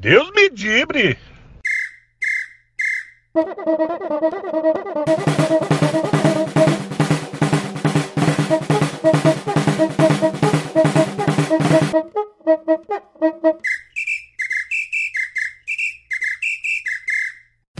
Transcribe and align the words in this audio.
Deus 0.00 0.30
me 0.30 0.48
dibre! 0.48 1.18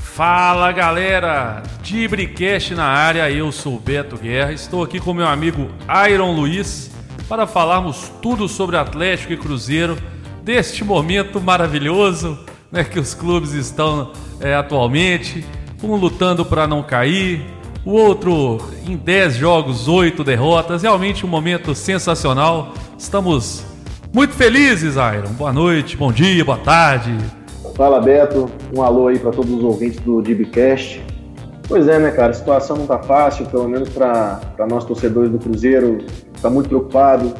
Fala 0.02 0.72
galera, 0.72 1.62
Dibricast 1.82 2.74
na 2.74 2.84
área, 2.84 3.30
eu 3.30 3.52
sou 3.52 3.78
Beto 3.78 4.16
Guerra, 4.16 4.52
estou 4.52 4.82
aqui 4.82 4.98
com 4.98 5.14
meu 5.14 5.28
amigo 5.28 5.70
Iron 6.10 6.32
Luiz 6.32 6.90
para 7.28 7.46
falarmos 7.46 8.08
tudo 8.20 8.48
sobre 8.48 8.76
Atlético 8.76 9.32
e 9.32 9.36
Cruzeiro 9.36 9.96
deste 10.48 10.82
momento 10.82 11.42
maravilhoso 11.42 12.38
né, 12.72 12.82
que 12.82 12.98
os 12.98 13.12
clubes 13.12 13.52
estão 13.52 14.12
é, 14.40 14.54
atualmente, 14.54 15.44
um 15.82 15.94
lutando 15.94 16.42
para 16.42 16.66
não 16.66 16.82
cair, 16.82 17.44
o 17.84 17.90
outro 17.92 18.56
em 18.86 18.96
10 18.96 19.34
jogos, 19.34 19.88
8 19.88 20.24
derrotas, 20.24 20.80
realmente 20.82 21.26
um 21.26 21.28
momento 21.28 21.74
sensacional. 21.74 22.72
Estamos 22.96 23.62
muito 24.10 24.32
felizes, 24.32 24.94
Iron. 24.94 25.34
Boa 25.34 25.52
noite, 25.52 25.98
bom 25.98 26.10
dia, 26.10 26.42
boa 26.42 26.56
tarde. 26.56 27.14
Fala 27.76 28.00
Beto, 28.00 28.50
um 28.74 28.82
alô 28.82 29.08
aí 29.08 29.18
para 29.18 29.32
todos 29.32 29.52
os 29.52 29.62
ouvintes 29.62 30.00
do 30.00 30.22
DibCast. 30.22 31.04
Pois 31.68 31.86
é, 31.86 31.98
né, 31.98 32.10
cara, 32.10 32.30
a 32.30 32.34
situação 32.34 32.74
não 32.74 32.86
tá 32.86 32.98
fácil, 33.00 33.44
pelo 33.44 33.68
menos 33.68 33.90
para 33.90 34.40
nós 34.66 34.86
torcedores 34.86 35.30
do 35.30 35.38
Cruzeiro, 35.38 35.98
tá 36.40 36.48
muito 36.48 36.70
preocupado. 36.70 37.34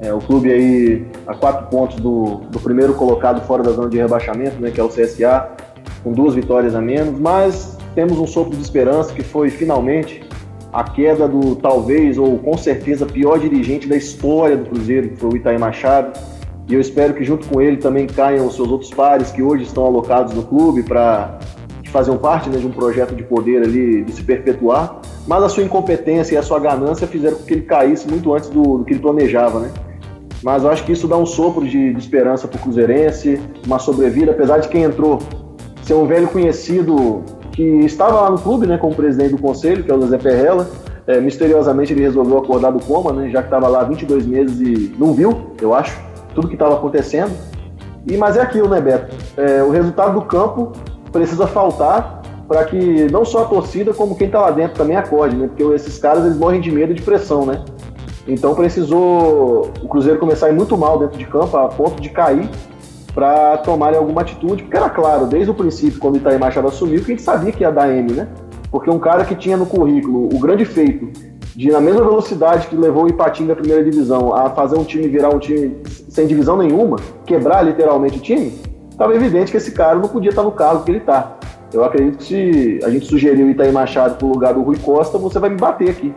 É, 0.00 0.12
o 0.12 0.18
clube 0.18 0.52
aí 0.52 1.06
a 1.26 1.34
quatro 1.34 1.66
pontos 1.66 1.96
do, 1.96 2.36
do 2.50 2.60
primeiro 2.60 2.94
colocado 2.94 3.44
fora 3.44 3.62
da 3.62 3.72
zona 3.72 3.88
de 3.88 3.96
rebaixamento, 3.96 4.60
né, 4.60 4.70
que 4.70 4.80
é 4.80 4.84
o 4.84 4.88
CSA, 4.88 5.48
com 6.04 6.12
duas 6.12 6.34
vitórias 6.34 6.74
a 6.74 6.80
menos, 6.80 7.18
mas 7.18 7.76
temos 7.94 8.16
um 8.18 8.26
sopro 8.26 8.54
de 8.54 8.62
esperança 8.62 9.12
que 9.12 9.24
foi 9.24 9.50
finalmente 9.50 10.22
a 10.72 10.84
queda 10.84 11.26
do 11.26 11.56
talvez 11.56 12.16
ou 12.16 12.38
com 12.38 12.56
certeza 12.56 13.06
pior 13.06 13.38
dirigente 13.40 13.88
da 13.88 13.96
história 13.96 14.56
do 14.56 14.66
Cruzeiro, 14.66 15.08
que 15.08 15.16
foi 15.16 15.30
o 15.30 15.36
Itaí 15.36 15.58
Machado. 15.58 16.18
E 16.68 16.74
eu 16.74 16.80
espero 16.80 17.14
que 17.14 17.24
junto 17.24 17.48
com 17.48 17.60
ele 17.60 17.78
também 17.78 18.06
caiam 18.06 18.46
os 18.46 18.54
seus 18.54 18.68
outros 18.68 18.90
pares 18.90 19.32
que 19.32 19.42
hoje 19.42 19.64
estão 19.64 19.86
alocados 19.86 20.34
no 20.34 20.42
clube 20.42 20.82
para 20.82 21.38
que 21.82 21.90
faziam 21.90 22.18
parte 22.18 22.50
né, 22.50 22.58
de 22.58 22.66
um 22.66 22.70
projeto 22.70 23.16
de 23.16 23.22
poder 23.22 23.62
ali 23.62 24.04
de 24.04 24.12
se 24.12 24.22
perpetuar, 24.22 25.00
mas 25.26 25.42
a 25.42 25.48
sua 25.48 25.64
incompetência 25.64 26.34
e 26.34 26.38
a 26.38 26.42
sua 26.42 26.60
ganância 26.60 27.06
fizeram 27.06 27.38
com 27.38 27.44
que 27.44 27.54
ele 27.54 27.62
caísse 27.62 28.06
muito 28.06 28.32
antes 28.34 28.50
do, 28.50 28.78
do 28.78 28.84
que 28.84 28.92
ele 28.92 29.00
planejava, 29.00 29.60
né? 29.60 29.72
Mas 30.42 30.62
eu 30.62 30.70
acho 30.70 30.84
que 30.84 30.92
isso 30.92 31.08
dá 31.08 31.16
um 31.16 31.26
sopro 31.26 31.66
de, 31.66 31.92
de 31.92 31.98
esperança 31.98 32.46
para 32.46 32.58
o 32.58 32.62
Cruzeirense, 32.62 33.40
uma 33.66 33.78
sobrevida, 33.78 34.32
apesar 34.32 34.58
de 34.58 34.68
quem 34.68 34.82
entrou 34.82 35.18
ser 35.82 35.94
um 35.94 36.06
velho 36.06 36.28
conhecido 36.28 37.22
que 37.52 37.62
estava 37.62 38.20
lá 38.20 38.30
no 38.30 38.38
clube, 38.38 38.66
né, 38.66 38.78
como 38.78 38.94
presidente 38.94 39.30
do 39.30 39.38
conselho, 39.38 39.82
que 39.82 39.90
é 39.90 39.94
o 39.94 40.00
José 40.00 40.18
Ferrella. 40.18 40.68
É, 41.06 41.18
misteriosamente 41.20 41.92
ele 41.92 42.02
resolveu 42.02 42.38
acordar 42.38 42.70
do 42.70 42.84
coma, 42.84 43.12
né, 43.12 43.30
já 43.30 43.40
que 43.40 43.46
estava 43.46 43.66
lá 43.66 43.82
22 43.82 44.26
meses 44.26 44.60
e 44.60 44.94
não 44.98 45.14
viu, 45.14 45.54
eu 45.60 45.74
acho, 45.74 45.98
tudo 46.34 46.46
que 46.46 46.54
estava 46.54 46.74
acontecendo. 46.74 47.32
E 48.06 48.16
mas 48.16 48.36
é 48.36 48.42
aquilo, 48.42 48.68
né, 48.68 48.80
Beto? 48.80 49.16
É, 49.36 49.62
o 49.62 49.70
resultado 49.70 50.20
do 50.20 50.26
campo 50.26 50.72
precisa 51.10 51.46
faltar 51.46 52.22
para 52.46 52.64
que 52.64 53.10
não 53.10 53.24
só 53.24 53.42
a 53.42 53.46
torcida 53.46 53.92
como 53.92 54.16
quem 54.16 54.26
está 54.26 54.40
lá 54.40 54.50
dentro 54.50 54.76
também 54.76 54.96
acorde, 54.96 55.36
né? 55.36 55.48
Porque 55.48 55.62
esses 55.74 55.98
caras 55.98 56.24
eles 56.24 56.38
morrem 56.38 56.60
de 56.60 56.70
medo 56.70 56.92
e 56.92 56.94
de 56.94 57.02
pressão, 57.02 57.44
né? 57.44 57.62
Então 58.28 58.54
precisou 58.54 59.70
o 59.82 59.88
Cruzeiro 59.88 60.18
começar 60.18 60.46
a 60.46 60.50
ir 60.50 60.52
muito 60.52 60.76
mal 60.76 60.98
dentro 60.98 61.18
de 61.18 61.24
campo, 61.24 61.56
a 61.56 61.68
ponto 61.68 62.00
de 62.00 62.10
cair 62.10 62.48
para 63.14 63.56
tomarem 63.58 63.98
alguma 63.98 64.20
atitude, 64.20 64.62
porque 64.62 64.76
era 64.76 64.90
claro, 64.90 65.26
desde 65.26 65.50
o 65.50 65.54
princípio, 65.54 65.98
quando 65.98 66.14
o 66.14 66.16
Itaí 66.18 66.38
Machado 66.38 66.68
assumiu, 66.68 67.00
que 67.00 67.06
a 67.06 67.16
gente 67.16 67.22
sabia 67.22 67.50
que 67.50 67.62
ia 67.62 67.72
dar 67.72 67.90
M, 67.90 68.12
né? 68.12 68.28
Porque 68.70 68.90
um 68.90 68.98
cara 68.98 69.24
que 69.24 69.34
tinha 69.34 69.56
no 69.56 69.64
currículo 69.64 70.26
o 70.26 70.38
grande 70.38 70.66
feito 70.66 71.08
de, 71.56 71.70
na 71.70 71.80
mesma 71.80 72.04
velocidade 72.04 72.68
que 72.68 72.76
levou 72.76 73.04
o 73.04 73.08
Ipatinga 73.08 73.54
da 73.54 73.56
primeira 73.56 73.82
divisão, 73.82 74.34
a 74.34 74.50
fazer 74.50 74.78
um 74.78 74.84
time 74.84 75.08
virar 75.08 75.30
um 75.30 75.38
time 75.38 75.78
sem 76.10 76.26
divisão 76.26 76.58
nenhuma, 76.58 76.98
quebrar 77.24 77.62
literalmente 77.62 78.18
o 78.18 78.20
time, 78.20 78.52
estava 78.90 79.14
evidente 79.16 79.50
que 79.50 79.56
esse 79.56 79.72
cara 79.72 79.98
não 79.98 80.08
podia 80.08 80.30
estar 80.30 80.42
no 80.42 80.52
cargo 80.52 80.84
que 80.84 80.90
ele 80.90 80.98
está. 80.98 81.38
Eu 81.72 81.82
acredito 81.82 82.18
que 82.18 82.24
se 82.24 82.80
a 82.84 82.90
gente 82.90 83.06
sugerir 83.06 83.42
o 83.42 83.50
Itaí 83.50 83.72
Machado 83.72 84.16
para 84.16 84.26
o 84.26 84.30
lugar 84.30 84.54
do 84.54 84.62
Rui 84.62 84.76
Costa, 84.76 85.18
você 85.18 85.38
vai 85.38 85.50
me 85.50 85.56
bater 85.56 85.90
aqui. 85.90 86.14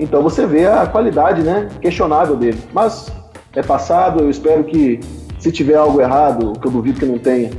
Então 0.00 0.22
você 0.22 0.46
vê 0.46 0.66
a 0.66 0.86
qualidade 0.86 1.42
né, 1.42 1.68
questionável 1.80 2.34
dele. 2.34 2.58
Mas 2.72 3.12
é 3.54 3.62
passado, 3.62 4.20
eu 4.20 4.30
espero 4.30 4.64
que 4.64 4.98
se 5.38 5.52
tiver 5.52 5.74
algo 5.74 6.00
errado, 6.00 6.54
que 6.58 6.66
eu 6.66 6.70
duvido 6.72 6.98
que 6.98 7.04
não 7.04 7.18
tenha, 7.18 7.50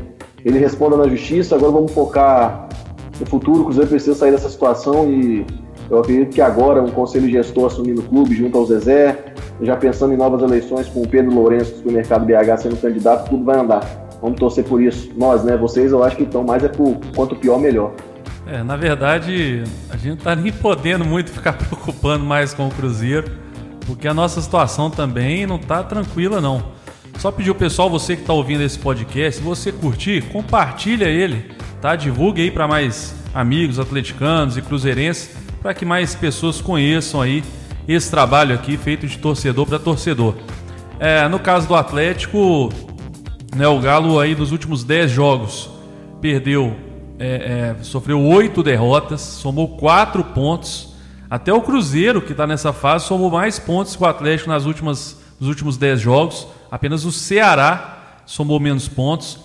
ele 0.43 0.57
responda 0.57 0.97
na 0.97 1.07
justiça. 1.07 1.55
Agora 1.55 1.71
vamos 1.71 1.91
focar 1.91 2.67
no 3.19 3.25
futuro, 3.27 3.61
o 3.61 3.63
Cruzeiro 3.65 3.89
precisa 3.89 4.15
sair 4.15 4.31
dessa 4.31 4.49
situação 4.49 5.07
e 5.07 5.45
eu 5.87 5.99
acredito 5.99 6.33
que 6.33 6.41
agora 6.41 6.81
um 6.81 6.89
conselho 6.89 7.29
gestor 7.29 7.67
assumindo 7.67 8.01
o 8.01 8.03
clube 8.05 8.33
junto 8.33 8.57
ao 8.57 8.65
Zezé, 8.65 9.33
já 9.61 9.75
pensando 9.75 10.13
em 10.13 10.17
novas 10.17 10.41
eleições 10.41 10.87
com 10.87 11.03
o 11.03 11.07
Pedro 11.07 11.33
Lourenço 11.33 11.71
do 11.71 11.77
Supermercado 11.77 12.25
BH 12.25 12.57
sendo 12.57 12.81
candidato, 12.81 13.29
tudo 13.29 13.43
vai 13.43 13.59
andar. 13.59 14.09
Vamos 14.19 14.39
torcer 14.39 14.63
por 14.63 14.81
isso. 14.81 15.11
Nós, 15.15 15.43
né? 15.43 15.57
Vocês 15.57 15.91
eu 15.91 16.03
acho 16.03 16.15
que 16.15 16.23
estão 16.23 16.43
mais 16.43 16.63
é 16.63 16.69
por 16.69 16.95
quanto 17.15 17.35
pior, 17.35 17.59
melhor. 17.59 17.93
É, 18.45 18.63
na 18.63 18.75
verdade, 18.75 19.63
a 19.89 19.95
gente 19.95 20.09
não 20.09 20.17
tá 20.17 20.35
nem 20.35 20.51
podendo 20.51 21.05
muito 21.05 21.31
ficar 21.31 21.53
preocupando 21.57 22.25
mais 22.25 22.53
com 22.53 22.67
o 22.67 22.71
Cruzeiro, 22.71 23.31
porque 23.85 24.07
a 24.07 24.13
nossa 24.13 24.41
situação 24.41 24.89
também 24.89 25.45
não 25.45 25.57
tá 25.57 25.83
tranquila 25.83 26.41
não. 26.41 26.63
Só 27.17 27.31
pedir 27.31 27.51
o 27.51 27.55
pessoal, 27.55 27.89
você 27.89 28.15
que 28.15 28.23
está 28.23 28.33
ouvindo 28.33 28.63
esse 28.63 28.79
podcast, 28.79 29.39
se 29.39 29.43
você 29.45 29.71
curtir, 29.71 30.23
compartilha 30.31 31.05
ele, 31.05 31.51
tá? 31.79 31.95
Divulgue 31.95 32.41
aí 32.41 32.51
para 32.51 32.67
mais 32.67 33.13
amigos 33.33 33.79
atleticanos 33.79 34.57
e 34.57 34.61
cruzeirenses, 34.61 35.35
para 35.61 35.73
que 35.73 35.85
mais 35.85 36.15
pessoas 36.15 36.59
conheçam 36.59 37.21
aí 37.21 37.43
esse 37.87 38.09
trabalho 38.09 38.55
aqui 38.55 38.75
feito 38.77 39.05
de 39.05 39.17
torcedor 39.17 39.67
para 39.67 39.77
torcedor. 39.77 40.35
É, 40.99 41.27
no 41.27 41.39
caso 41.39 41.67
do 41.67 41.75
Atlético, 41.75 42.71
né, 43.55 43.67
o 43.67 43.79
Galo 43.79 44.19
aí 44.19 44.35
nos 44.35 44.51
últimos 44.51 44.83
10 44.83 45.11
jogos 45.11 45.69
perdeu 46.19 46.75
é, 47.23 47.75
é, 47.79 47.83
sofreu 47.83 48.19
oito 48.19 48.63
derrotas, 48.63 49.21
somou 49.21 49.77
quatro 49.77 50.23
pontos. 50.23 50.95
Até 51.29 51.53
o 51.53 51.61
Cruzeiro, 51.61 52.19
que 52.19 52.31
está 52.31 52.47
nessa 52.47 52.73
fase, 52.73 53.05
somou 53.05 53.29
mais 53.29 53.59
pontos 53.59 53.95
que 53.95 54.01
o 54.01 54.07
Atlético 54.07 54.49
nas 54.49 54.65
últimas, 54.65 55.21
nos 55.39 55.47
últimos 55.47 55.77
dez 55.77 56.01
jogos. 56.01 56.47
Apenas 56.71 57.05
o 57.05 57.11
Ceará 57.11 58.23
somou 58.25 58.59
menos 58.59 58.87
pontos. 58.87 59.37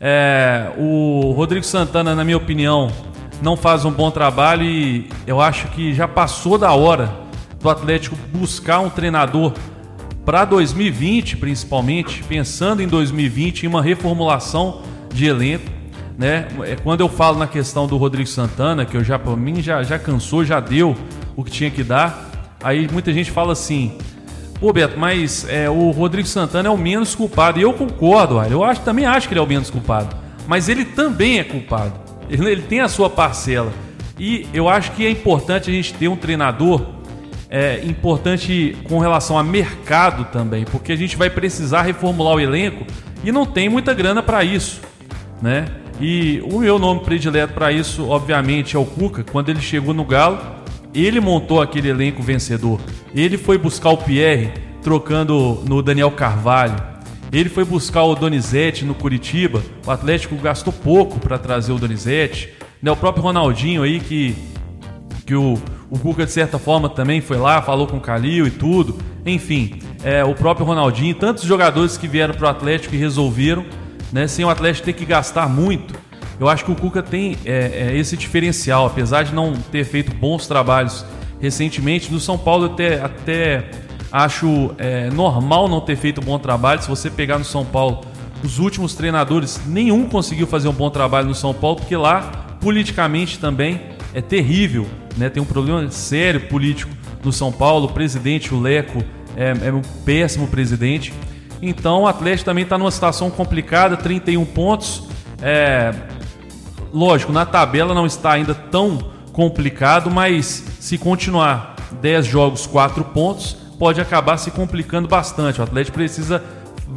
É, 0.00 0.70
o 0.78 1.32
Rodrigo 1.36 1.64
Santana, 1.64 2.14
na 2.14 2.24
minha 2.24 2.36
opinião, 2.36 2.88
não 3.42 3.56
faz 3.56 3.84
um 3.84 3.90
bom 3.90 4.12
trabalho 4.12 4.62
e 4.62 5.08
eu 5.26 5.40
acho 5.40 5.66
que 5.68 5.92
já 5.92 6.06
passou 6.06 6.56
da 6.56 6.72
hora 6.72 7.12
do 7.60 7.68
Atlético 7.68 8.16
buscar 8.32 8.78
um 8.78 8.88
treinador 8.88 9.54
para 10.24 10.44
2020, 10.44 11.36
principalmente, 11.38 12.22
pensando 12.22 12.80
em 12.80 12.86
2020 12.86 13.64
em 13.64 13.66
uma 13.66 13.82
reformulação 13.82 14.82
de 15.12 15.26
elenco 15.26 15.83
né? 16.18 16.46
É, 16.62 16.76
quando 16.76 17.00
eu 17.00 17.08
falo 17.08 17.38
na 17.38 17.46
questão 17.46 17.86
do 17.86 17.96
Rodrigo 17.96 18.28
Santana, 18.28 18.84
que 18.84 18.96
eu 18.96 19.04
já 19.04 19.18
para 19.18 19.34
mim 19.36 19.60
já, 19.60 19.82
já 19.82 19.98
cansou, 19.98 20.44
já 20.44 20.60
deu 20.60 20.96
o 21.36 21.42
que 21.42 21.50
tinha 21.50 21.70
que 21.70 21.82
dar. 21.82 22.30
Aí 22.62 22.88
muita 22.90 23.12
gente 23.12 23.30
fala 23.30 23.52
assim: 23.52 23.98
"Pô, 24.60 24.72
Beto, 24.72 24.98
mas 24.98 25.46
é, 25.48 25.68
o 25.68 25.90
Rodrigo 25.90 26.28
Santana 26.28 26.68
é 26.68 26.72
o 26.72 26.78
menos 26.78 27.14
culpado". 27.14 27.58
E 27.58 27.62
eu 27.62 27.72
concordo, 27.72 28.40
eu 28.42 28.62
acho, 28.62 28.80
também 28.82 29.06
acho 29.06 29.28
que 29.28 29.34
ele 29.34 29.40
é 29.40 29.42
o 29.42 29.46
menos 29.46 29.70
culpado, 29.70 30.16
mas 30.46 30.68
ele 30.68 30.84
também 30.84 31.38
é 31.38 31.44
culpado. 31.44 31.92
Ele, 32.28 32.48
ele 32.50 32.62
tem 32.62 32.80
a 32.80 32.88
sua 32.88 33.10
parcela. 33.10 33.72
E 34.18 34.46
eu 34.54 34.68
acho 34.68 34.92
que 34.92 35.04
é 35.04 35.10
importante 35.10 35.68
a 35.68 35.72
gente 35.72 35.92
ter 35.94 36.06
um 36.06 36.16
treinador 36.16 36.94
é 37.50 37.84
importante 37.84 38.76
com 38.88 38.98
relação 38.98 39.38
a 39.38 39.44
mercado 39.44 40.24
também, 40.32 40.64
porque 40.64 40.90
a 40.90 40.96
gente 40.96 41.16
vai 41.16 41.30
precisar 41.30 41.82
reformular 41.82 42.34
o 42.34 42.40
elenco 42.40 42.84
e 43.22 43.30
não 43.30 43.46
tem 43.46 43.68
muita 43.68 43.94
grana 43.94 44.20
para 44.24 44.42
isso, 44.42 44.80
né? 45.40 45.64
E 46.00 46.42
o 46.50 46.58
meu 46.58 46.78
nome 46.78 47.00
predileto 47.00 47.54
para 47.54 47.70
isso, 47.70 48.08
obviamente, 48.08 48.76
é 48.76 48.78
o 48.78 48.84
Cuca. 48.84 49.24
Quando 49.24 49.48
ele 49.48 49.60
chegou 49.60 49.94
no 49.94 50.04
Galo, 50.04 50.38
ele 50.94 51.20
montou 51.20 51.60
aquele 51.60 51.88
elenco 51.88 52.22
vencedor. 52.22 52.80
Ele 53.14 53.38
foi 53.38 53.58
buscar 53.58 53.90
o 53.90 53.96
Pierre, 53.96 54.52
trocando 54.82 55.62
no 55.66 55.82
Daniel 55.82 56.10
Carvalho. 56.10 56.76
Ele 57.32 57.48
foi 57.48 57.64
buscar 57.64 58.04
o 58.04 58.14
Donizete 58.14 58.84
no 58.84 58.94
Curitiba. 58.94 59.62
O 59.86 59.90
Atlético 59.90 60.36
gastou 60.36 60.72
pouco 60.72 61.18
para 61.18 61.38
trazer 61.38 61.72
o 61.72 61.78
Donizete. 61.78 62.50
Né, 62.82 62.90
o 62.90 62.96
próprio 62.96 63.24
Ronaldinho 63.24 63.82
aí, 63.82 63.98
que, 63.98 64.36
que 65.24 65.34
o, 65.34 65.58
o 65.90 65.98
Cuca, 65.98 66.26
de 66.26 66.32
certa 66.32 66.58
forma, 66.58 66.88
também 66.88 67.20
foi 67.20 67.38
lá, 67.38 67.62
falou 67.62 67.86
com 67.86 67.96
o 67.96 68.00
Calil 68.00 68.46
e 68.46 68.50
tudo. 68.50 68.98
Enfim, 69.24 69.78
é, 70.02 70.24
o 70.24 70.34
próprio 70.34 70.66
Ronaldinho, 70.66 71.14
tantos 71.14 71.44
jogadores 71.44 71.96
que 71.96 72.06
vieram 72.06 72.34
para 72.34 72.46
o 72.46 72.50
Atlético 72.50 72.94
e 72.94 72.98
resolveram 72.98 73.64
né, 74.14 74.28
sem 74.28 74.44
o 74.44 74.48
Atlético 74.48 74.84
ter 74.84 74.92
que 74.92 75.04
gastar 75.04 75.48
muito. 75.48 75.92
Eu 76.38 76.48
acho 76.48 76.64
que 76.64 76.70
o 76.70 76.76
Cuca 76.76 77.02
tem 77.02 77.36
é, 77.44 77.90
é, 77.90 77.98
esse 77.98 78.16
diferencial, 78.16 78.86
apesar 78.86 79.24
de 79.24 79.34
não 79.34 79.54
ter 79.54 79.84
feito 79.84 80.14
bons 80.14 80.46
trabalhos 80.46 81.04
recentemente. 81.40 82.12
No 82.12 82.20
São 82.20 82.38
Paulo, 82.38 82.66
até, 82.66 83.02
até 83.02 83.70
acho 84.12 84.72
é, 84.78 85.10
normal 85.10 85.68
não 85.68 85.80
ter 85.80 85.96
feito 85.96 86.20
bom 86.20 86.38
trabalho. 86.38 86.80
Se 86.80 86.88
você 86.88 87.10
pegar 87.10 87.38
no 87.38 87.44
São 87.44 87.64
Paulo 87.64 88.02
os 88.44 88.60
últimos 88.60 88.94
treinadores, 88.94 89.60
nenhum 89.66 90.08
conseguiu 90.08 90.46
fazer 90.46 90.68
um 90.68 90.72
bom 90.72 90.90
trabalho 90.90 91.26
no 91.26 91.34
São 91.34 91.52
Paulo, 91.52 91.78
porque 91.78 91.96
lá, 91.96 92.56
politicamente 92.60 93.40
também, 93.40 93.80
é 94.14 94.20
terrível. 94.20 94.86
Né? 95.16 95.28
Tem 95.28 95.42
um 95.42 95.46
problema 95.46 95.90
sério 95.90 96.42
político 96.42 96.92
no 97.24 97.32
São 97.32 97.50
Paulo. 97.50 97.86
O 97.86 97.92
presidente, 97.92 98.54
o 98.54 98.60
Leco, 98.60 99.02
é, 99.36 99.54
é 99.66 99.72
um 99.72 99.82
péssimo 100.04 100.46
presidente. 100.46 101.12
Então 101.60 102.02
o 102.02 102.06
Atlético 102.06 102.44
também 102.44 102.64
está 102.64 102.76
numa 102.76 102.90
situação 102.90 103.30
complicada, 103.30 103.96
31 103.96 104.44
pontos. 104.44 105.04
É, 105.40 105.92
lógico, 106.92 107.32
na 107.32 107.46
tabela 107.46 107.94
não 107.94 108.06
está 108.06 108.32
ainda 108.32 108.54
tão 108.54 109.12
complicado, 109.32 110.10
mas 110.10 110.64
se 110.78 110.96
continuar 110.96 111.74
10 112.00 112.26
jogos, 112.26 112.66
4 112.66 113.04
pontos, 113.04 113.56
pode 113.78 114.00
acabar 114.00 114.36
se 114.36 114.50
complicando 114.50 115.08
bastante. 115.08 115.60
O 115.60 115.64
Atlético 115.64 115.96
precisa 115.96 116.42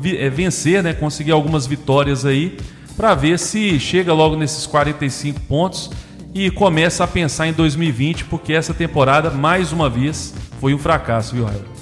é, 0.03 0.29
vencer, 0.29 0.83
né, 0.83 0.93
conseguir 0.93 1.31
algumas 1.31 1.65
vitórias 1.65 2.25
aí, 2.25 2.57
para 2.95 3.13
ver 3.13 3.37
se 3.37 3.79
chega 3.79 4.13
logo 4.13 4.35
nesses 4.35 4.65
45 4.65 5.39
pontos 5.41 5.89
e 6.33 6.51
começa 6.51 7.03
a 7.03 7.07
pensar 7.07 7.47
em 7.47 7.53
2020, 7.53 8.25
porque 8.25 8.53
essa 8.53 8.73
temporada, 8.73 9.29
mais 9.29 9.71
uma 9.71 9.89
vez, 9.89 10.33
foi 10.59 10.73
um 10.73 10.77
fracasso, 10.77 11.35
viu, 11.35 11.45
Raio? 11.45 11.76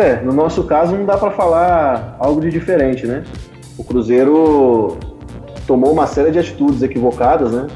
É, 0.00 0.18
no 0.22 0.32
nosso 0.32 0.64
caso 0.64 0.96
não 0.96 1.04
dá 1.04 1.18
para 1.18 1.30
falar 1.30 2.16
algo 2.18 2.40
de 2.40 2.50
diferente, 2.50 3.06
né? 3.06 3.22
O 3.76 3.84
Cruzeiro 3.84 4.96
tomou 5.66 5.92
uma 5.92 6.06
série 6.06 6.30
de 6.30 6.38
atitudes 6.38 6.80
equivocadas, 6.80 7.52
né? 7.52 7.66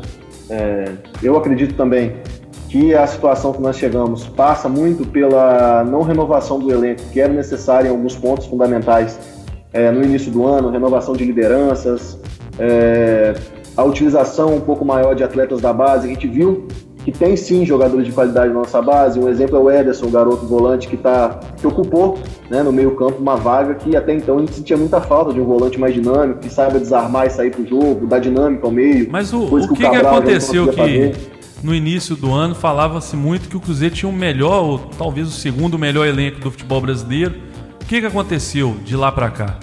É, 0.49 0.85
eu 1.23 1.37
acredito 1.37 1.75
também 1.75 2.17
que 2.71 2.94
a 2.94 3.06
situação 3.06 3.53
que 3.53 3.61
nós 3.61 3.76
chegamos 3.76 4.26
passa 4.26 4.71
muito 4.71 5.06
pela 5.06 5.85
não 5.85 6.00
renovação 6.00 6.59
do 6.59 6.73
elenco, 6.73 7.03
que 7.12 7.21
era 7.21 7.31
necessária 7.31 7.88
em 7.88 7.91
alguns 7.91 8.17
pontos 8.17 8.47
fundamentais 8.47 9.19
é, 9.71 9.91
no 9.91 10.03
início 10.03 10.32
do 10.32 10.47
ano, 10.47 10.71
renovação 10.71 11.15
de 11.15 11.26
lideranças, 11.26 12.19
é, 12.59 13.35
a 13.76 13.85
utilização 13.85 14.56
um 14.56 14.61
pouco 14.61 14.82
maior 14.82 15.15
de 15.15 15.23
atletas 15.23 15.61
da 15.61 15.75
base. 15.75 16.06
A 16.06 16.09
gente 16.09 16.26
viu 16.26 16.67
que 17.04 17.12
tem 17.12 17.36
sim 17.36 17.66
jogadores 17.66 18.06
de 18.06 18.12
qualidade 18.12 18.48
na 18.48 18.60
nossa 18.60 18.80
base. 18.80 19.20
Um 19.20 19.28
exemplo 19.28 19.56
é 19.56 19.60
o 19.60 19.70
Ederson, 19.70 20.06
o 20.06 20.10
garoto 20.10 20.46
volante 20.46 20.88
que, 20.88 20.96
tá, 20.96 21.38
que 21.58 21.66
ocupou 21.66 22.18
né, 22.50 22.62
no 22.62 22.72
meio-campo 22.72 23.20
uma 23.20 23.36
vaga 23.36 23.74
que 23.74 23.94
até 23.94 24.14
então 24.14 24.38
a 24.38 24.40
gente 24.40 24.54
sentia 24.54 24.76
muita 24.76 25.00
falta 25.00 25.32
de 25.32 25.40
um 25.40 25.44
volante 25.44 25.78
mais 25.78 25.92
dinâmico, 25.92 26.40
que 26.40 26.48
saiba 26.48 26.78
desarmar 26.78 27.26
e 27.26 27.30
sair 27.30 27.50
para 27.50 27.60
o 27.60 27.66
jogo, 27.66 28.06
dar 28.06 28.20
dinâmica 28.20 28.66
ao 28.66 28.72
meio. 28.72 29.08
Mas 29.10 29.32
o, 29.34 29.44
o 29.44 29.68
que, 29.68 29.82
que, 29.82 29.90
que 29.90 29.96
aconteceu 29.96 30.68
que 30.68 31.12
no 31.62 31.74
início 31.74 32.16
do 32.16 32.32
ano 32.32 32.54
falava-se 32.54 33.16
muito 33.16 33.48
que 33.48 33.56
o 33.56 33.60
Cruzeiro 33.60 33.94
tinha 33.94 34.08
o 34.08 34.12
melhor, 34.12 34.62
ou 34.64 34.78
talvez 34.78 35.28
o 35.28 35.32
segundo 35.32 35.78
melhor 35.78 36.06
elenco 36.06 36.40
do 36.40 36.50
futebol 36.50 36.80
brasileiro. 36.80 37.34
O 37.82 37.86
que, 37.86 38.00
que 38.00 38.06
aconteceu 38.06 38.76
de 38.82 38.96
lá 38.96 39.12
para 39.12 39.30
cá? 39.30 39.58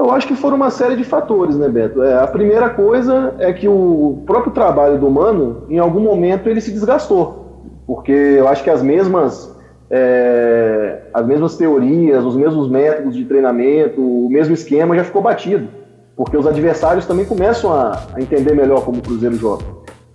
Eu 0.00 0.10
acho 0.12 0.26
que 0.26 0.34
foram 0.34 0.56
uma 0.56 0.70
série 0.70 0.96
de 0.96 1.04
fatores, 1.04 1.56
né, 1.56 1.68
Beto? 1.68 2.02
É, 2.02 2.18
a 2.18 2.26
primeira 2.26 2.70
coisa 2.70 3.34
é 3.38 3.52
que 3.52 3.68
o 3.68 4.22
próprio 4.24 4.50
trabalho 4.50 4.98
do 4.98 5.10
Mano, 5.10 5.64
em 5.68 5.78
algum 5.78 6.00
momento, 6.00 6.48
ele 6.48 6.60
se 6.60 6.72
desgastou. 6.72 7.68
Porque 7.86 8.10
eu 8.10 8.48
acho 8.48 8.64
que 8.64 8.70
as 8.70 8.82
mesmas, 8.82 9.54
é, 9.90 11.02
as 11.12 11.26
mesmas 11.26 11.56
teorias, 11.56 12.24
os 12.24 12.34
mesmos 12.34 12.70
métodos 12.70 13.14
de 13.14 13.26
treinamento, 13.26 14.00
o 14.00 14.30
mesmo 14.30 14.54
esquema 14.54 14.96
já 14.96 15.04
ficou 15.04 15.20
batido. 15.20 15.68
Porque 16.16 16.36
os 16.36 16.46
adversários 16.46 17.04
também 17.04 17.26
começam 17.26 17.70
a, 17.70 18.00
a 18.14 18.20
entender 18.22 18.54
melhor 18.54 18.82
como 18.82 18.98
o 18.98 19.02
Cruzeiro 19.02 19.36
joga. 19.36 19.64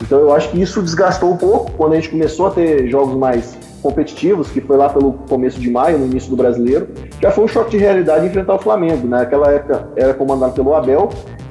Então 0.01 0.19
eu 0.19 0.33
acho 0.33 0.49
que 0.49 0.59
isso 0.59 0.81
desgastou 0.81 1.31
um 1.31 1.37
pouco 1.37 1.71
quando 1.73 1.93
a 1.93 1.95
gente 1.95 2.09
começou 2.09 2.47
a 2.47 2.51
ter 2.51 2.87
jogos 2.87 3.15
mais 3.15 3.55
competitivos, 3.85 4.49
que 4.49 4.59
foi 4.59 4.77
lá 4.77 4.89
pelo 4.89 5.13
começo 5.29 5.59
de 5.59 5.69
maio, 5.69 5.99
no 5.99 6.07
início 6.07 6.31
do 6.31 6.35
brasileiro, 6.35 6.87
já 7.21 7.29
foi 7.29 7.43
um 7.43 7.47
choque 7.47 7.71
de 7.71 7.77
realidade 7.77 8.25
enfrentar 8.25 8.55
o 8.55 8.59
Flamengo. 8.59 9.07
Naquela 9.07 9.51
época 9.51 9.89
era 9.95 10.11
comandado 10.11 10.53
pelo 10.53 10.73
Abel, 10.73 11.09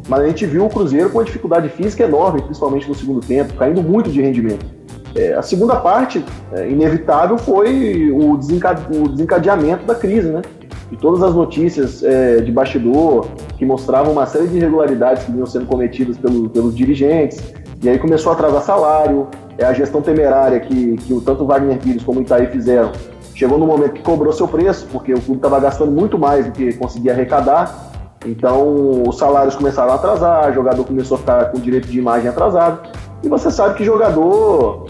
mas 0.09 0.21
a 0.21 0.27
gente 0.27 0.45
viu 0.45 0.67
o 0.67 0.69
Cruzeiro 0.69 1.11
com 1.11 1.19
uma 1.19 1.25
dificuldade 1.25 1.69
física 1.69 2.03
enorme, 2.03 2.43
principalmente 2.43 2.89
no 2.89 2.95
segundo 2.95 3.21
tempo, 3.21 3.55
caindo 3.55 3.81
muito 3.81 4.11
de 4.11 4.21
rendimento. 4.21 4.67
É, 5.15 5.35
a 5.35 5.43
segunda 5.43 5.77
parte, 5.77 6.25
é, 6.53 6.69
inevitável, 6.69 7.39
foi 7.39 8.11
o, 8.11 8.37
desencade 8.37 8.85
o, 8.99 9.09
desencadeamento 9.09 9.85
da 9.85 9.95
crise, 9.95 10.29
né? 10.29 10.43
De 10.91 10.97
todas 10.97 11.23
as 11.23 11.33
notícias 11.33 12.03
é, 12.03 12.41
de 12.41 12.51
bastidor 12.51 13.29
que 13.57 13.65
mostravam 13.65 14.13
uma 14.13 14.27
série 14.27 14.49
de 14.49 14.57
irregularidades 14.57 15.23
que 15.23 15.31
vinham 15.31 15.47
sendo 15.47 15.67
cometidas 15.67 16.19
pelo, 16.19 16.51
pelos 16.51 16.75
dirigentes, 16.75 17.41
e 17.85 17.89
aí 17.91 17.99
começou 17.99 18.33
a 18.33 18.35
atrasar 18.35 18.63
salário, 18.63 19.29
é 19.59 19.65
a 19.65 19.73
gestão 19.75 20.01
temerária 20.01 20.59
que, 20.59 20.97
que 20.97 21.21
tanto 21.21 21.45
o 21.45 21.47
Wagner 21.47 21.79
Pires 21.79 22.03
como 22.03 22.19
o 22.19 22.23
Itaí 22.23 22.47
fizeram. 22.47 22.91
Chegou 23.35 23.59
no 23.59 23.67
momento 23.67 23.93
que 23.93 24.03
cobrou 24.03 24.33
seu 24.33 24.49
preço, 24.49 24.89
porque 24.91 25.13
o 25.13 25.21
clube 25.21 25.37
estava 25.37 25.61
gastando 25.61 25.93
muito 25.93 26.19
mais 26.19 26.47
do 26.47 26.53
que 26.53 26.73
conseguia 26.73 27.13
arrecadar. 27.13 27.93
Então 28.25 29.03
os 29.07 29.19
salários 29.19 29.55
começaram 29.55 29.93
a 29.93 29.97
atrasar, 29.97 30.51
o 30.51 30.55
jogador 30.55 30.83
começou 30.83 31.17
a 31.17 31.21
ficar 31.21 31.45
com 31.53 31.61
direito 31.61 31.87
de 31.87 31.99
imagem 31.99 32.27
atrasado. 32.27 32.89
E 33.23 33.29
você 33.29 33.51
sabe 33.51 33.75
que 33.75 33.85
jogador 33.85 34.87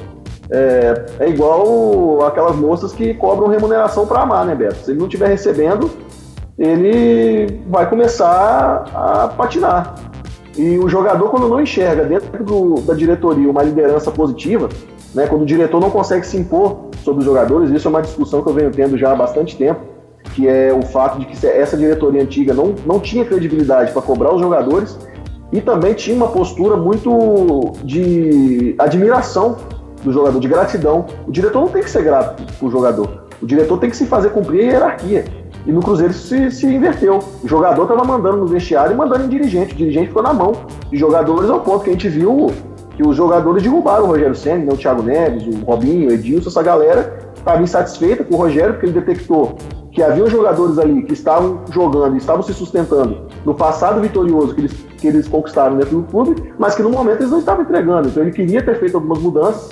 é, 0.48 1.06
é 1.18 1.28
igual 1.28 2.24
aquelas 2.24 2.54
moças 2.54 2.92
que 2.92 3.12
cobram 3.14 3.48
remuneração 3.48 4.06
para 4.06 4.20
amar, 4.20 4.46
né, 4.46 4.54
Beto? 4.54 4.76
Se 4.76 4.92
ele 4.92 5.00
não 5.00 5.06
estiver 5.06 5.26
recebendo, 5.26 5.90
ele 6.56 7.60
vai 7.66 7.90
começar 7.90 8.84
a 8.94 9.28
patinar. 9.36 10.13
E 10.56 10.78
o 10.78 10.88
jogador, 10.88 11.30
quando 11.30 11.48
não 11.48 11.60
enxerga 11.60 12.04
dentro 12.04 12.44
do, 12.44 12.80
da 12.82 12.94
diretoria 12.94 13.50
uma 13.50 13.62
liderança 13.62 14.10
positiva, 14.10 14.68
né, 15.14 15.26
quando 15.26 15.42
o 15.42 15.46
diretor 15.46 15.80
não 15.80 15.90
consegue 15.90 16.24
se 16.26 16.36
impor 16.36 16.90
sobre 17.02 17.20
os 17.20 17.24
jogadores, 17.24 17.70
isso 17.70 17.88
é 17.88 17.90
uma 17.90 18.02
discussão 18.02 18.42
que 18.42 18.48
eu 18.48 18.54
venho 18.54 18.70
tendo 18.70 18.96
já 18.96 19.12
há 19.12 19.16
bastante 19.16 19.56
tempo, 19.56 19.80
que 20.34 20.48
é 20.48 20.72
o 20.72 20.82
fato 20.82 21.18
de 21.18 21.26
que 21.26 21.46
essa 21.46 21.76
diretoria 21.76 22.22
antiga 22.22 22.54
não, 22.54 22.74
não 22.86 23.00
tinha 23.00 23.24
credibilidade 23.24 23.92
para 23.92 24.02
cobrar 24.02 24.32
os 24.32 24.40
jogadores 24.40 24.98
e 25.52 25.60
também 25.60 25.94
tinha 25.94 26.16
uma 26.16 26.28
postura 26.28 26.76
muito 26.76 27.72
de 27.84 28.74
admiração 28.78 29.56
do 30.02 30.12
jogador, 30.12 30.38
de 30.38 30.48
gratidão. 30.48 31.06
O 31.26 31.32
diretor 31.32 31.60
não 31.60 31.68
tem 31.68 31.82
que 31.82 31.90
ser 31.90 32.02
grato 32.02 32.42
para 32.58 32.66
o 32.66 32.70
jogador, 32.70 33.24
o 33.42 33.46
diretor 33.46 33.78
tem 33.78 33.90
que 33.90 33.96
se 33.96 34.06
fazer 34.06 34.30
cumprir 34.30 34.60
a 34.60 34.72
hierarquia. 34.72 35.24
E 35.66 35.72
no 35.72 35.80
Cruzeiro 35.80 36.12
se, 36.12 36.50
se 36.50 36.66
inverteu. 36.66 37.20
O 37.42 37.48
jogador 37.48 37.82
estava 37.82 38.04
mandando 38.04 38.38
no 38.38 38.46
vestiário 38.46 38.92
e 38.92 38.96
mandando 38.96 39.24
em 39.24 39.28
dirigente. 39.28 39.74
O 39.74 39.76
dirigente 39.76 40.08
ficou 40.08 40.22
na 40.22 40.32
mão 40.32 40.52
de 40.90 40.96
jogadores 40.96 41.48
ao 41.48 41.60
ponto 41.60 41.84
que 41.84 41.90
a 41.90 41.92
gente 41.92 42.08
viu 42.08 42.50
que 42.96 43.06
os 43.06 43.16
jogadores 43.16 43.62
derrubaram 43.62 44.04
o 44.04 44.06
Rogério 44.06 44.34
Senna, 44.34 44.64
né? 44.66 44.72
o 44.72 44.76
Thiago 44.76 45.02
Neves, 45.02 45.46
o 45.46 45.64
Robinho, 45.64 46.10
o 46.10 46.12
Edilson, 46.12 46.48
essa 46.48 46.62
galera 46.62 47.18
estava 47.36 47.62
insatisfeita 47.62 48.24
com 48.24 48.34
o 48.34 48.38
Rogério 48.38 48.74
porque 48.74 48.86
ele 48.86 49.00
detectou 49.00 49.56
que 49.90 50.02
havia 50.02 50.26
jogadores 50.26 50.78
ali 50.78 51.02
que 51.02 51.12
estavam 51.12 51.60
jogando 51.70 52.16
estavam 52.16 52.42
se 52.42 52.52
sustentando 52.52 53.28
no 53.44 53.54
passado 53.54 54.00
vitorioso 54.00 54.54
que 54.54 54.62
eles, 54.62 54.72
que 54.98 55.06
eles 55.06 55.28
conquistaram 55.28 55.76
dentro 55.76 56.00
do 56.00 56.02
clube, 56.04 56.52
mas 56.58 56.74
que 56.74 56.82
no 56.82 56.90
momento 56.90 57.20
eles 57.20 57.30
não 57.30 57.38
estavam 57.38 57.62
entregando. 57.62 58.08
Então 58.08 58.22
ele 58.22 58.32
queria 58.32 58.62
ter 58.62 58.78
feito 58.78 58.96
algumas 58.96 59.20
mudanças 59.20 59.70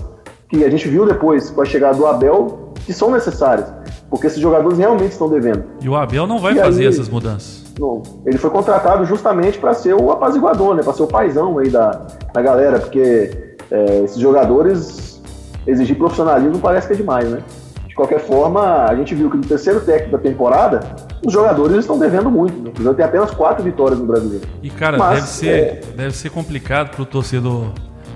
que 0.53 0.63
a 0.63 0.69
gente 0.69 0.87
viu 0.87 1.07
depois 1.07 1.49
com 1.49 1.63
a 1.63 1.65
chegada 1.65 1.97
do 1.97 2.07
Abel 2.07 2.75
que 2.85 2.93
são 2.93 3.11
necessárias. 3.11 3.73
Porque 4.11 4.27
esses 4.27 4.39
jogadores 4.39 4.77
realmente 4.77 5.13
estão 5.13 5.31
devendo. 5.31 5.65
E 5.81 5.89
o 5.89 5.97
Abel 5.97 6.27
não 6.27 6.39
vai 6.39 6.53
e 6.53 6.57
fazer 6.57 6.83
aí, 6.83 6.89
essas 6.89 7.09
mudanças. 7.09 7.65
Não, 7.81 8.03
ele 8.27 8.37
foi 8.37 8.51
contratado 8.51 9.07
justamente 9.07 9.59
para 9.59 9.73
ser 9.73 9.95
o 9.95 10.11
apaziguador, 10.11 10.75
né? 10.75 10.83
Para 10.83 10.93
ser 10.93 11.05
o 11.05 11.07
paizão 11.07 11.59
aí 11.59 11.71
da, 11.71 12.07
da 12.35 12.43
galera, 12.43 12.79
porque 12.79 13.57
é, 13.71 14.01
esses 14.05 14.19
jogadores 14.19 15.23
exigir 15.67 15.97
profissionalismo 15.97 16.59
parece 16.59 16.87
que 16.87 16.93
é 16.93 16.97
demais, 16.97 17.31
né? 17.31 17.43
De 17.89 17.95
qualquer 17.95 18.21
forma, 18.21 18.85
a 18.85 18.95
gente 18.95 19.15
viu 19.15 19.31
que 19.31 19.39
no 19.39 19.45
terceiro 19.45 19.81
técnico 19.81 20.13
da 20.13 20.19
temporada, 20.19 20.81
os 21.25 21.33
jogadores 21.33 21.79
estão 21.79 21.99
devendo 21.99 22.31
muito. 22.31 22.83
Né? 22.83 22.91
O 22.91 22.95
tem 22.95 23.05
apenas 23.05 23.31
quatro 23.31 23.65
vitórias 23.65 23.99
no 23.99 24.05
Brasileiro. 24.05 24.47
E, 24.63 24.69
cara, 24.69 24.99
Mas, 24.99 25.15
deve, 25.15 25.27
ser, 25.29 25.49
é... 25.49 25.81
deve 25.97 26.17
ser 26.17 26.31
complicado 26.31 26.91
para 26.91 27.03
o 27.03 27.07
torcedor 27.07 27.73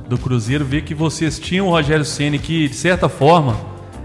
do 0.08 0.16
Cruzeiro 0.16 0.64
ver 0.64 0.82
que 0.82 0.94
vocês 0.94 1.38
tinham 1.38 1.66
o 1.66 1.70
Rogério 1.70 2.04
Ceni 2.04 2.38
que, 2.38 2.68
de 2.68 2.74
certa 2.74 3.08
forma, 3.08 3.56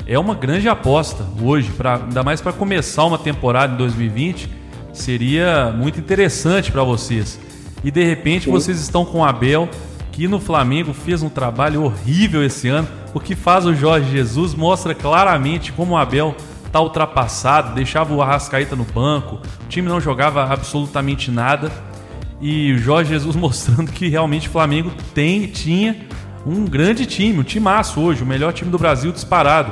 é 0.07 0.17
uma 0.17 0.33
grande 0.33 0.67
aposta 0.67 1.25
hoje, 1.41 1.71
pra, 1.71 1.95
ainda 1.95 2.23
mais 2.23 2.41
para 2.41 2.51
começar 2.51 3.05
uma 3.05 3.17
temporada 3.17 3.73
em 3.73 3.77
2020, 3.77 4.49
seria 4.93 5.71
muito 5.75 5.99
interessante 5.99 6.71
para 6.71 6.83
vocês. 6.83 7.39
E 7.83 7.91
de 7.91 8.03
repente 8.03 8.45
Sim. 8.45 8.51
vocês 8.51 8.79
estão 8.79 9.05
com 9.05 9.19
o 9.19 9.23
Abel, 9.23 9.69
que 10.11 10.27
no 10.27 10.39
Flamengo 10.39 10.93
fez 10.93 11.23
um 11.23 11.29
trabalho 11.29 11.83
horrível 11.83 12.43
esse 12.43 12.67
ano. 12.67 12.87
O 13.13 13.19
que 13.19 13.35
faz 13.35 13.65
o 13.65 13.73
Jorge 13.73 14.11
Jesus 14.11 14.53
mostra 14.53 14.93
claramente 14.93 15.71
como 15.71 15.93
o 15.93 15.97
Abel 15.97 16.35
está 16.65 16.79
ultrapassado, 16.79 17.75
deixava 17.75 18.13
o 18.13 18.21
Arrascaeta 18.21 18.75
no 18.75 18.85
banco, 18.85 19.35
o 19.35 19.67
time 19.67 19.89
não 19.89 19.99
jogava 19.99 20.43
absolutamente 20.43 21.29
nada. 21.29 21.71
E 22.41 22.73
o 22.73 22.77
Jorge 22.77 23.11
Jesus 23.11 23.35
mostrando 23.37 23.91
que 23.91 24.09
realmente 24.09 24.47
o 24.47 24.51
Flamengo 24.51 24.91
tem, 25.13 25.47
tinha 25.47 25.95
um 26.45 26.65
grande 26.65 27.05
time, 27.05 27.39
um 27.39 27.43
timaço 27.43 28.01
hoje, 28.01 28.23
o 28.23 28.25
melhor 28.25 28.51
time 28.51 28.71
do 28.71 28.79
Brasil 28.79 29.11
disparado. 29.11 29.71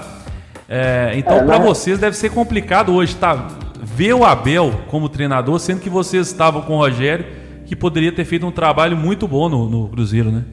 É, 0.68 1.14
então, 1.16 1.38
é, 1.38 1.44
para 1.44 1.58
né? 1.58 1.66
vocês 1.66 1.98
deve 1.98 2.16
ser 2.16 2.30
complicado 2.30 2.94
hoje 2.94 3.16
tá, 3.16 3.48
ver 3.84 4.14
o 4.14 4.24
Abel 4.24 4.72
como 4.88 5.10
treinador, 5.10 5.60
sendo 5.60 5.82
que 5.82 5.90
vocês 5.90 6.28
estavam 6.28 6.62
com 6.62 6.74
o 6.74 6.78
Rogério, 6.78 7.26
que 7.66 7.76
poderia 7.76 8.12
ter 8.12 8.24
feito 8.24 8.46
um 8.46 8.52
trabalho 8.52 8.96
muito 8.96 9.28
bom 9.28 9.50
no, 9.50 9.68
no 9.68 9.90
Cruzeiro, 9.90 10.32
né? 10.32 10.46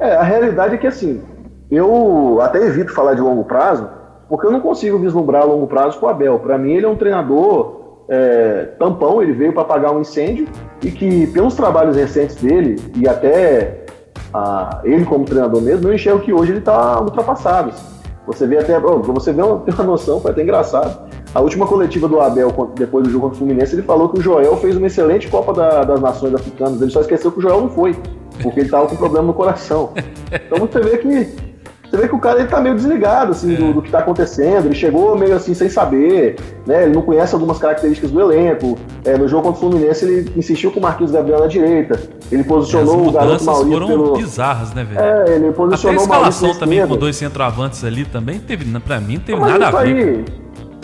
É, 0.00 0.16
a 0.16 0.22
realidade 0.22 0.74
é 0.74 0.78
que 0.78 0.86
assim, 0.86 1.22
eu 1.70 2.40
até 2.40 2.66
evito 2.66 2.92
falar 2.92 3.14
de 3.14 3.20
longo 3.20 3.44
prazo, 3.44 3.88
porque 4.28 4.46
eu 4.46 4.50
não 4.50 4.60
consigo 4.60 4.98
vislumbrar 4.98 5.42
a 5.42 5.44
longo 5.44 5.66
prazo 5.66 5.98
com 5.98 6.06
o 6.06 6.08
Abel. 6.08 6.38
Para 6.38 6.56
mim, 6.56 6.72
ele 6.72 6.86
é 6.86 6.88
um 6.88 6.96
treinador 6.96 7.81
é, 8.08 8.68
tampão, 8.78 9.22
ele 9.22 9.32
veio 9.32 9.52
para 9.52 9.62
apagar 9.62 9.94
um 9.94 10.00
incêndio 10.00 10.46
e 10.82 10.90
que, 10.90 11.26
pelos 11.28 11.54
trabalhos 11.54 11.96
recentes 11.96 12.36
dele 12.36 12.76
e 12.96 13.08
até 13.08 13.84
a, 14.32 14.80
ele 14.84 15.04
como 15.04 15.24
treinador 15.24 15.60
mesmo, 15.60 15.88
eu 15.88 15.94
enxergo 15.94 16.20
que 16.20 16.32
hoje 16.32 16.52
ele 16.52 16.58
está 16.58 17.00
ultrapassado. 17.00 17.70
Assim. 17.70 17.92
Você 18.26 18.46
vê 18.46 18.58
até, 18.58 18.78
você 18.78 19.32
vê 19.32 19.42
uma, 19.42 19.58
tem 19.64 19.74
uma 19.74 19.84
noção, 19.84 20.20
foi 20.20 20.30
até 20.30 20.42
engraçado. 20.42 21.10
A 21.34 21.40
última 21.40 21.66
coletiva 21.66 22.06
do 22.06 22.20
Abel, 22.20 22.52
depois 22.74 23.04
do 23.04 23.10
jogo 23.10 23.24
contra 23.24 23.36
o 23.36 23.38
Fluminense, 23.38 23.74
ele 23.74 23.82
falou 23.82 24.08
que 24.08 24.18
o 24.18 24.22
Joel 24.22 24.56
fez 24.58 24.76
uma 24.76 24.86
excelente 24.86 25.28
Copa 25.28 25.52
da, 25.54 25.82
das 25.82 26.00
Nações 26.00 26.34
Africanas. 26.34 26.80
Ele 26.80 26.90
só 26.90 27.00
esqueceu 27.00 27.32
que 27.32 27.38
o 27.38 27.42
Joel 27.42 27.62
não 27.62 27.70
foi, 27.70 27.96
porque 28.42 28.60
ele 28.60 28.66
estava 28.66 28.86
com 28.86 28.96
problema 28.96 29.26
no 29.26 29.34
coração. 29.34 29.92
Então 30.34 30.66
você 30.66 30.80
vê 30.80 30.96
que 30.96 31.51
você 31.92 31.98
vê 31.98 32.08
que 32.08 32.14
o 32.14 32.18
cara 32.18 32.40
ele 32.40 32.48
tá 32.48 32.58
meio 32.58 32.74
desligado 32.74 33.32
assim, 33.32 33.52
é. 33.52 33.56
do, 33.58 33.74
do, 33.74 33.82
que 33.82 33.90
tá 33.90 33.98
acontecendo. 33.98 34.64
Ele 34.64 34.74
chegou 34.74 35.14
meio 35.14 35.36
assim 35.36 35.52
sem 35.52 35.68
saber, 35.68 36.36
né? 36.66 36.84
Ele 36.84 36.94
não 36.94 37.02
conhece 37.02 37.34
algumas 37.34 37.58
características 37.58 38.10
do 38.10 38.18
elenco. 38.18 38.78
É, 39.04 39.18
no 39.18 39.28
jogo 39.28 39.42
contra 39.42 39.58
o 39.58 39.70
Fluminense, 39.70 40.06
ele 40.06 40.32
insistiu 40.34 40.72
com 40.72 40.80
o 40.80 40.82
Marquinhos 40.82 41.12
Gabriel 41.12 41.40
na 41.40 41.46
direita. 41.48 42.00
Ele 42.30 42.44
posicionou 42.44 43.08
o 43.08 43.12
garoto 43.12 43.44
Maurício 43.44 43.72
foram 43.72 43.86
pelo... 43.86 44.12
bizarras, 44.14 44.72
né, 44.72 44.84
velho? 44.84 45.00
É, 45.00 45.34
ele 45.34 45.52
posicionou 45.52 46.02
Até 46.02 46.14
a 46.14 46.16
escalação 46.16 46.58
também 46.58 46.86
com 46.86 46.96
dois 46.96 47.14
centroavantes 47.14 47.84
ali 47.84 48.06
também 48.06 48.40
teve, 48.40 48.64
pra 48.80 48.98
mim, 48.98 49.16
não 49.16 49.20
teve 49.20 49.38
Mas 49.38 49.52
nada 49.52 49.68
a 49.68 49.82
ver. 49.82 49.88
Aí, 49.88 50.24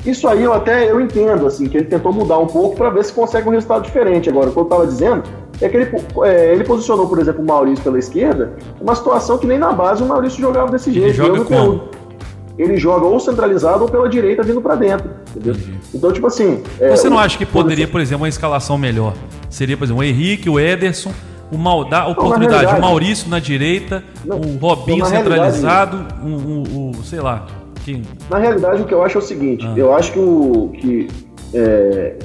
isso 0.04 0.28
aí 0.28 0.42
eu 0.42 0.52
até 0.52 0.90
eu 0.90 1.00
entendo, 1.00 1.46
assim, 1.46 1.70
que 1.70 1.78
ele 1.78 1.86
tentou 1.86 2.12
mudar 2.12 2.38
um 2.38 2.46
pouco 2.46 2.76
para 2.76 2.90
ver 2.90 3.02
se 3.02 3.14
consegue 3.14 3.48
um 3.48 3.52
resultado 3.52 3.82
diferente. 3.82 4.28
Agora, 4.28 4.50
o 4.50 4.52
que 4.52 4.58
eu 4.58 4.64
tava 4.66 4.86
dizendo 4.86 5.22
é 5.60 5.68
que 5.68 5.76
ele, 5.76 5.90
é, 6.24 6.52
ele 6.52 6.64
posicionou, 6.64 7.08
por 7.08 7.18
exemplo, 7.18 7.42
o 7.42 7.46
Maurício 7.46 7.82
pela 7.82 7.98
esquerda, 7.98 8.52
uma 8.80 8.94
situação 8.94 9.38
que 9.38 9.46
nem 9.46 9.58
na 9.58 9.72
base 9.72 10.02
o 10.02 10.06
Maurício 10.06 10.40
jogava 10.40 10.70
desse 10.70 10.92
jeito. 10.92 11.06
Ele 11.06 11.14
joga 11.14 11.44
como? 11.44 11.88
Ele 12.56 12.76
joga 12.76 13.06
ou 13.06 13.20
centralizado 13.20 13.84
ou 13.84 13.88
pela 13.88 14.08
direita 14.08 14.42
vindo 14.42 14.60
para 14.60 14.74
dentro. 14.74 15.10
Entendeu? 15.30 15.54
Então, 15.94 16.12
tipo 16.12 16.26
assim. 16.26 16.62
É, 16.80 16.90
Você 16.90 17.08
não 17.08 17.18
acha 17.18 17.38
que 17.38 17.46
poderia, 17.46 17.86
por 17.86 18.00
exemplo, 18.00 18.22
uma 18.22 18.28
escalação 18.28 18.76
melhor? 18.76 19.14
Seria, 19.48 19.76
por 19.76 19.84
exemplo, 19.84 20.02
o 20.02 20.04
Henrique, 20.04 20.50
o 20.50 20.58
Ederson, 20.58 21.12
o 21.52 21.56
mal, 21.56 21.84
dá 21.84 22.06
oportunidade, 22.08 22.76
o 22.76 22.80
Maurício 22.80 23.28
na 23.28 23.38
direita, 23.38 24.02
não, 24.24 24.40
o 24.40 24.58
Robinho 24.58 25.04
centralizado, 25.06 26.06
o, 26.22 26.28
o, 26.28 26.90
o, 26.90 27.04
sei 27.04 27.20
lá. 27.20 27.46
Quem... 27.84 28.02
Na 28.28 28.38
realidade, 28.38 28.82
o 28.82 28.84
que 28.84 28.92
eu 28.92 29.02
acho 29.02 29.18
é 29.18 29.20
o 29.20 29.24
seguinte: 29.24 29.64
ah. 29.66 29.74
eu 29.76 29.94
acho 29.94 30.12
que 30.12 30.18
o. 30.18 30.70
Que 30.74 31.08
é, 31.52 32.16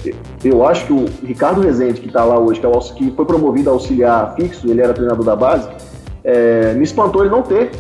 eu 0.44 0.66
acho 0.66 0.86
que 0.86 0.94
o 0.94 1.06
Ricardo 1.24 1.62
Rezende, 1.62 2.02
que 2.02 2.08
está 2.08 2.24
lá 2.24 2.38
hoje, 2.38 2.60
que, 2.60 2.66
é 2.66 2.70
o, 2.70 2.80
que, 2.80 3.12
foi 3.12 3.26
promovido 3.26 3.70
a 3.70 3.74
auxiliar 3.74 4.36
fixo, 4.36 4.70
ele 4.70 4.82
era 4.82 4.94
treinador 4.94 5.26
da 5.26 5.36
base, 5.36 5.70
é, 6.24 6.74
me 6.74 6.84
espantou 6.84 7.22
ele 7.22 7.32
não 7.32 7.42
ter 7.42 7.72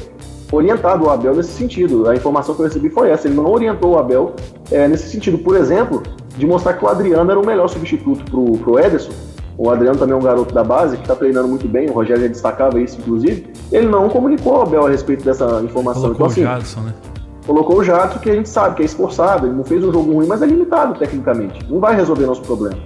orientado 0.51 1.05
o 1.05 1.09
Abel 1.09 1.35
nesse 1.35 1.51
sentido. 1.51 2.07
A 2.07 2.15
informação 2.15 2.55
que 2.55 2.61
eu 2.61 2.65
recebi 2.65 2.89
foi 2.89 3.09
essa: 3.09 3.27
ele 3.27 3.35
não 3.35 3.51
orientou 3.51 3.93
o 3.93 3.99
Abel 3.99 4.35
é, 4.71 4.87
nesse 4.87 5.09
sentido. 5.09 5.37
Por 5.37 5.55
exemplo, 5.55 6.03
de 6.37 6.45
mostrar 6.45 6.73
que 6.73 6.85
o 6.85 6.87
Adriano 6.87 7.29
era 7.29 7.39
o 7.39 7.45
melhor 7.45 7.67
substituto 7.67 8.23
para 8.23 8.71
o 8.71 8.79
Ederson. 8.79 9.11
O 9.57 9.69
Adriano 9.69 9.99
também 9.99 10.15
é 10.15 10.17
um 10.17 10.21
garoto 10.21 10.53
da 10.53 10.63
base 10.63 10.95
que 10.97 11.03
está 11.03 11.15
treinando 11.15 11.47
muito 11.47 11.67
bem, 11.67 11.87
o 11.87 11.93
Rogério 11.93 12.23
já 12.23 12.27
destacava 12.27 12.79
isso, 12.79 12.97
inclusive. 12.99 13.53
Ele 13.71 13.87
não 13.87 14.09
comunicou 14.09 14.55
ao 14.55 14.61
Abel 14.63 14.87
a 14.87 14.89
respeito 14.89 15.23
dessa 15.23 15.61
informação. 15.61 16.01
Colocou 16.01 16.25
então, 16.25 16.25
assim, 16.25 16.41
o 16.41 16.43
Jadson, 16.43 16.81
né? 16.81 16.93
Colocou 17.45 17.77
o 17.79 17.83
Jato, 17.83 18.19
que 18.19 18.29
a 18.29 18.35
gente 18.35 18.49
sabe 18.49 18.75
que 18.75 18.81
é 18.81 18.85
esforçado, 18.85 19.47
ele 19.47 19.55
não 19.55 19.63
fez 19.63 19.83
um 19.83 19.91
jogo 19.91 20.13
ruim, 20.13 20.27
mas 20.27 20.41
é 20.41 20.45
limitado 20.45 20.95
tecnicamente. 20.95 21.59
Não 21.69 21.79
vai 21.79 21.95
resolver 21.95 22.25
nosso 22.25 22.41
problema. 22.41 22.77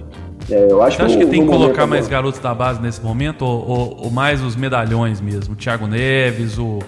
É, 0.50 0.70
eu 0.70 0.82
acho 0.82 0.96
Você 0.96 1.02
que 1.02 1.12
acha 1.12 1.18
que 1.18 1.26
tem 1.26 1.42
que 1.42 1.48
colocar 1.48 1.86
mais 1.86 2.08
garotos 2.08 2.40
da 2.40 2.54
base 2.54 2.80
nesse 2.80 3.02
momento 3.02 3.44
ou, 3.44 3.68
ou, 3.68 3.96
ou, 4.04 4.10
mais 4.10 4.42
os 4.42 4.56
medalhões 4.56 5.20
mesmo? 5.20 5.54
O 5.54 5.56
Thiago 5.56 5.86
Neves, 5.86 6.58
o, 6.58 6.78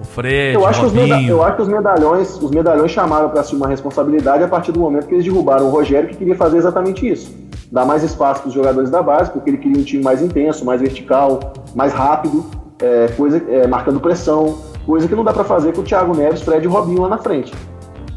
o 0.00 0.04
Fred, 0.04 0.54
eu 0.54 0.66
acho, 0.66 0.84
o 0.84 0.88
Robinho. 0.88 1.30
eu 1.30 1.42
acho 1.42 1.56
que 1.56 1.62
os 1.62 1.68
medalhões, 1.68 2.42
os 2.42 2.50
medalhões 2.50 2.90
chamaram 2.90 3.28
para 3.28 3.40
assumir 3.40 3.62
uma 3.62 3.68
responsabilidade 3.68 4.42
a 4.42 4.48
partir 4.48 4.72
do 4.72 4.80
momento 4.80 5.06
que 5.06 5.14
eles 5.14 5.24
derrubaram 5.24 5.66
o 5.66 5.70
Rogério, 5.70 6.08
que 6.08 6.16
queria 6.16 6.34
fazer 6.34 6.58
exatamente 6.58 7.08
isso. 7.08 7.32
Dar 7.70 7.84
mais 7.84 8.02
espaço 8.02 8.42
para 8.42 8.48
os 8.48 8.54
jogadores 8.54 8.90
da 8.90 9.00
base, 9.00 9.30
porque 9.30 9.48
ele 9.48 9.58
queria 9.58 9.80
um 9.80 9.84
time 9.84 10.02
mais 10.02 10.20
intenso, 10.20 10.64
mais 10.64 10.80
vertical, 10.80 11.38
mais 11.74 11.92
rápido, 11.92 12.44
é, 12.82 13.08
coisa, 13.16 13.40
é, 13.48 13.66
marcando 13.68 14.00
pressão 14.00 14.58
coisa 14.86 15.08
que 15.08 15.14
não 15.14 15.24
dá 15.24 15.32
para 15.32 15.44
fazer 15.44 15.72
com 15.72 15.80
o 15.80 15.84
Thiago 15.84 16.16
Neves, 16.16 16.42
Fred 16.42 16.64
e 16.64 16.68
Robinho 16.68 17.02
lá 17.02 17.08
na 17.08 17.18
frente. 17.18 17.52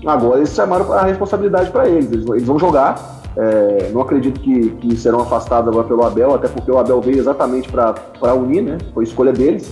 Agora 0.06 0.38
eles 0.38 0.54
chamaram 0.54 0.92
a 0.94 1.04
responsabilidade 1.04 1.72
para 1.72 1.88
eles. 1.88 2.12
eles, 2.12 2.28
eles 2.28 2.44
vão 2.44 2.60
jogar. 2.60 3.18
É, 3.36 3.92
não 3.94 4.02
acredito 4.02 4.40
que, 4.40 4.70
que, 4.72 4.98
serão 4.98 5.20
afastados 5.20 5.70
agora 5.70 5.88
pelo 5.88 6.04
Abel, 6.04 6.34
até 6.34 6.48
porque 6.48 6.72
o 6.72 6.78
Abel 6.78 7.00
veio 7.02 7.20
exatamente 7.20 7.70
para 7.70 8.34
unir, 8.34 8.64
né? 8.64 8.78
Foi 8.94 9.04
escolha 9.04 9.32
deles. 9.32 9.72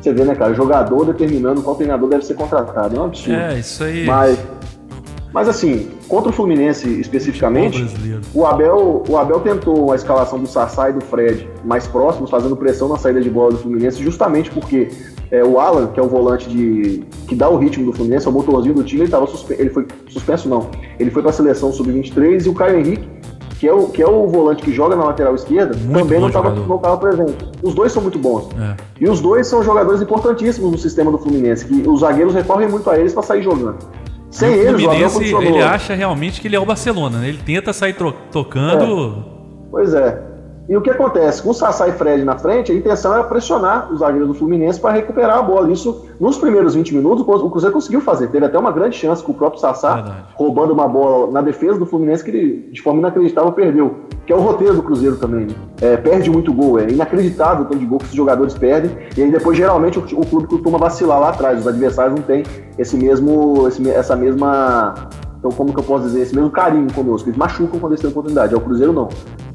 Você 0.00 0.12
vê, 0.12 0.24
né, 0.24 0.34
cara? 0.34 0.52
Jogador 0.54 1.06
determinando 1.06 1.62
qual 1.62 1.74
treinador 1.74 2.08
deve 2.08 2.24
ser 2.24 2.34
contratado. 2.34 2.94
É 2.94 3.00
um 3.00 3.04
absurdo. 3.04 3.32
É, 3.32 3.58
isso 3.58 3.82
aí. 3.82 4.04
Mas, 4.04 4.38
mas 5.32 5.48
assim, 5.48 5.90
contra 6.06 6.30
o 6.30 6.32
Fluminense 6.32 7.00
especificamente, 7.00 7.86
o 8.34 8.46
Abel, 8.46 9.02
o 9.08 9.16
Abel 9.16 9.40
tentou 9.40 9.90
a 9.90 9.96
escalação 9.96 10.38
do 10.38 10.46
Sassá 10.46 10.90
e 10.90 10.92
do 10.92 11.00
Fred 11.00 11.48
mais 11.64 11.86
próximos, 11.86 12.30
fazendo 12.30 12.56
pressão 12.56 12.88
na 12.88 12.98
saída 12.98 13.20
de 13.22 13.30
bola 13.30 13.52
do 13.52 13.58
Fluminense, 13.58 14.02
justamente 14.02 14.50
porque 14.50 14.88
é, 15.30 15.44
o 15.44 15.58
Alan, 15.58 15.88
que 15.88 16.00
é 16.00 16.02
o 16.02 16.08
volante 16.08 16.48
de 16.48 17.04
que 17.26 17.34
dá 17.34 17.48
o 17.48 17.56
ritmo 17.56 17.86
do 17.86 17.92
Fluminense, 17.92 18.26
é 18.26 18.30
o 18.30 18.32
motorzinho 18.32 18.74
do 18.74 18.82
time, 18.82 19.02
ele, 19.02 19.10
tava 19.10 19.26
suspenso, 19.26 19.60
ele 19.60 19.70
foi 19.70 19.86
suspenso 20.08 20.48
não. 20.48 20.70
Ele 20.98 21.10
foi 21.10 21.22
para 21.22 21.30
a 21.30 21.34
seleção 21.34 21.72
sub-23 21.72 22.46
e 22.46 22.48
o 22.48 22.54
Caio 22.54 22.78
Henrique, 22.78 23.08
que 23.58 23.66
é 23.66 23.72
o, 23.72 23.88
que 23.88 24.00
é 24.00 24.06
o 24.06 24.26
volante 24.28 24.62
que 24.62 24.72
joga 24.72 24.94
na 24.94 25.04
lateral 25.04 25.34
esquerda, 25.34 25.76
muito 25.76 25.98
também 25.98 26.20
não 26.20 26.28
estava 26.28 26.96
presente. 26.96 27.36
Os 27.62 27.74
dois 27.74 27.92
são 27.92 28.00
muito 28.00 28.18
bons. 28.18 28.48
É. 28.58 28.76
E 29.00 29.08
os 29.08 29.20
dois 29.20 29.46
são 29.46 29.62
jogadores 29.62 30.00
importantíssimos 30.00 30.70
no 30.70 30.78
sistema 30.78 31.10
do 31.10 31.18
Fluminense, 31.18 31.66
que 31.66 31.88
os 31.88 32.00
zagueiros 32.00 32.34
recorrem 32.34 32.68
muito 32.68 32.88
a 32.88 32.98
eles 32.98 33.12
para 33.12 33.22
sair 33.22 33.42
jogando. 33.42 33.76
Sem 34.30 34.50
o 34.50 34.54
eles, 34.54 34.82
Fluminense, 34.82 35.34
o 35.34 35.42
ele 35.42 35.62
acha 35.62 35.94
realmente 35.94 36.40
que 36.40 36.48
ele 36.48 36.56
é 36.56 36.60
o 36.60 36.64
Barcelona, 36.64 37.18
né? 37.18 37.28
Ele 37.28 37.40
tenta 37.44 37.72
sair 37.72 37.96
tocando. 38.30 39.24
É. 39.24 39.70
Pois 39.70 39.92
é. 39.92 40.27
E 40.68 40.76
o 40.76 40.82
que 40.82 40.90
acontece? 40.90 41.42
Com 41.42 41.48
o 41.50 41.54
Sassá 41.54 41.88
e 41.88 41.92
Fred 41.92 42.22
na 42.24 42.36
frente, 42.36 42.70
a 42.70 42.74
intenção 42.74 43.14
era 43.14 43.24
pressionar 43.24 43.90
os 43.90 44.00
zagueiros 44.00 44.28
do 44.28 44.34
Fluminense 44.34 44.78
para 44.78 44.92
recuperar 44.92 45.38
a 45.38 45.42
bola. 45.42 45.72
Isso, 45.72 46.06
nos 46.20 46.36
primeiros 46.36 46.74
20 46.74 46.94
minutos, 46.94 47.26
o 47.26 47.48
Cruzeiro 47.48 47.72
conseguiu 47.72 48.02
fazer. 48.02 48.28
Teve 48.28 48.44
até 48.44 48.58
uma 48.58 48.70
grande 48.70 48.94
chance 48.94 49.22
com 49.22 49.32
o 49.32 49.34
próprio 49.34 49.58
Sassá 49.58 49.94
Verdade. 49.94 50.26
roubando 50.34 50.74
uma 50.74 50.86
bola 50.86 51.32
na 51.32 51.40
defesa 51.40 51.78
do 51.78 51.86
Fluminense 51.86 52.22
que 52.22 52.30
ele, 52.30 52.68
de 52.70 52.82
forma 52.82 52.98
inacreditável, 52.98 53.50
perdeu. 53.52 53.96
Que 54.26 54.32
é 54.32 54.36
o 54.36 54.40
roteiro 54.40 54.74
do 54.74 54.82
Cruzeiro 54.82 55.16
também. 55.16 55.46
Né? 55.46 55.54
É, 55.80 55.96
perde 55.96 56.28
muito 56.30 56.52
gol. 56.52 56.78
É 56.78 56.90
inacreditável 56.90 57.64
o 57.64 57.68
tanto 57.68 57.78
de 57.78 57.86
gol 57.86 57.98
que 57.98 58.04
os 58.04 58.12
jogadores 58.12 58.52
perdem. 58.52 58.90
E 59.16 59.22
aí 59.22 59.30
depois, 59.30 59.56
geralmente, 59.56 59.98
o, 59.98 60.02
o 60.20 60.26
clube 60.26 60.48
costuma 60.48 60.76
vacilar 60.76 61.18
lá 61.18 61.30
atrás. 61.30 61.60
Os 61.60 61.66
adversários 61.66 62.14
não 62.14 62.22
têm 62.22 62.42
esse 62.76 62.94
mesmo, 62.94 63.66
esse, 63.66 63.88
essa 63.88 64.14
mesma 64.14 65.08
então, 65.38 65.52
como 65.52 65.72
que 65.72 65.78
eu 65.78 65.84
posso 65.84 66.04
dizer? 66.04 66.22
Esse 66.22 66.34
mesmo 66.34 66.50
carinho 66.50 66.92
conosco. 66.92 67.28
Eles 67.28 67.38
machucam 67.38 67.78
quando 67.78 67.92
eles 67.92 68.00
têm 68.00 68.10
oportunidade. 68.10 68.52
É 68.52 68.56
o 68.56 68.60
Cruzeiro 68.60 68.92
não. 68.92 69.08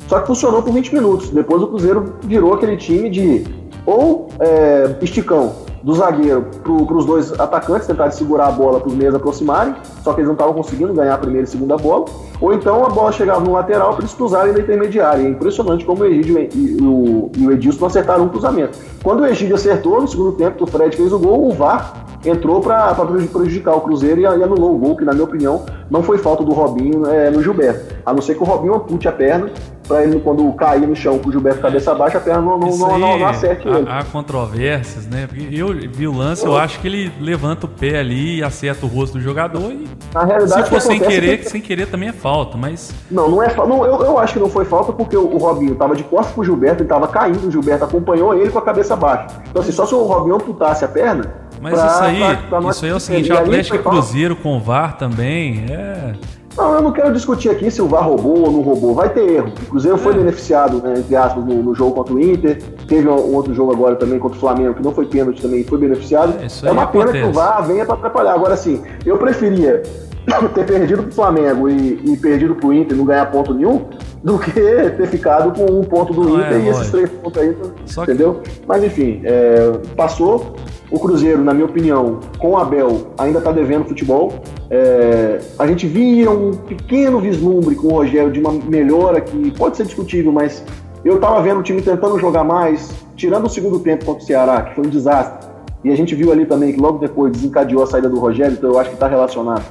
Só 0.08 0.20
que 0.20 0.28
funcionou 0.28 0.62
por 0.62 0.74
20 0.74 0.94
minutos. 0.94 1.30
Depois 1.30 1.62
o 1.62 1.68
Cruzeiro 1.68 2.16
virou 2.24 2.54
aquele 2.54 2.78
time 2.78 3.10
de 3.10 3.46
ou 3.86 4.30
é, 4.40 4.96
esticão 5.02 5.54
do 5.84 5.94
zagueiro 5.94 6.46
para 6.64 6.96
os 6.96 7.06
dois 7.06 7.38
atacantes 7.38 7.86
tentarem 7.86 8.14
segurar 8.14 8.48
a 8.48 8.52
bola 8.52 8.80
para 8.80 8.88
os 8.88 8.96
meios 8.96 9.14
aproximarem, 9.14 9.76
só 10.02 10.14
que 10.14 10.22
eles 10.22 10.28
não 10.28 10.34
estavam 10.34 10.54
conseguindo 10.54 10.94
ganhar 10.94 11.14
a 11.14 11.18
primeira 11.18 11.46
e 11.46 11.50
segunda 11.50 11.76
bola, 11.76 12.06
ou 12.40 12.54
então 12.54 12.86
a 12.86 12.90
bola 12.90 13.12
chegava 13.12 13.42
no 13.42 13.52
lateral 13.52 13.92
para 13.92 14.00
eles 14.00 14.14
cruzarem 14.14 14.54
na 14.54 14.60
intermediária. 14.60 15.24
É 15.24 15.30
impressionante 15.30 15.84
como 15.84 16.04
o 16.04 16.06
Egídio 16.06 16.40
e 16.40 16.78
o, 16.82 17.30
e 17.38 17.48
o 17.48 17.52
Edilson 17.52 17.86
acertaram 17.86 18.24
um 18.24 18.30
cruzamento. 18.30 18.78
Quando 19.04 19.20
o 19.20 19.26
Egídio 19.26 19.56
acertou, 19.56 20.02
no 20.02 20.08
segundo 20.08 20.32
tempo 20.32 20.58
que 20.58 20.64
o 20.64 20.68
Fred 20.68 20.96
fez 20.96 21.12
o 21.12 21.20
gol, 21.20 21.50
o 21.50 21.52
VAR 21.52 22.06
entrou 22.26 22.62
para 22.62 22.94
prejudicar 22.94 23.76
o 23.76 23.82
Cruzeiro 23.82 24.22
e, 24.22 24.26
anulou 24.26 24.76
o 24.76 24.78
gol, 24.78 24.96
que 24.96 25.04
na 25.04 25.12
minha 25.12 25.26
opinião 25.26 25.66
não 25.90 26.02
foi 26.02 26.18
falta 26.18 26.44
do 26.44 26.54
Robinho 26.54 27.06
é, 27.06 27.30
no 27.30 27.44
Gilberto. 27.44 27.94
A 28.06 28.14
não 28.14 28.22
ser 28.22 28.36
que 28.36 28.42
o 28.42 28.46
Robinho 28.46 28.76
ampute 28.76 29.10
a 29.10 29.12
perna 29.12 29.52
para 29.88 30.04
ele, 30.04 30.20
quando 30.20 30.52
cair 30.54 30.88
no 30.88 30.96
chão 30.96 31.20
com 31.20 31.30
o 31.30 31.32
Gilberto 31.32 31.62
cabeça 31.62 31.94
baixa, 31.94 32.18
a 32.18 32.22
perna 32.22 32.42
não, 32.42 32.58
não, 32.58 32.78
não, 32.78 33.00
não, 33.00 33.20
não 33.20 33.28
acerte 33.28 33.68
ele. 33.68 33.86
Há, 33.88 34.04
controvérsias, 34.04 35.06
né? 35.08 35.28
Eu 35.52 35.68
vi 35.92 36.08
o 36.08 36.16
lance, 36.16 36.46
eu 36.46 36.58
acho 36.58 36.80
que 36.80 36.88
ele 36.88 37.12
levanta 37.20 37.66
o 37.66 37.70
pé 37.70 38.00
ali 38.00 38.38
e 38.38 38.44
acerta 38.44 38.86
o 38.86 38.90
rosto 38.90 39.18
do 39.18 39.22
jogador 39.22 39.72
e. 39.72 39.88
Na 40.14 40.24
realidade, 40.24 40.64
se 40.64 40.70
for 40.70 40.82
sem 40.82 41.00
querer, 41.00 41.40
que... 41.40 41.50
sem 41.50 41.62
querer 41.62 41.88
também 41.88 42.10
é 42.10 42.14
falta, 42.14 42.58
mas. 42.58 42.94
Não, 43.10 43.30
não 43.30 43.44
é 43.44 43.54
não, 43.56 43.86
eu, 43.86 44.02
eu 44.04 44.18
acho 44.18 44.34
que 44.34 44.40
não 44.40 44.50
foi 44.50 44.66
falta 44.66 44.92
porque 44.92 45.18
o, 45.18 45.28
o 45.28 45.38
Robinho 45.38 45.76
tava 45.76 45.96
de 45.96 46.04
costas 46.04 46.34
pro 46.34 46.44
Gilberto, 46.44 46.82
ele 46.82 46.90
tava 46.90 47.08
caindo, 47.08 47.48
o 47.48 47.52
Gilberto 47.52 47.86
acompanhou 47.86 48.34
ele 48.34 48.50
com 48.50 48.60
a 48.60 48.62
cabeça 48.62 48.96
baixa. 48.96 49.28
Então, 49.50 49.62
assim, 49.62 49.72
só 49.72 49.86
se 49.86 49.94
o 49.94 50.04
Robinho 50.04 50.36
amputasse 50.36 50.86
a 50.86 50.88
perna, 50.88 51.44
mas 51.62 51.74
pra, 51.74 51.88
isso 51.88 52.04
aí, 52.04 52.20
pra, 52.20 52.60
pra 52.62 52.70
isso 52.70 52.86
aí 52.86 52.92
é 52.92 52.96
o 52.96 53.00
seguinte, 53.00 53.32
o 53.32 53.38
Atlético 53.38 53.78
Cruzeiro 53.80 54.36
com 54.36 54.58
o 54.58 54.60
VAR 54.60 54.98
também 54.98 55.66
é. 55.70 56.14
Não, 56.56 56.76
eu 56.76 56.82
não 56.82 56.92
quero 56.92 57.12
discutir 57.14 57.50
aqui 57.50 57.72
se 57.72 57.82
o 57.82 57.88
VAR 57.88 58.08
roubou 58.08 58.46
ou 58.46 58.52
não 58.52 58.62
roubou. 58.62 58.94
Vai 58.94 59.10
ter 59.10 59.28
erro. 59.28 59.52
O 59.64 59.70
Cruzeiro 59.72 59.98
foi 59.98 60.14
é. 60.14 60.18
beneficiado, 60.18 60.82
né, 60.84 60.94
entre 60.98 61.16
aspas, 61.16 61.44
no, 61.44 61.64
no, 61.64 61.74
jogo 61.74 61.96
contra 61.96 62.14
o 62.14 62.20
Inter. 62.20 62.62
Teve 62.88 63.08
um 63.08 63.34
outro 63.34 63.54
jogo 63.54 63.72
agora 63.72 63.96
também 63.96 64.20
contra 64.20 64.38
o 64.38 64.40
Flamengo, 64.40 64.76
que 64.76 64.84
não 64.84 64.94
foi 64.94 65.06
pênalti 65.06 65.42
também, 65.42 65.64
foi 65.64 65.80
beneficiado. 65.80 66.36
É, 66.40 66.68
é 66.68 66.72
uma 66.72 66.88
pena 66.88 67.12
que 67.12 67.24
o 67.24 67.32
VAR 67.32 67.66
venha 67.66 67.86
para 67.86 67.96
atrapalhar. 67.96 68.34
Agora 68.34 68.56
sim, 68.56 68.84
eu 69.06 69.18
preferia 69.18 69.82
ter 70.54 70.66
perdido 70.66 71.04
pro 71.04 71.12
Flamengo 71.12 71.70
e, 71.70 72.00
e 72.06 72.18
perdido 72.18 72.56
pro 72.56 72.74
Inter 72.74 72.96
e 72.96 72.98
não 72.98 73.06
ganhar 73.06 73.26
ponto 73.32 73.54
nenhum, 73.54 73.86
do 74.24 74.40
que 74.40 74.52
ter 74.52 75.08
ficado 75.08 75.52
com 75.54 75.66
um 75.80 75.84
ponto 75.84 76.14
do 76.14 76.24
não 76.24 76.40
Inter 76.40 76.54
é, 76.54 76.60
e 76.60 76.70
esses 76.70 76.90
três 76.92 77.10
pontos 77.10 77.42
aí, 77.42 77.58
Só 77.86 78.04
entendeu? 78.04 78.36
Que... 78.36 78.52
Mas 78.68 78.84
enfim, 78.84 79.22
é, 79.24 79.72
passou. 79.96 80.56
O 80.92 81.00
Cruzeiro, 81.00 81.44
na 81.44 81.54
minha 81.54 81.66
opinião, 81.66 82.20
com 82.38 82.52
o 82.52 82.58
Abel, 82.58 83.08
ainda 83.18 83.40
está 83.40 83.52
devendo 83.52 83.86
futebol. 83.86 84.34
É, 84.70 85.40
a 85.58 85.66
gente 85.66 85.88
via 85.88 86.30
um 86.30 86.52
pequeno 86.52 87.20
vislumbre 87.20 87.76
com 87.76 87.88
o 87.88 87.92
Rogério 87.92 88.32
de 88.32 88.40
uma 88.40 88.52
melhora 88.52 89.20
que 89.22 89.52
pode 89.52 89.78
ser 89.78 89.86
discutível, 89.86 90.32
mas 90.32 90.64
eu 91.04 91.16
estava 91.16 91.42
vendo 91.42 91.60
o 91.60 91.64
time 91.64 91.82
tentando 91.82 92.18
jogar 92.20 92.44
mais, 92.44 92.92
tirando 93.16 93.46
o 93.46 93.50
segundo 93.50 93.80
tempo 93.80 94.06
contra 94.06 94.24
o 94.24 94.26
Ceará, 94.26 94.62
que 94.62 94.76
foi 94.76 94.86
um 94.86 94.90
desastre. 94.90 95.50
E 95.84 95.92
a 95.92 95.96
gente 95.96 96.16
viu 96.16 96.32
ali 96.32 96.46
também 96.46 96.72
que 96.72 96.80
logo 96.80 97.00
depois 97.00 97.32
desencadeou 97.32 97.84
a 97.84 97.88
saída 97.88 98.08
do 98.08 98.20
Rogério, 98.20 98.54
então 98.54 98.72
eu 98.72 98.80
acho 98.80 98.90
que 98.90 98.96
está 98.96 99.08
relacionado. 99.08 99.66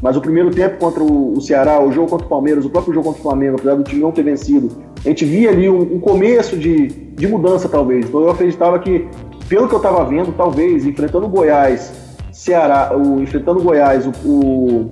Mas 0.00 0.16
o 0.16 0.20
primeiro 0.20 0.50
tempo 0.50 0.78
contra 0.78 1.02
o 1.02 1.40
Ceará, 1.40 1.82
o 1.82 1.90
jogo 1.90 2.08
contra 2.08 2.24
o 2.24 2.28
Palmeiras, 2.28 2.64
o 2.64 2.70
próprio 2.70 2.94
jogo 2.94 3.06
contra 3.06 3.20
o 3.20 3.22
Flamengo, 3.22 3.56
apesar 3.56 3.74
do 3.74 3.82
time 3.82 4.00
não 4.00 4.12
ter 4.12 4.22
vencido, 4.22 4.70
a 5.04 5.08
gente 5.08 5.24
via 5.24 5.50
ali 5.50 5.68
um, 5.68 5.80
um 5.80 6.00
começo 6.00 6.56
de, 6.56 6.86
de 6.86 7.26
mudança, 7.26 7.68
talvez. 7.68 8.06
Então 8.06 8.20
eu 8.20 8.30
acreditava 8.30 8.78
que, 8.78 9.06
pelo 9.48 9.66
que 9.66 9.74
eu 9.74 9.78
estava 9.78 10.04
vendo, 10.04 10.32
talvez, 10.36 10.84
enfrentando 10.84 11.26
o 11.26 11.28
Goiás, 11.28 11.92
Ceará, 12.32 12.94
o, 12.96 13.20
enfrentando 13.20 13.60
o 13.60 13.62
Goiás, 13.62 14.06
o, 14.06 14.10
o, 14.28 14.90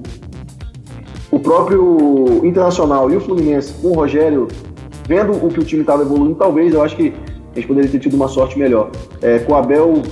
o 1.30 1.38
próprio 1.38 2.40
Internacional 2.44 3.10
e 3.10 3.16
o 3.16 3.20
Fluminense 3.20 3.74
com 3.74 3.88
o 3.88 3.94
Rogério, 3.94 4.48
vendo 5.06 5.32
o 5.32 5.48
que 5.48 5.60
o 5.60 5.64
time 5.64 5.82
estava 5.82 6.02
evoluindo, 6.02 6.34
talvez 6.34 6.72
eu 6.72 6.82
acho 6.82 6.96
que 6.96 7.12
a 7.52 7.54
gente 7.56 7.68
poderia 7.68 7.90
ter 7.90 7.98
tido 7.98 8.14
uma 8.14 8.28
sorte 8.28 8.58
melhor. 8.58 8.90
É, 9.22 9.38
com 9.38 9.52
o 9.52 9.56
Abel, 9.56 10.02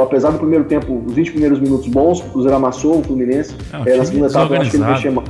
apesar 0.00 0.30
do 0.30 0.38
primeiro 0.38 0.64
tempo, 0.64 1.02
os 1.06 1.12
20 1.12 1.30
primeiros 1.32 1.60
minutos 1.60 1.86
bons, 1.88 2.20
o 2.20 2.24
Cruzeiro 2.30 2.56
amassou 2.56 3.00
o 3.00 3.02
Fluminense. 3.02 3.54
É, 3.84 3.92
é, 3.92 3.96
na 3.96 4.04
segunda 4.04 4.26
etapa, 4.28 4.54
eu 4.54 4.60
acho 4.60 4.70
que 4.70 4.76
ele 4.76 4.86
mexeu 4.86 5.12
mal. 5.12 5.24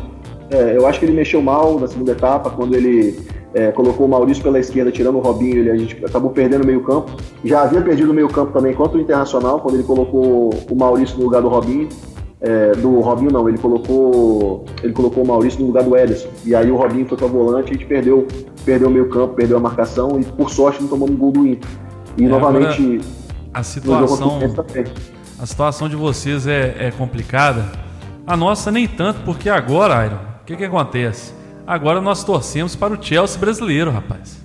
É, 0.50 0.76
eu 0.76 0.87
acho 0.87 0.99
que 1.00 1.05
ele 1.05 1.12
mexeu 1.12 1.43
mal 1.43 1.81
na 1.81 1.88
segunda 1.88 2.12
etapa, 2.12 2.50
quando 2.50 2.75
ele 2.75 3.19
é, 3.57 3.73
colocou 3.73 4.05
o 4.05 4.09
Maurício 4.09 4.43
pela 4.43 4.59
esquerda, 4.59 4.93
tirando 4.93 5.17
o 5.17 5.21
Robinho, 5.21 5.57
ele, 5.57 5.71
a 5.71 5.77
gente 5.77 6.05
acabou 6.05 6.31
perdendo 6.31 6.63
o 6.63 6.67
meio 6.67 6.83
campo. 6.83 7.13
Já 7.43 7.63
havia 7.63 7.81
perdido 7.81 8.11
o 8.11 8.15
meio 8.15 8.29
campo 8.29 8.53
também 8.53 8.75
contra 8.75 8.99
o 8.99 9.01
Internacional, 9.01 9.61
quando 9.61 9.77
ele 9.77 9.83
colocou 9.83 10.51
o 10.71 10.75
Maurício 10.77 11.17
no 11.17 11.25
lugar 11.25 11.41
do 11.41 11.49
Robinho. 11.49 11.89
É, 12.39 12.73
do 12.73 13.01
Robinho 13.01 13.33
não, 13.33 13.49
ele 13.49 13.57
colocou 13.57 14.67
ele 14.83 14.93
colocou 14.93 15.25
o 15.25 15.27
Maurício 15.27 15.59
no 15.61 15.69
lugar 15.69 15.85
do 15.85 15.97
Ederson. 15.97 16.29
E 16.45 16.55
aí 16.55 16.71
o 16.71 16.77
Robinho 16.77 17.07
foi 17.07 17.17
para 17.17 17.27
volante 17.27 17.71
a 17.71 17.73
gente 17.73 17.87
perdeu, 17.87 18.29
perdeu 18.63 18.89
o 18.89 18.91
meio 18.91 19.09
campo, 19.09 19.35
perdeu 19.35 19.57
a 19.57 19.61
marcação 19.61 20.21
e 20.21 20.25
por 20.25 20.51
sorte 20.51 20.83
não 20.83 20.89
tomamos 20.89 21.17
gol 21.17 21.33
do 21.33 21.47
Inter. 21.47 21.71
E 22.19 22.27
é, 22.27 22.29
novamente 22.29 23.01
a 23.55 23.63
situação 23.63 24.39
a 25.39 25.47
situação 25.47 25.89
de 25.89 25.97
vocês 25.97 26.47
é, 26.47 26.75
é 26.79 26.91
complicada. 26.91 27.65
A 28.27 28.37
nossa 28.37 28.71
nem 28.71 28.87
tanto, 28.87 29.21
porque 29.25 29.49
agora, 29.49 30.05
Iron, 30.05 30.17
o 30.43 30.45
que, 30.45 30.57
que 30.57 30.65
acontece? 30.65 31.36
Agora 31.66 32.00
nós 32.00 32.23
torcemos 32.23 32.76
para 32.76 32.94
o 32.94 33.02
Chelsea 33.02 33.38
brasileiro, 33.38 33.90
rapaz. 33.90 34.44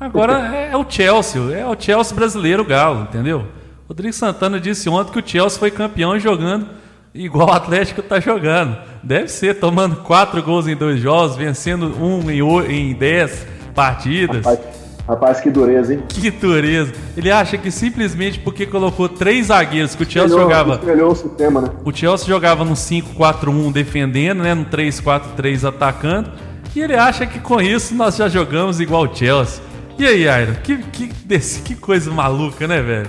Agora 0.00 0.54
é, 0.54 0.70
é 0.72 0.76
o 0.76 0.84
Chelsea, 0.88 1.40
é 1.56 1.66
o 1.66 1.78
Chelsea 1.78 2.14
brasileiro 2.14 2.64
galo, 2.64 3.02
entendeu? 3.02 3.46
Rodrigo 3.86 4.14
Santana 4.14 4.58
disse 4.58 4.88
ontem 4.88 5.12
que 5.12 5.18
o 5.20 5.26
Chelsea 5.26 5.58
foi 5.58 5.70
campeão 5.70 6.18
jogando 6.18 6.66
igual 7.14 7.48
o 7.48 7.52
Atlético 7.52 8.00
está 8.00 8.18
jogando. 8.18 8.76
Deve 9.02 9.28
ser, 9.28 9.60
tomando 9.60 9.96
quatro 9.96 10.42
gols 10.42 10.66
em 10.66 10.74
dois 10.74 11.00
jogos, 11.00 11.36
vencendo 11.36 11.86
um 12.02 12.28
em, 12.30 12.40
em 12.70 12.94
dez 12.94 13.46
partidas. 13.74 14.44
Rapaz, 14.44 14.58
rapaz, 15.06 15.40
que 15.40 15.50
dureza, 15.50 15.94
hein? 15.94 16.02
Que 16.08 16.30
dureza. 16.30 16.92
Ele 17.16 17.30
acha 17.30 17.56
que 17.56 17.70
simplesmente 17.70 18.40
porque 18.40 18.66
colocou 18.66 19.08
três 19.08 19.46
zagueiros, 19.46 19.94
que 19.94 20.02
o 20.02 20.10
Chelsea 20.10 20.36
jogava. 20.36 20.80
o 21.04 21.14
sistema, 21.14 21.60
né? 21.60 21.68
O 21.84 21.92
Chelsea 21.94 22.26
jogava 22.26 22.64
no 22.64 22.74
5-4-1 22.74 23.72
defendendo, 23.72 24.42
né? 24.42 24.54
No 24.54 24.64
3-4-3 24.64 25.68
atacando. 25.68 26.30
E 26.74 26.80
ele 26.80 26.94
acha 26.94 27.24
que 27.24 27.38
com 27.38 27.60
isso 27.60 27.94
nós 27.94 28.16
já 28.16 28.28
jogamos 28.28 28.80
igual 28.80 29.04
o 29.04 29.14
Chelsea. 29.14 29.62
E 29.96 30.04
aí, 30.04 30.28
Airo, 30.28 30.54
que, 30.56 30.76
que, 30.78 31.06
desse, 31.24 31.62
que 31.62 31.76
coisa 31.76 32.10
maluca, 32.10 32.66
né, 32.66 32.82
velho? 32.82 33.08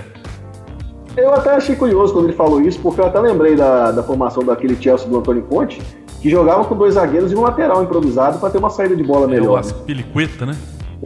Eu 1.16 1.34
até 1.34 1.50
achei 1.50 1.74
curioso 1.74 2.12
quando 2.12 2.26
ele 2.26 2.36
falou 2.36 2.60
isso, 2.60 2.78
porque 2.78 3.00
eu 3.00 3.06
até 3.06 3.18
lembrei 3.18 3.56
da, 3.56 3.90
da 3.90 4.02
formação 4.02 4.44
daquele 4.44 4.80
Chelsea 4.80 5.08
do 5.08 5.18
Antônio 5.18 5.42
Conte, 5.42 5.82
que 6.20 6.30
jogava 6.30 6.64
com 6.64 6.76
dois 6.76 6.94
zagueiros 6.94 7.32
e 7.32 7.34
um 7.34 7.40
lateral 7.40 7.82
improvisado 7.82 8.38
para 8.38 8.50
ter 8.50 8.58
uma 8.58 8.70
saída 8.70 8.94
de 8.94 9.02
bola 9.02 9.26
melhor. 9.26 9.46
É 9.46 9.50
o 9.50 9.56
Aspilicueta, 9.56 10.46
né? 10.46 10.56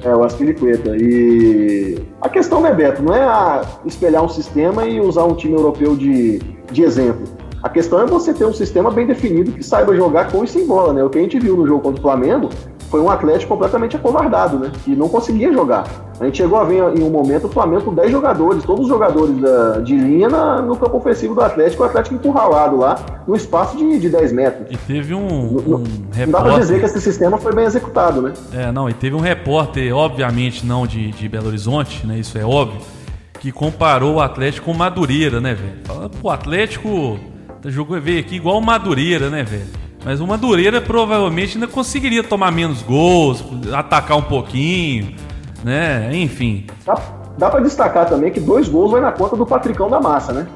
É, 0.02 0.14
o 0.14 0.23
Aspilicueta. 0.23 0.97
E 0.97 1.99
a 2.21 2.29
questão, 2.29 2.61
né, 2.61 2.75
Beto, 2.75 3.02
não 3.02 3.14
é 3.14 3.62
espelhar 3.87 4.23
um 4.23 4.29
sistema 4.29 4.85
e 4.85 5.00
usar 5.00 5.25
um 5.25 5.35
time 5.35 5.55
europeu 5.55 5.97
de, 5.97 6.40
de 6.71 6.82
exemplo. 6.82 7.40
A 7.63 7.69
questão 7.69 8.01
é 8.01 8.07
você 8.07 8.33
ter 8.33 8.47
um 8.47 8.55
sistema 8.55 8.91
bem 8.91 9.07
definido 9.07 9.53
que 9.53 9.63
saiba 9.63 9.95
jogar 9.95 10.31
com 10.33 10.43
e 10.43 10.49
sem 10.49 10.67
bola, 10.67 10.95
né? 10.95 11.05
O 11.05 11.11
que 11.11 11.19
a 11.19 11.23
gente 11.23 11.39
viu 11.39 11.57
no 11.57 11.67
jogo 11.67 11.83
contra 11.83 11.99
o 11.99 12.03
Flamengo 12.03 12.49
foi 12.91 13.01
um 13.01 13.11
Atlético 13.11 13.53
completamente 13.53 13.97
acovardado, 13.97 14.59
né? 14.59 14.73
Que 14.85 14.97
não 14.97 15.09
conseguia 15.09 15.53
jogar. 15.53 15.85
A 16.19 16.25
gente 16.25 16.39
chegou 16.39 16.59
a 16.59 16.65
ver 16.65 16.83
em 16.99 17.03
um 17.03 17.11
momento 17.11 17.47
o 17.47 17.49
Flamengo 17.49 17.83
com 17.83 17.95
10 17.95 18.11
jogadores, 18.11 18.65
todos 18.65 18.83
os 18.83 18.89
jogadores 18.89 19.39
da, 19.39 19.79
de 19.79 19.95
linha 19.95 20.29
na, 20.29 20.61
no 20.61 20.75
campo 20.77 20.97
ofensivo 20.97 21.35
do 21.35 21.41
Atlético, 21.41 21.83
o 21.83 21.87
Atlético 21.87 22.15
encurralado 22.15 22.77
lá, 22.77 22.97
no 23.27 23.37
espaço 23.37 23.77
de, 23.77 23.99
de 23.99 24.09
10 24.09 24.33
metros. 24.33 24.67
E 24.71 24.77
teve 24.77 25.15
um, 25.15 25.27
um 25.27 25.61
não, 25.61 25.85
repórter... 26.13 26.27
Não 26.27 26.33
dá 26.33 26.41
pra 26.43 26.59
dizer 26.59 26.81
que 26.81 26.87
esse 26.87 27.01
sistema 27.01 27.39
foi 27.39 27.55
bem 27.55 27.65
executado, 27.65 28.21
né? 28.21 28.33
É, 28.53 28.73
não, 28.73 28.89
e 28.89 28.95
teve 28.95 29.15
um 29.15 29.21
repórter, 29.21 29.95
obviamente 29.95 30.67
não 30.67 30.87
de, 30.87 31.11
de 31.13 31.29
Belo 31.29 31.49
Horizonte, 31.49 32.07
né? 32.07 32.19
Isso 32.19 32.37
é 32.37 32.45
óbvio, 32.45 32.81
que 33.39 33.53
comparou 33.53 34.17
o 34.17 34.21
Atlético 34.21 34.67
com 34.67 34.75
Madureira, 34.75 35.41
né, 35.41 35.55
velho? 35.55 35.79
Falando, 35.85 36.11
pô, 36.11 36.29
o 36.29 36.31
Atlético 36.31 37.19
Jogou, 37.67 38.01
veio 38.01 38.21
aqui 38.21 38.37
igual 38.37 38.59
o 38.59 38.63
Madureira, 38.63 39.29
né, 39.29 39.43
velho? 39.43 39.67
Mas 40.05 40.21
o 40.21 40.27
Madureira 40.27 40.81
provavelmente 40.81 41.57
ainda 41.57 41.67
conseguiria 41.67 42.25
tomar 42.25 42.51
menos 42.51 42.81
gols, 42.81 43.45
atacar 43.75 44.17
um 44.17 44.23
pouquinho, 44.23 45.15
né? 45.63 46.11
Enfim. 46.17 46.67
Dá, 46.87 46.99
dá 47.37 47.51
para 47.51 47.61
destacar 47.61 48.09
também 48.09 48.31
que 48.31 48.41
dois 48.41 48.67
gols 48.67 48.93
vai 48.93 49.01
na 49.01 49.13
conta 49.13 49.37
do 49.37 49.45
Patricão 49.45 49.91
da 49.91 50.01
Massa, 50.01 50.33
né? 50.33 50.47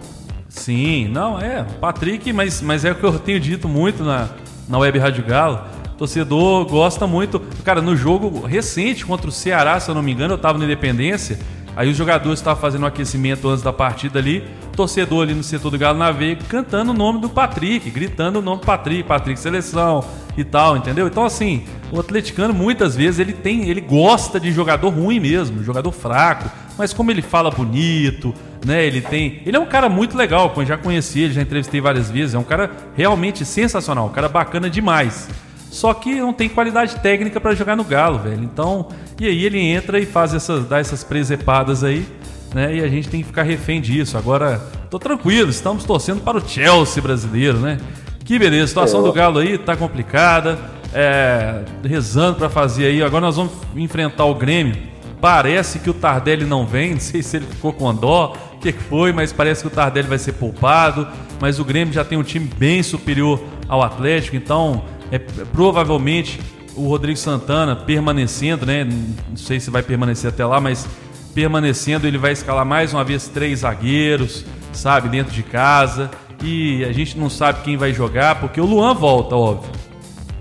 Sim, 0.49 1.09
não, 1.09 1.39
é. 1.39 1.65
Patrick, 1.81 2.33
mas, 2.33 2.63
mas 2.63 2.85
é 2.85 2.93
o 2.93 2.95
que 2.95 3.05
eu 3.05 3.19
tenho 3.19 3.41
dito 3.41 3.69
muito 3.69 4.03
na, 4.03 4.29
na 4.67 4.79
Web 4.79 4.99
Rádio 4.99 5.25
Galo. 5.27 5.61
torcedor 5.99 6.65
gosta 6.65 7.07
muito. 7.07 7.39
Cara, 7.65 7.83
no 7.83 7.95
jogo 7.95 8.47
recente 8.47 9.05
contra 9.05 9.29
o 9.29 9.33
Ceará, 9.33 9.79
se 9.79 9.91
eu 9.91 9.95
não 9.95 10.03
me 10.03 10.13
engano, 10.13 10.35
eu 10.35 10.39
tava 10.39 10.57
na 10.57 10.65
Independência. 10.65 11.39
Aí 11.77 11.91
os 11.91 11.97
jogadores 11.97 12.39
estavam 12.39 12.61
fazendo 12.61 12.83
um 12.83 12.87
aquecimento 12.87 13.49
antes 13.49 13.63
da 13.63 13.73
partida 13.73 14.19
ali, 14.19 14.45
torcedor 14.77 15.23
ali 15.23 15.35
no 15.35 15.43
setor 15.43 15.71
do 15.71 15.79
Galo 15.79 15.99
na 15.99 16.13
veia, 16.13 16.37
cantando 16.49 16.93
o 16.93 16.95
nome 16.95 17.21
do 17.21 17.29
Patrick, 17.29 17.91
gritando 17.91 18.39
o 18.39 18.43
nome 18.43 18.61
do 18.61 18.67
Patrick, 18.67 19.03
Patrick 19.03 19.39
seleção 19.41 20.05
e 20.37 20.45
tal, 20.45 20.77
entendeu? 20.77 21.09
Então 21.09 21.25
assim, 21.25 21.65
o 21.91 21.99
atleticano 21.99 22.55
muitas 22.55 22.95
vezes 22.95 23.19
ele 23.19 23.33
tem, 23.33 23.69
ele 23.69 23.81
gosta 23.81 24.39
de 24.39 24.53
jogador 24.53 24.89
ruim 24.89 25.19
mesmo, 25.19 25.65
jogador 25.65 25.91
fraco, 25.91 26.49
mas 26.79 26.93
como 26.93 27.11
ele 27.11 27.23
fala 27.23 27.51
bonito, 27.51 28.33
né? 28.65 28.85
Ele 28.85 29.01
tem, 29.01 29.43
ele 29.45 29.57
é 29.57 29.61
um 29.61 29.67
cara 29.67 29.89
muito 29.89 30.17
legal, 30.17 30.53
já 30.65 30.77
conheci 30.77 31.21
ele, 31.21 31.35
já 31.35 31.43
entrevistei 31.43 31.81
várias 31.81 32.09
vezes, 32.09 32.35
é 32.35 32.39
um 32.39 32.45
cara 32.45 32.71
realmente 32.97 33.45
sensacional, 33.45 34.07
um 34.07 34.13
cara 34.13 34.29
bacana 34.29 34.71
demais. 34.71 35.29
Só 35.75 35.93
que 35.93 36.15
não 36.21 36.33
tem 36.33 36.49
qualidade 36.49 36.95
técnica 37.01 37.41
para 37.41 37.53
jogar 37.53 37.75
no 37.75 37.83
Galo, 37.83 38.21
velho. 38.21 38.45
Então, 38.45 38.87
e 39.21 39.27
aí 39.27 39.45
ele 39.45 39.59
entra 39.59 39.99
e 39.99 40.07
faz 40.07 40.33
essas, 40.33 40.65
dá 40.69 40.79
essas 40.79 41.03
presepadas 41.03 41.83
aí, 41.83 42.07
né? 42.55 42.77
E 42.77 42.81
a 42.81 42.87
gente 42.87 43.09
tem 43.09 43.21
que 43.23 43.27
ficar 43.27 43.43
refém 43.43 43.81
disso. 43.81 44.17
Agora, 44.17 44.61
tô 44.89 45.01
tranquilo, 45.01 45.51
estamos 45.51 45.83
torcendo 45.83 46.21
para 46.21 46.39
o 46.39 46.49
Chelsea 46.49 47.03
brasileiro, 47.03 47.59
né? 47.59 47.79
Que 48.25 48.39
beleza, 48.39 48.63
a 48.63 48.69
situação 48.69 49.03
do 49.03 49.13
Galo 49.13 49.41
aí 49.41 49.59
tá 49.59 49.75
complicada. 49.75 50.57
É, 50.95 51.65
rezando 51.85 52.37
para 52.37 52.49
fazer 52.49 52.87
aí. 52.87 53.03
Agora 53.03 53.23
nós 53.27 53.35
vamos 53.35 53.53
enfrentar 53.75 54.27
o 54.27 54.35
Grêmio. 54.37 54.77
Parece 55.21 55.81
que 55.81 55.91
o 55.91 55.95
Tardelli 55.95 56.45
não 56.45 56.65
vem, 56.65 56.93
não 56.95 57.01
sei 57.01 57.21
se 57.21 57.39
ele 57.39 57.47
ficou 57.47 57.73
com 57.73 57.93
dó, 57.93 58.37
o 58.55 58.59
que 58.59 58.71
foi, 58.71 59.13
mas 59.13 59.33
parece 59.33 59.63
que 59.63 59.67
o 59.67 59.71
Tardelli 59.71 60.07
vai 60.07 60.19
ser 60.19 60.35
poupado. 60.35 61.09
Mas 61.41 61.59
o 61.59 61.65
Grêmio 61.65 61.93
já 61.93 62.05
tem 62.05 62.17
um 62.17 62.23
time 62.23 62.49
bem 62.57 62.81
superior 62.81 63.43
ao 63.69 63.83
Atlético, 63.83 64.37
então 64.37 64.85
é, 65.15 65.19
provavelmente 65.19 66.41
o 66.75 66.89
Rodrigo 66.89 67.17
Santana 67.17 67.77
permanecendo, 67.77 68.67
né? 68.67 68.85
Não 68.85 69.37
sei 69.37 69.61
se 69.61 69.71
vai 69.71 69.81
permanecer 69.81 70.31
até 70.31 70.45
lá, 70.45 70.61
mas 70.61 70.89
permanecendo, 71.33 72.07
ele 72.07 72.19
vai 72.19 72.33
escalar 72.33 72.67
mais 72.67 72.93
uma 72.93 73.05
vez 73.05 73.29
três 73.29 73.61
zagueiros, 73.61 74.45
sabe, 74.73 75.09
dentro 75.09 75.33
de 75.33 75.45
casa. 75.45 76.11
E 76.43 76.85
a 76.85 76.93
gente 76.93 77.17
não 77.17 77.31
sabe 77.31 77.63
quem 77.63 77.77
vai 77.77 77.93
jogar, 77.93 78.41
porque 78.41 78.61
o 78.61 78.67
Luan 78.67 78.93
volta, 78.93 79.37
óbvio. 79.37 79.71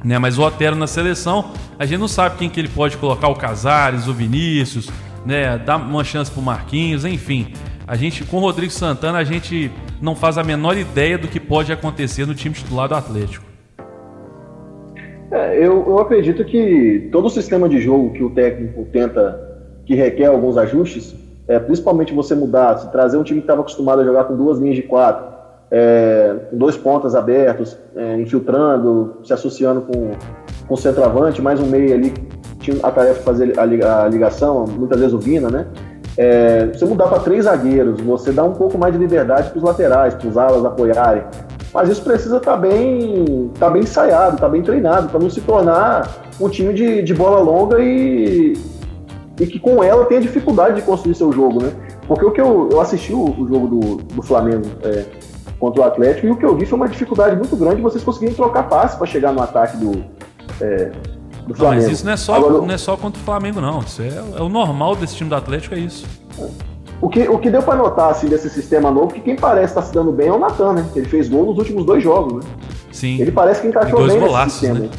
Né? 0.04 0.18
Mas 0.18 0.40
o 0.40 0.42
Otero 0.42 0.76
na 0.76 0.88
seleção, 0.88 1.52
a 1.78 1.86
gente 1.86 2.00
não 2.00 2.08
sabe 2.08 2.38
quem 2.38 2.50
que 2.50 2.60
ele 2.60 2.68
pode 2.68 2.98
colocar, 2.98 3.28
o 3.28 3.36
Casares, 3.36 4.08
o 4.08 4.14
Vinícius, 4.14 4.90
né? 5.24 5.56
Dar 5.60 5.78
uma 5.78 6.04
chance 6.04 6.32
pro 6.32 6.42
Marquinhos, 6.42 7.06
enfim. 7.06 7.54
A 7.86 7.96
gente, 7.96 8.24
com 8.24 8.38
o 8.38 8.40
Rodrigo 8.40 8.74
Santana, 8.74 9.20
a 9.20 9.24
gente 9.24 9.72
não 10.02 10.16
faz 10.16 10.40
a 10.40 10.44
menor 10.44 10.76
ideia 10.76 11.16
do 11.16 11.28
que 11.28 11.40
pode 11.40 11.72
acontecer 11.72 12.26
no 12.26 12.34
time 12.34 12.56
titular 12.56 12.90
do 12.90 12.96
Atlético. 12.96 13.53
É, 15.34 15.58
eu, 15.58 15.84
eu 15.88 15.98
acredito 15.98 16.46
que 16.46 17.10
todo 17.12 17.26
o 17.26 17.30
sistema 17.30 17.68
de 17.68 17.82
jogo 17.82 18.12
que 18.14 18.24
o 18.24 18.30
técnico 18.30 18.86
tenta, 18.92 19.58
que 19.84 19.96
requer 19.96 20.28
alguns 20.28 20.58
ajustes, 20.58 21.16
é, 21.48 21.58
principalmente 21.58 22.14
você 22.14 22.36
mudar, 22.36 22.78
se 22.78 22.92
trazer 22.92 23.18
um 23.18 23.24
time 23.24 23.40
que 23.40 23.46
estava 23.46 23.62
acostumado 23.62 24.02
a 24.02 24.06
jogar 24.06 24.26
com 24.26 24.38
duas 24.38 24.60
linhas 24.60 24.76
de 24.76 24.84
quatro, 24.84 25.26
é, 25.72 26.36
dois 26.52 26.78
pontas 26.78 27.16
abertos, 27.16 27.76
é, 27.96 28.22
infiltrando, 28.22 29.18
se 29.24 29.34
associando 29.34 29.82
com, 29.82 30.12
com 30.68 30.74
o 30.76 30.78
centroavante, 30.78 31.42
mais 31.42 31.60
um 31.60 31.66
meio 31.66 31.96
ali, 31.96 32.14
tinha 32.60 32.78
a 32.84 32.92
tarefa 32.92 33.18
de 33.18 33.26
fazer 33.26 33.60
a, 33.60 33.66
ligação, 34.08 34.66
muitas 34.68 35.00
vezes 35.00 35.16
o 35.16 35.20
Vina, 35.20 35.50
né? 35.50 35.66
é, 36.18 36.68
você 36.68 36.86
mudar 36.86 37.08
para 37.08 37.20
três 37.20 37.46
zagueiros, 37.46 38.00
você 38.02 38.32
dá 38.32 38.44
um 38.44 38.54
pouco 38.54 38.78
mais 38.78 38.94
de 38.94 39.00
liberdade 39.00 39.50
para 39.50 39.58
os 39.58 39.64
laterais, 39.64 40.14
para 40.14 40.28
os 40.28 40.38
alas 40.38 40.64
apoiarem. 40.64 41.24
Mas 41.74 41.90
isso 41.90 42.04
precisa 42.04 42.38
estar 42.38 42.52
tá 42.52 42.58
bem, 42.58 43.52
tá 43.60 43.70
bem 43.70 43.82
ensaiado, 43.82 44.38
tá 44.38 44.48
bem 44.48 44.62
treinado, 44.62 45.10
para 45.10 45.20
não 45.20 45.30
se 45.30 45.42
tornar 45.42 46.24
um 46.40 46.48
time 46.48 46.74
de, 46.74 47.02
de 47.02 47.14
bola 47.14 47.40
longa 47.40 47.82
e, 47.82 48.54
e 49.40 49.48
que 49.48 49.60
com 49.60 49.84
ela 49.84 50.06
tenha 50.06 50.22
dificuldade 50.22 50.76
de 50.76 50.82
construir 50.84 51.16
seu 51.16 51.32
jogo, 51.32 51.64
né? 51.64 51.74
Porque 52.08 52.24
o 52.24 52.32
que 52.32 52.40
eu, 52.40 52.70
eu 52.72 52.80
assisti 52.80 53.12
o, 53.12 53.24
o 53.24 53.48
jogo 53.48 53.68
do, 53.68 53.96
do 53.96 54.22
Flamengo 54.22 54.66
é, 54.84 55.06
contra 55.60 55.82
o 55.82 55.84
Atlético 55.84 56.28
e 56.28 56.32
o 56.32 56.36
que 56.36 56.46
eu 56.46 56.56
vi 56.56 56.66
foi 56.66 56.78
uma 56.78 56.88
dificuldade 56.88 57.36
muito 57.36 57.56
grande 57.56 57.82
vocês 57.82 58.04
conseguirem 58.04 58.36
trocar 58.36 58.70
passe 58.70 58.96
para 58.96 59.08
chegar 59.08 59.32
no 59.34 59.42
ataque 59.42 59.78
do, 59.78 60.06
é, 60.62 60.92
do 61.48 61.56
Flamengo. 61.56 61.82
Não, 61.82 61.88
mas 61.88 61.88
isso 61.88 62.06
não 62.06 62.14
é 62.14 62.18
só, 62.18 62.36
Agora, 62.36 62.54
não 62.54 62.72
é 62.72 62.78
só 62.78 62.96
contra 62.96 63.20
o 63.20 63.24
Flamengo, 63.24 63.60
não. 63.60 63.80
Isso 63.80 64.02
é, 64.04 64.10
é 64.38 64.42
o 64.42 64.50
normal 64.50 64.96
desse 64.96 65.16
time 65.16 65.30
do 65.30 65.36
Atlético, 65.36 65.74
é 65.74 65.80
isso. 65.80 66.06
O 67.04 67.10
que, 67.10 67.28
o 67.28 67.38
que 67.38 67.50
deu 67.50 67.62
para 67.62 67.76
notar 67.76 68.12
assim, 68.12 68.28
desse 68.28 68.50
sistema 68.50 68.90
novo, 68.90 69.14
que 69.14 69.20
quem 69.20 69.36
parece 69.36 69.72
estar 69.72 69.82
tá 69.82 69.88
se 69.88 69.94
dando 69.94 70.10
bem 70.10 70.30
é 70.30 70.32
o 70.32 70.40
Natan, 70.40 70.72
né? 70.72 70.86
Ele 70.96 71.06
fez 71.06 71.28
gol 71.28 71.48
nos 71.48 71.58
últimos 71.58 71.86
dois 71.86 72.02
jogos, 72.02 72.36
né? 72.36 72.52
Sim. 72.94 73.20
Ele 73.20 73.30
parece 73.30 73.60
que 73.60 73.68
encaixou 73.68 74.08
bem 74.08 74.22
nesse 74.22 74.50
sistema. 74.52 74.80
Né? 74.80 74.90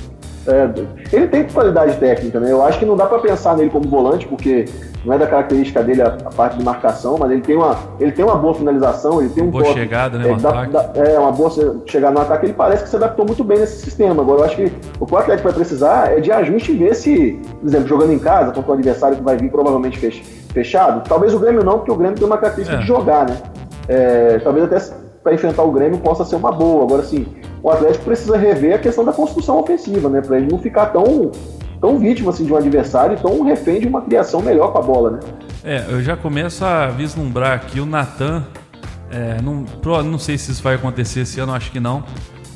É, 0.46 1.16
ele 1.16 1.28
tem 1.28 1.44
qualidade 1.44 1.96
técnica, 1.96 2.38
né? 2.38 2.52
Eu 2.52 2.62
acho 2.62 2.78
que 2.78 2.84
não 2.84 2.94
dá 2.94 3.06
para 3.06 3.20
pensar 3.20 3.56
nele 3.56 3.70
como 3.70 3.88
volante, 3.88 4.28
porque 4.28 4.66
não 5.02 5.14
é 5.14 5.18
da 5.18 5.26
característica 5.26 5.82
dele 5.82 6.02
a, 6.02 6.08
a, 6.08 6.30
parte 6.30 6.58
de 6.58 6.62
marcação, 6.62 7.16
mas 7.18 7.30
ele 7.30 7.40
tem 7.40 7.56
uma, 7.56 7.74
ele 7.98 8.12
tem 8.12 8.22
uma 8.22 8.36
boa 8.36 8.52
finalização, 8.52 9.22
ele 9.22 9.30
tem 9.30 9.42
um 9.42 9.50
boa 9.50 9.64
toque, 9.64 9.78
chegada, 9.80 10.18
né? 10.18 10.26
É, 10.94 11.14
é, 11.14 11.18
uma 11.18 11.32
boa 11.32 11.50
chegada 11.86 12.12
no 12.12 12.20
ataque. 12.20 12.44
Ele 12.44 12.52
parece 12.52 12.82
que 12.82 12.90
se 12.90 12.96
adaptou 12.96 13.24
muito 13.24 13.42
bem 13.42 13.60
nesse 13.60 13.80
sistema. 13.80 14.20
Agora, 14.20 14.40
eu 14.40 14.44
acho 14.44 14.56
que 14.56 14.70
o 15.00 15.06
que 15.06 15.14
o 15.14 15.16
Atlético 15.16 15.48
vai 15.48 15.56
precisar 15.56 16.12
é 16.12 16.20
de 16.20 16.30
ajuste 16.30 16.70
e 16.72 16.76
ver 16.76 16.94
se, 16.94 17.40
por 17.58 17.66
exemplo, 17.66 17.88
jogando 17.88 18.12
em 18.12 18.18
casa 18.18 18.52
contra 18.52 18.72
um 18.72 18.74
adversário 18.74 19.16
que 19.16 19.22
vai 19.22 19.38
vir 19.38 19.50
provavelmente 19.50 19.98
fechado. 19.98 20.43
Talvez 21.08 21.34
o 21.34 21.38
Grêmio 21.38 21.64
não, 21.64 21.78
porque 21.78 21.90
o 21.90 21.96
Grêmio 21.96 22.16
tem 22.16 22.26
uma 22.26 22.38
característica 22.38 22.78
é. 22.78 22.80
de 22.80 22.86
jogar, 22.86 23.28
né? 23.28 23.36
É, 23.88 24.38
talvez 24.38 24.64
até 24.64 24.78
para 25.22 25.34
enfrentar 25.34 25.62
o 25.62 25.72
Grêmio 25.72 25.98
possa 25.98 26.24
ser 26.24 26.36
uma 26.36 26.52
boa. 26.52 26.84
Agora, 26.84 27.02
sim, 27.02 27.26
o 27.62 27.70
Atlético 27.70 28.04
precisa 28.04 28.36
rever 28.36 28.74
a 28.74 28.78
questão 28.78 29.04
da 29.04 29.12
construção 29.12 29.58
ofensiva, 29.58 30.08
né? 30.08 30.20
Para 30.20 30.36
ele 30.36 30.48
não 30.50 30.58
ficar 30.58 30.86
tão, 30.86 31.32
tão 31.80 31.98
vítima 31.98 32.30
assim, 32.30 32.44
de 32.44 32.52
um 32.52 32.56
adversário 32.56 33.16
e 33.16 33.20
tão 33.20 33.42
refém 33.42 33.80
de 33.80 33.88
uma 33.88 34.02
criação 34.02 34.40
melhor 34.42 34.72
com 34.72 34.78
a 34.78 34.82
bola, 34.82 35.10
né? 35.12 35.20
É, 35.64 35.84
eu 35.88 36.02
já 36.02 36.16
começo 36.16 36.64
a 36.64 36.88
vislumbrar 36.88 37.52
aqui 37.52 37.80
o 37.80 37.86
Natan. 37.86 38.44
É, 39.10 39.40
não, 39.40 39.64
não 40.02 40.18
sei 40.18 40.36
se 40.36 40.52
isso 40.52 40.62
vai 40.62 40.74
acontecer 40.74 41.20
esse 41.20 41.40
ano, 41.40 41.54
acho 41.54 41.70
que 41.70 41.80
não. 41.80 42.04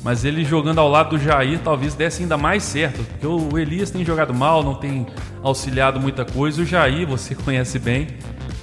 Mas 0.03 0.23
ele 0.23 0.45
jogando 0.45 0.79
ao 0.79 0.89
lado 0.89 1.11
do 1.11 1.19
Jair 1.19 1.59
talvez 1.63 1.93
desse 1.93 2.23
ainda 2.23 2.37
mais 2.37 2.63
certo. 2.63 3.03
Porque 3.03 3.27
o 3.27 3.57
Elias 3.57 3.91
tem 3.91 4.05
jogado 4.05 4.33
mal, 4.33 4.63
não 4.63 4.75
tem 4.75 5.05
auxiliado 5.43 5.99
muita 5.99 6.23
coisa. 6.23 6.61
O 6.61 6.65
Jair, 6.65 7.07
você 7.07 7.35
conhece 7.35 7.77
bem, 7.77 8.07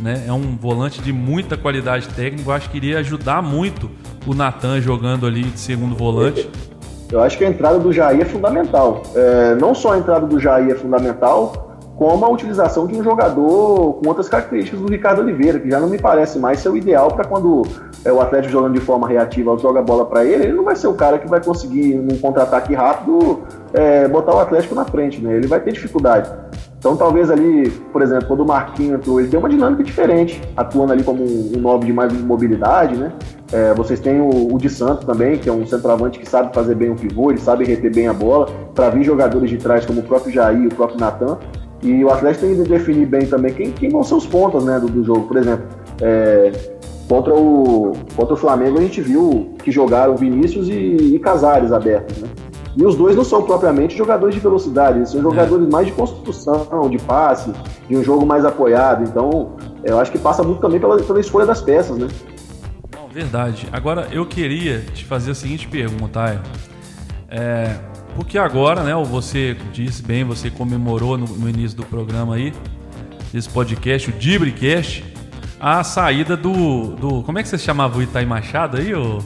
né? 0.01 0.25
É 0.27 0.33
um 0.33 0.57
volante 0.57 1.01
de 1.03 1.12
muita 1.12 1.57
qualidade 1.57 2.09
técnica. 2.09 2.49
Eu 2.49 2.55
acho 2.55 2.70
que 2.70 2.77
iria 2.77 2.99
ajudar 3.01 3.42
muito 3.42 3.90
o 4.27 4.35
Natan 4.35 4.81
jogando 4.81 5.27
ali 5.27 5.42
de 5.42 5.61
segundo 5.61 5.94
volante. 5.94 6.49
Eu 7.11 7.22
acho 7.22 7.38
que 7.38 7.44
a 7.44 7.49
entrada 7.49 7.79
do 7.79 7.92
Jair 7.92 8.20
é 8.20 8.25
fundamental. 8.25 9.03
É, 9.14 9.55
não 9.55 9.75
só 9.75 9.92
a 9.92 9.99
entrada 9.99 10.27
do 10.27 10.40
Jair 10.40 10.70
é 10.70 10.75
fundamental, 10.75 11.65
como 11.97 12.25
a 12.27 12.29
utilização 12.29 12.87
de 12.87 12.95
um 12.95 13.03
jogador 13.03 13.95
com 13.95 14.09
outras 14.09 14.29
características 14.29 14.81
do 14.81 14.87
Ricardo 14.87 15.21
Oliveira, 15.23 15.59
que 15.59 15.71
já 15.71 15.81
não 15.81 15.89
me 15.89 15.99
parece 15.99 16.39
mais 16.39 16.61
ser 16.61 16.69
o 16.69 16.77
ideal 16.77 17.09
para 17.09 17.25
quando 17.25 17.63
é, 18.05 18.13
o 18.13 18.21
Atlético 18.21 18.53
jogando 18.53 18.75
de 18.75 18.81
forma 18.81 19.09
reativa 19.09 19.57
joga 19.59 19.81
a 19.81 19.83
bola 19.83 20.05
para 20.05 20.25
ele, 20.25 20.45
ele 20.45 20.53
não 20.53 20.65
vai 20.65 20.77
ser 20.77 20.89
o 20.89 20.95
cara 20.95 21.19
que 21.19 21.27
vai 21.27 21.43
conseguir, 21.43 21.95
num 21.95 22.19
contra-ataque 22.19 22.75
rápido, 22.75 23.41
é, 23.73 24.07
botar 24.09 24.35
o 24.35 24.39
Atlético 24.39 24.75
na 24.75 24.85
frente, 24.85 25.23
né? 25.23 25.37
Ele 25.37 25.47
vai 25.47 25.59
ter 25.59 25.73
dificuldade. 25.73 26.31
Então, 26.79 26.97
talvez 26.97 27.31
ali, 27.31 27.71
por 27.93 28.03
exemplo, 28.03 28.29
quando 28.29 28.41
o 28.41 28.47
Marquinhos 28.47 29.01
entrou, 29.01 29.19
ele 29.19 29.29
tem 29.29 29.39
uma 29.39 29.49
dinâmica 29.49 29.83
diferente, 29.83 30.41
atuando 30.55 30.93
ali 30.93 31.03
como 31.03 31.25
um, 31.25 31.53
um 31.55 31.79
de 31.81 31.93
mais 31.93 32.13
mobilidade, 32.13 32.95
né? 32.95 33.13
É, 33.51 33.73
vocês 33.75 33.99
têm 34.01 34.21
o, 34.21 34.55
o 34.55 34.59
de 34.59 34.69
Santos 34.69 35.05
também, 35.05 35.39
que 35.39 35.49
é 35.49 35.53
um 35.53 35.67
centroavante 35.67 36.19
que 36.19 36.29
sabe 36.29 36.55
fazer 36.55 36.75
bem 36.75 36.91
o 36.91 36.95
pivô, 36.95 37.31
ele 37.31 37.41
sabe 37.41 37.65
reter 37.65 37.93
bem 37.93 38.07
a 38.07 38.13
bola, 38.13 38.49
para 38.75 38.91
vir 38.91 39.03
jogadores 39.03 39.49
de 39.49 39.57
trás 39.57 39.87
como 39.87 40.01
o 40.01 40.03
próprio 40.03 40.33
Jair, 40.33 40.67
o 40.67 40.75
próprio 40.75 41.01
Natan. 41.01 41.39
E 41.87 42.05
o 42.05 42.11
Atlético 42.11 42.46
tem 42.46 42.57
que 42.57 42.68
definir 42.68 43.07
bem 43.07 43.27
também 43.27 43.55
quem, 43.55 43.70
quem 43.70 43.90
vão 43.90 44.03
ser 44.03 44.14
os 44.14 44.27
pontos 44.27 44.64
né, 44.64 44.81
do, 44.81 44.88
do 44.88 45.05
jogo. 45.05 45.29
Por 45.29 45.37
exemplo, 45.37 45.64
é, 46.01 46.51
contra, 47.09 47.33
o, 47.33 47.92
contra 48.16 48.35
o 48.35 48.37
Flamengo 48.37 48.79
a 48.79 48.81
gente 48.81 49.01
viu 49.01 49.55
que 49.62 49.70
jogaram 49.70 50.16
Vinícius 50.16 50.68
e, 50.68 50.72
e 51.14 51.18
Casares 51.20 51.70
abertos, 51.70 52.18
né? 52.18 52.29
E 52.77 52.85
os 52.85 52.96
dois 52.96 53.14
não 53.14 53.25
são 53.25 53.42
propriamente 53.42 53.96
jogadores 53.96 54.35
de 54.35 54.40
velocidade, 54.40 54.99
eles 54.99 55.11
são 55.11 55.22
jogadores 55.22 55.66
é. 55.66 55.70
mais 55.70 55.87
de 55.87 55.92
construção, 55.92 56.90
de 56.90 56.99
passe, 56.99 57.51
de 57.88 57.96
um 57.96 58.03
jogo 58.03 58.27
mais 58.27 58.44
apoiado. 58.44 59.03
Então, 59.03 59.53
eu 59.83 59.99
acho 59.99 60.11
que 60.11 60.18
passa 60.18 60.42
muito 60.42 60.61
também 60.61 60.81
pela, 60.81 61.01
pela 61.01 61.20
escolha 61.20 61.46
das 61.46 61.62
peças, 61.62 61.96
né? 61.96 62.09
Não, 62.94 63.09
verdade. 63.09 63.66
Agora, 63.72 64.09
eu 64.12 64.27
queria 64.27 64.81
te 64.81 65.07
fazer 65.07 65.31
a 65.31 65.35
seguinte 65.35 65.68
pergunta, 65.68 66.42
é, 67.31 67.77
porque 68.16 68.38
agora, 68.38 68.83
né, 68.83 68.94
você 69.05 69.55
disse 69.72 70.02
bem, 70.02 70.24
você 70.24 70.50
comemorou 70.50 71.18
no, 71.18 71.26
no 71.26 71.48
início 71.48 71.76
do 71.76 71.85
programa 71.85 72.35
aí, 72.35 72.52
desse 73.33 73.48
podcast, 73.48 74.09
o 74.09 74.12
Dibricast, 74.14 75.05
a 75.61 75.85
saída 75.85 76.37
do, 76.37 76.96
do. 76.96 77.22
Como 77.22 77.38
é 77.38 77.42
que 77.42 77.48
você 77.48 77.59
chamava 77.59 77.98
o 77.98 78.02
Itaí 78.02 78.24
Machado 78.24 78.79
aí, 78.79 78.94
ô? 78.94 79.18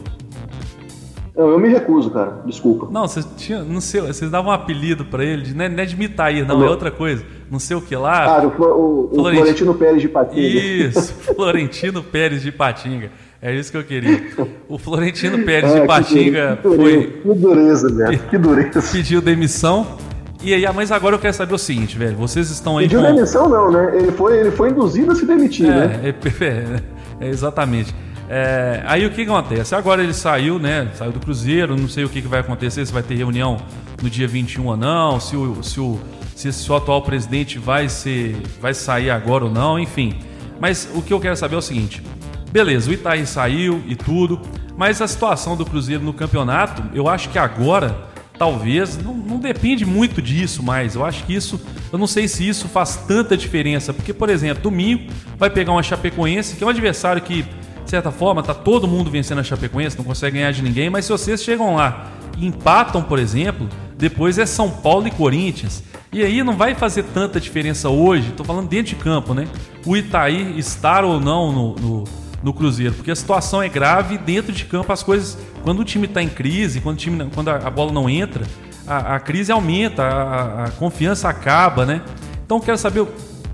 Eu, 1.34 1.50
eu 1.50 1.58
me 1.58 1.68
recuso, 1.68 2.10
cara. 2.10 2.42
Desculpa. 2.44 2.88
Não, 2.90 3.06
vocês 3.06 3.26
tinham. 3.36 3.64
Não 3.64 3.80
sei, 3.80 4.00
vocês 4.00 4.30
davam 4.30 4.50
um 4.50 4.54
apelido 4.54 5.04
pra 5.04 5.24
ele, 5.24 5.42
de, 5.42 5.54
não, 5.54 5.64
é, 5.64 5.68
não 5.68 5.82
é 5.82 5.86
de 5.86 5.96
Mitair, 5.96 6.46
não, 6.46 6.58
não, 6.58 6.66
é 6.66 6.70
outra 6.70 6.90
coisa. 6.90 7.24
Não 7.50 7.58
sei 7.58 7.76
o 7.76 7.80
que 7.80 7.94
lá. 7.94 8.24
Ah, 8.24 8.42
o, 8.42 8.48
o, 8.48 8.50
o 8.50 9.14
Florentino. 9.14 9.44
Florentino 9.44 9.74
Pérez 9.74 10.02
de 10.02 10.08
Patinga. 10.08 10.40
Isso, 10.40 11.14
Florentino 11.34 12.02
Pérez 12.02 12.42
de 12.42 12.52
Patinga. 12.52 13.10
É 13.42 13.54
isso 13.54 13.70
que 13.70 13.76
eu 13.78 13.84
queria. 13.84 14.22
O 14.68 14.76
Florentino 14.76 15.38
Pérez 15.44 15.72
é, 15.72 15.80
de 15.80 15.86
Patinga 15.86 16.58
que 16.60 16.68
foi. 16.68 17.20
Que 17.22 17.34
dureza, 17.34 17.88
velho. 17.88 18.18
Que 18.18 18.38
dureza. 18.38 18.82
Pediu 18.92 19.22
demissão. 19.22 19.98
E 20.42 20.52
aí, 20.52 20.64
mas 20.74 20.92
agora 20.92 21.14
eu 21.16 21.18
quero 21.18 21.34
saber 21.34 21.54
o 21.54 21.58
seguinte, 21.58 21.96
velho. 21.96 22.16
Vocês 22.16 22.50
estão 22.50 22.76
aí. 22.76 22.84
Pediu 22.84 23.00
com... 23.00 23.14
demissão, 23.14 23.48
não, 23.48 23.70
né? 23.70 23.92
Ele 23.96 24.12
foi, 24.12 24.38
ele 24.38 24.50
foi 24.50 24.70
induzido 24.70 25.12
a 25.12 25.14
se 25.14 25.24
demitir, 25.24 25.66
é, 25.66 25.86
né? 25.86 26.00
É, 26.04 26.08
é, 26.44 27.26
é 27.26 27.28
exatamente. 27.28 27.94
É, 28.28 28.82
aí 28.86 29.04
o 29.06 29.10
que, 29.10 29.22
acontece? 29.22 29.74
Agora 29.74 30.02
ele 30.02 30.14
saiu, 30.14 30.58
né? 30.58 30.88
Saiu 30.94 31.10
do 31.10 31.18
Cruzeiro, 31.18 31.76
não 31.76 31.88
sei 31.88 32.04
o 32.04 32.08
que, 32.08 32.22
que 32.22 32.28
vai 32.28 32.40
acontecer, 32.40 32.86
se 32.86 32.92
vai 32.92 33.02
ter 33.02 33.14
reunião 33.14 33.56
no 34.00 34.08
dia 34.08 34.28
21 34.28 34.66
ou 34.66 34.76
não, 34.76 35.18
se 35.18 35.34
o, 35.34 35.62
se 35.62 35.80
o, 35.80 35.98
se 36.36 36.48
esse 36.48 36.72
atual 36.72 37.02
presidente 37.02 37.58
vai, 37.58 37.88
ser, 37.88 38.36
vai 38.60 38.72
sair 38.72 39.10
agora 39.10 39.46
ou 39.46 39.50
não, 39.50 39.80
enfim. 39.80 40.16
Mas 40.60 40.88
o 40.94 41.02
que 41.02 41.12
eu 41.12 41.18
quero 41.18 41.36
saber 41.36 41.56
é 41.56 41.58
o 41.58 41.62
seguinte: 41.62 42.02
beleza, 42.50 42.90
o 42.90 42.92
Itaí 42.92 43.26
saiu 43.26 43.82
e 43.86 43.94
tudo, 43.94 44.40
mas 44.76 45.00
a 45.00 45.08
situação 45.08 45.56
do 45.56 45.64
Cruzeiro 45.64 46.02
no 46.02 46.12
campeonato, 46.12 46.82
eu 46.94 47.08
acho 47.08 47.28
que 47.28 47.38
agora, 47.38 48.08
talvez, 48.38 48.96
não, 48.96 49.14
não 49.14 49.38
depende 49.38 49.84
muito 49.84 50.22
disso 50.22 50.62
mais. 50.62 50.94
Eu 50.94 51.04
acho 51.04 51.24
que 51.24 51.34
isso, 51.34 51.60
eu 51.92 51.98
não 51.98 52.06
sei 52.06 52.26
se 52.26 52.48
isso 52.48 52.68
faz 52.68 52.96
tanta 52.96 53.36
diferença, 53.36 53.92
porque, 53.92 54.12
por 54.12 54.30
exemplo, 54.30 54.62
domingo 54.62 55.12
vai 55.36 55.50
pegar 55.50 55.72
uma 55.72 55.82
Chapecoense, 55.82 56.56
que 56.56 56.64
é 56.64 56.66
um 56.66 56.70
adversário 56.70 57.22
que 57.22 57.44
de 57.90 57.90
certa 57.90 58.12
forma, 58.12 58.40
tá 58.40 58.54
todo 58.54 58.86
mundo 58.86 59.10
vencendo 59.10 59.40
a 59.40 59.42
Chapecoense, 59.42 59.98
não 59.98 60.04
consegue 60.04 60.36
ganhar 60.36 60.52
de 60.52 60.62
ninguém, 60.62 60.88
mas 60.88 61.06
se 61.06 61.10
vocês 61.10 61.42
chegam 61.42 61.74
lá 61.74 62.08
e 62.38 62.46
empatam, 62.46 63.02
por 63.02 63.18
exemplo, 63.18 63.68
depois 63.98 64.38
é 64.38 64.46
São 64.46 64.70
Paulo 64.70 65.08
e 65.08 65.10
Corinthians. 65.10 65.82
E 66.12 66.22
aí 66.22 66.44
não 66.44 66.56
vai 66.56 66.72
fazer 66.76 67.02
tanta 67.02 67.40
diferença 67.40 67.88
hoje, 67.88 68.30
tô 68.30 68.44
falando 68.44 68.68
dentro 68.68 68.94
de 68.94 69.02
campo, 69.02 69.34
né? 69.34 69.48
O 69.84 69.96
Itaí 69.96 70.56
estar 70.56 71.04
ou 71.04 71.20
não 71.20 71.50
no, 71.50 71.74
no, 71.74 72.04
no 72.42 72.52
Cruzeiro, 72.52 72.94
porque 72.94 73.10
a 73.10 73.16
situação 73.16 73.62
é 73.62 73.68
grave 73.68 74.16
dentro 74.16 74.52
de 74.52 74.64
campo 74.64 74.92
as 74.92 75.02
coisas. 75.02 75.36
Quando 75.62 75.80
o 75.80 75.84
time 75.84 76.06
está 76.06 76.22
em 76.22 76.28
crise, 76.28 76.80
quando, 76.80 76.96
o 76.96 76.98
time, 76.98 77.30
quando 77.34 77.48
a, 77.48 77.70
bola 77.70 77.92
não 77.92 78.08
entra, 78.08 78.44
a, 78.86 79.16
a 79.16 79.20
crise 79.20 79.52
aumenta, 79.52 80.02
a, 80.02 80.64
a, 80.64 80.70
confiança 80.70 81.28
acaba, 81.28 81.84
né? 81.84 82.02
Então 82.44 82.60
quero 82.60 82.78
saber, 82.78 83.06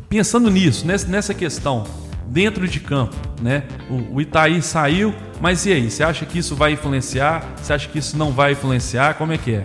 pensando 0.08 0.50
nisso, 0.50 0.86
nessa, 0.86 1.08
nessa 1.08 1.34
questão, 1.34 1.84
dentro 2.26 2.66
de 2.68 2.78
campo, 2.80 3.16
né? 3.42 3.64
O, 3.90 4.16
o 4.16 4.20
Itaí 4.20 4.62
saiu, 4.62 5.12
mas 5.40 5.66
e 5.66 5.72
aí? 5.72 5.90
Você 5.90 6.02
acha 6.02 6.24
que 6.24 6.38
isso 6.38 6.54
vai 6.54 6.72
influenciar? 6.72 7.44
Você 7.56 7.72
acha 7.72 7.88
que 7.88 7.98
isso 7.98 8.16
não 8.16 8.30
vai 8.30 8.52
influenciar? 8.52 9.14
Como 9.14 9.32
é 9.32 9.38
que 9.38 9.54
é? 9.54 9.62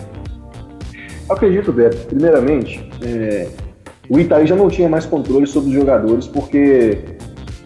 Eu 1.30 1.36
acredito, 1.36 1.72
Beto. 1.72 2.08
Primeiramente, 2.08 2.90
é, 3.02 3.48
o 4.10 4.20
Itaí 4.20 4.46
já 4.46 4.56
não 4.56 4.70
tinha 4.70 4.90
mais 4.90 5.06
controle 5.06 5.48
sobre 5.48 5.70
os 5.70 5.76
jogadores 5.76 6.28
porque 6.28 6.98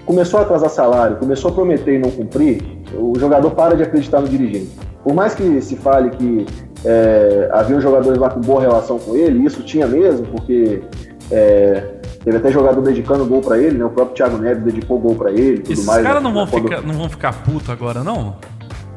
começou 0.05 0.39
a 0.39 0.43
atrasar 0.43 0.69
salário, 0.69 1.17
começou 1.17 1.51
a 1.51 1.53
prometer 1.53 1.95
e 1.95 1.99
não 1.99 2.11
cumprir, 2.11 2.61
o 2.93 3.17
jogador 3.17 3.51
para 3.51 3.75
de 3.75 3.83
acreditar 3.83 4.21
no 4.21 4.27
dirigente. 4.27 4.71
Por 5.03 5.13
mais 5.13 5.35
que 5.35 5.61
se 5.61 5.75
fale 5.75 6.09
que 6.11 6.45
é, 6.83 7.49
havia 7.51 7.79
jogadores 7.79 8.17
lá 8.19 8.29
com 8.29 8.41
boa 8.41 8.61
relação 8.61 8.97
com 8.99 9.15
ele, 9.15 9.45
isso 9.45 9.63
tinha 9.63 9.87
mesmo, 9.87 10.25
porque 10.27 10.81
é, 11.31 11.95
Teve 12.25 12.37
até 12.37 12.51
jogador 12.51 12.81
dedicando 12.81 13.23
gol 13.23 13.39
para 13.39 13.59
ele, 13.59 13.77
né? 13.77 13.85
O 13.85 13.89
próprio 13.91 14.15
Thiago 14.15 14.39
Neves 14.39 14.63
dedicou 14.63 14.97
gol 14.97 15.13
para 15.13 15.29
ele 15.29 15.59
tudo 15.59 15.73
Esses 15.73 15.85
caras 15.85 16.23
não, 16.23 16.33
vão 16.33 16.47
ficar, 16.47 16.81
não 16.81 16.95
vão 16.95 17.07
ficar 17.07 17.31
puto 17.43 17.71
agora, 17.71 18.03
não? 18.03 18.35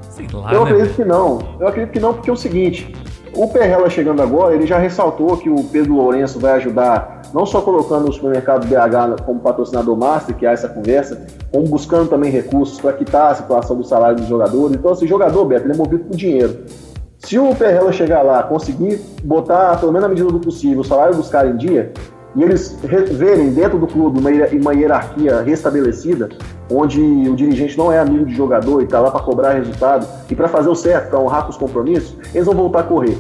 Sei 0.09 0.27
lá, 0.33 0.51
Eu 0.51 0.65
né, 0.65 0.71
acredito 0.71 0.97
que 0.97 1.05
não. 1.05 1.39
Eu 1.61 1.69
acredito 1.69 1.93
que 1.93 2.01
não, 2.01 2.15
porque 2.15 2.31
é 2.31 2.33
o 2.33 2.37
seguinte: 2.37 2.91
o 3.39 3.47
Perrella 3.47 3.89
chegando 3.89 4.21
agora, 4.21 4.53
ele 4.53 4.67
já 4.67 4.79
ressaltou 4.79 5.37
que 5.37 5.49
o 5.49 5.63
Pedro 5.63 5.95
Lourenço 5.95 6.41
vai 6.41 6.55
ajudar 6.55 7.23
não 7.33 7.47
só 7.47 7.61
colocando 7.61 8.09
o 8.09 8.13
supermercado 8.13 8.67
BH 8.67 9.23
como 9.25 9.39
patrocinador 9.39 9.97
master, 9.97 10.35
que 10.35 10.45
há 10.45 10.51
essa 10.51 10.69
conversa, 10.69 11.25
como 11.53 11.69
buscando 11.69 12.11
também 12.11 12.33
recursos 12.33 12.81
para 12.81 12.95
quitar 12.95 13.31
a 13.31 13.35
situação 13.37 13.77
do 13.77 13.85
salário 13.85 14.17
dos 14.17 14.27
jogadores. 14.27 14.77
Então, 14.77 14.91
esse 14.91 15.05
assim, 15.05 15.09
jogador, 15.09 15.45
Beto, 15.45 15.67
ele 15.67 15.75
é 15.75 15.77
movido 15.77 16.05
por 16.05 16.17
dinheiro. 16.17 16.65
Se 17.21 17.39
o 17.39 17.55
Perrela 17.55 17.93
chegar 17.93 18.23
lá, 18.23 18.43
conseguir 18.43 19.01
botar, 19.23 19.79
pelo 19.79 19.93
menos 19.93 20.09
na 20.09 20.15
medida 20.15 20.33
do 20.33 20.41
possível, 20.41 20.81
o 20.81 20.85
salário 20.85 21.15
dos 21.15 21.29
caras 21.29 21.55
em 21.55 21.57
dia, 21.57 21.93
e 22.37 22.43
eles 22.43 22.79
verem 23.13 23.51
dentro 23.51 23.79
do 23.79 23.87
clube 23.87 24.21
uma, 24.21 24.75
hierarquia 24.75 25.41
restabelecida, 25.41 26.29
onde 26.71 27.01
o 27.01 27.35
dirigente 27.35 27.77
não 27.77 27.91
é 27.91 27.99
amigo 27.99 28.27
de 28.27 28.35
jogador 28.35 28.81
e 28.81 28.85
está 28.85 29.01
lá 29.01 29.11
para 29.11 29.21
cobrar 29.21 29.53
resultado 29.53 30.07
e 30.31 30.35
para 30.35 30.47
fazer 30.49 30.69
o 30.69 30.75
certo, 30.75 31.09
para 31.09 31.19
honrar 31.19 31.45
com 31.45 31.51
os 31.51 31.57
compromissos, 31.57 32.17
eles 32.35 32.47
vão 32.47 32.55
voltar 32.55 32.81
a 32.81 32.83
correr. 32.83 33.19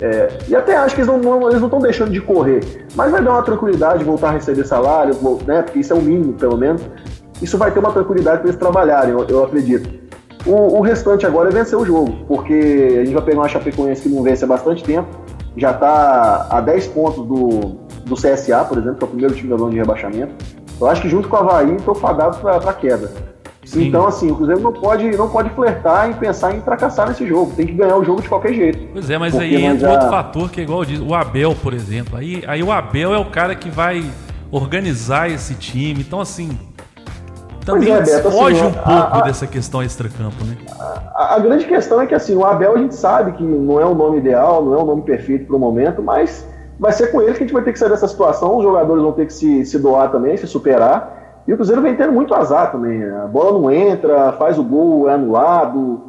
É, 0.00 0.28
e 0.48 0.56
até 0.56 0.76
acho 0.76 0.94
que 0.94 1.02
eles 1.02 1.08
não 1.08 1.50
estão 1.50 1.78
deixando 1.78 2.10
de 2.10 2.20
correr, 2.20 2.86
mas 2.94 3.10
vai 3.10 3.22
dar 3.22 3.32
uma 3.32 3.42
tranquilidade 3.42 4.02
voltar 4.02 4.28
a 4.28 4.32
receber 4.32 4.66
salário, 4.66 5.14
né, 5.46 5.62
porque 5.62 5.78
isso 5.78 5.92
é 5.92 5.96
o 5.96 6.00
mínimo, 6.00 6.32
pelo 6.32 6.56
menos. 6.56 6.82
Isso 7.40 7.56
vai 7.56 7.70
ter 7.70 7.78
uma 7.78 7.92
tranquilidade 7.92 8.38
para 8.38 8.48
eles 8.48 8.58
trabalharem, 8.58 9.10
eu, 9.10 9.26
eu 9.28 9.44
acredito. 9.44 10.00
O, 10.46 10.78
o, 10.78 10.80
restante 10.80 11.26
agora 11.26 11.50
é 11.50 11.52
vencer 11.52 11.78
o 11.78 11.84
jogo, 11.84 12.24
porque 12.26 12.98
a 12.98 13.04
gente 13.04 13.12
vai 13.12 13.22
pegar 13.22 13.40
uma 13.40 13.48
Chapecoense 13.48 14.02
que 14.02 14.08
não 14.08 14.22
vence 14.22 14.42
há 14.42 14.48
bastante 14.48 14.82
tempo, 14.82 15.08
já 15.56 15.70
está 15.70 16.46
a 16.48 16.60
10 16.62 16.86
pontos 16.88 17.26
do, 17.26 17.78
do 18.04 18.14
CSA, 18.14 18.64
por 18.64 18.78
exemplo, 18.78 18.96
que 18.96 19.04
é 19.04 19.06
o 19.06 19.10
primeiro 19.10 19.34
time 19.34 19.50
da 19.50 19.56
zona 19.56 19.70
de 19.70 19.78
rebaixamento. 19.78 20.32
Eu 20.80 20.86
acho 20.86 21.02
que 21.02 21.08
junto 21.08 21.28
com 21.28 21.36
o 21.36 21.38
Havaí 21.40 21.76
estou 21.76 21.94
fadado 21.94 22.38
para 22.38 22.72
queda. 22.72 23.10
Sim. 23.64 23.88
Então, 23.88 24.06
assim, 24.06 24.30
o 24.30 24.36
Cruzeiro 24.36 24.60
não 24.60 24.72
pode, 24.72 25.16
não 25.16 25.28
pode 25.28 25.50
flertar 25.50 26.08
em 26.08 26.14
pensar 26.14 26.54
em 26.54 26.62
fracassar 26.62 27.08
nesse 27.08 27.26
jogo. 27.26 27.52
Tem 27.54 27.66
que 27.66 27.74
ganhar 27.74 27.96
o 27.96 28.04
jogo 28.04 28.22
de 28.22 28.28
qualquer 28.28 28.54
jeito. 28.54 28.88
Pois 28.92 29.10
é, 29.10 29.18
mas 29.18 29.36
aí 29.36 29.62
entra 29.62 29.88
já... 29.88 29.92
outro 29.92 30.08
fator 30.08 30.50
que 30.50 30.60
é 30.60 30.64
igual 30.64 30.84
diz, 30.84 30.98
o 30.98 31.14
Abel, 31.14 31.54
por 31.54 31.74
exemplo. 31.74 32.16
Aí, 32.16 32.42
aí 32.46 32.62
o 32.62 32.72
Abel 32.72 33.12
é 33.12 33.18
o 33.18 33.26
cara 33.26 33.54
que 33.54 33.68
vai 33.68 34.02
organizar 34.50 35.30
esse 35.30 35.54
time. 35.54 36.00
Então, 36.00 36.20
assim, 36.20 36.58
também 37.64 37.92
é, 37.92 38.02
Beto, 38.02 38.30
foge 38.30 38.58
assim, 38.58 38.66
um 38.66 38.72
pouco 38.72 38.88
a, 38.88 39.18
a, 39.18 39.22
dessa 39.22 39.46
questão 39.46 39.82
extra-campo, 39.82 40.42
né? 40.44 40.56
A, 41.14 41.36
a, 41.36 41.38
grande 41.38 41.66
questão 41.66 42.00
é 42.00 42.06
que, 42.06 42.14
assim, 42.14 42.34
o 42.34 42.44
Abel 42.44 42.74
a 42.74 42.78
gente 42.78 42.94
sabe 42.94 43.32
que 43.32 43.42
não 43.42 43.78
é 43.78 43.84
o 43.84 43.94
nome 43.94 44.18
ideal, 44.18 44.64
não 44.64 44.74
é 44.74 44.82
o 44.82 44.86
nome 44.86 45.02
perfeito 45.02 45.46
para 45.46 45.56
o 45.56 45.58
momento, 45.58 46.02
mas 46.02 46.46
vai 46.80 46.92
ser 46.92 47.08
com 47.08 47.20
ele 47.20 47.32
que 47.32 47.36
a 47.36 47.46
gente 47.46 47.52
vai 47.52 47.62
ter 47.62 47.74
que 47.74 47.78
sair 47.78 47.90
dessa 47.90 48.08
situação. 48.08 48.56
Os 48.56 48.64
jogadores 48.64 49.02
vão 49.02 49.12
ter 49.12 49.26
que 49.26 49.34
se, 49.34 49.66
se 49.66 49.78
doar 49.78 50.10
também, 50.10 50.34
se 50.38 50.46
superar. 50.46 51.42
E 51.46 51.52
o 51.52 51.56
Cruzeiro 51.56 51.82
vem 51.82 51.94
tendo 51.94 52.12
muito 52.12 52.34
azar 52.34 52.72
também. 52.72 53.04
A 53.04 53.26
bola 53.26 53.52
não 53.52 53.70
entra, 53.70 54.32
faz 54.32 54.58
o 54.58 54.64
gol, 54.64 55.08
é 55.08 55.12
anulado, 55.12 56.00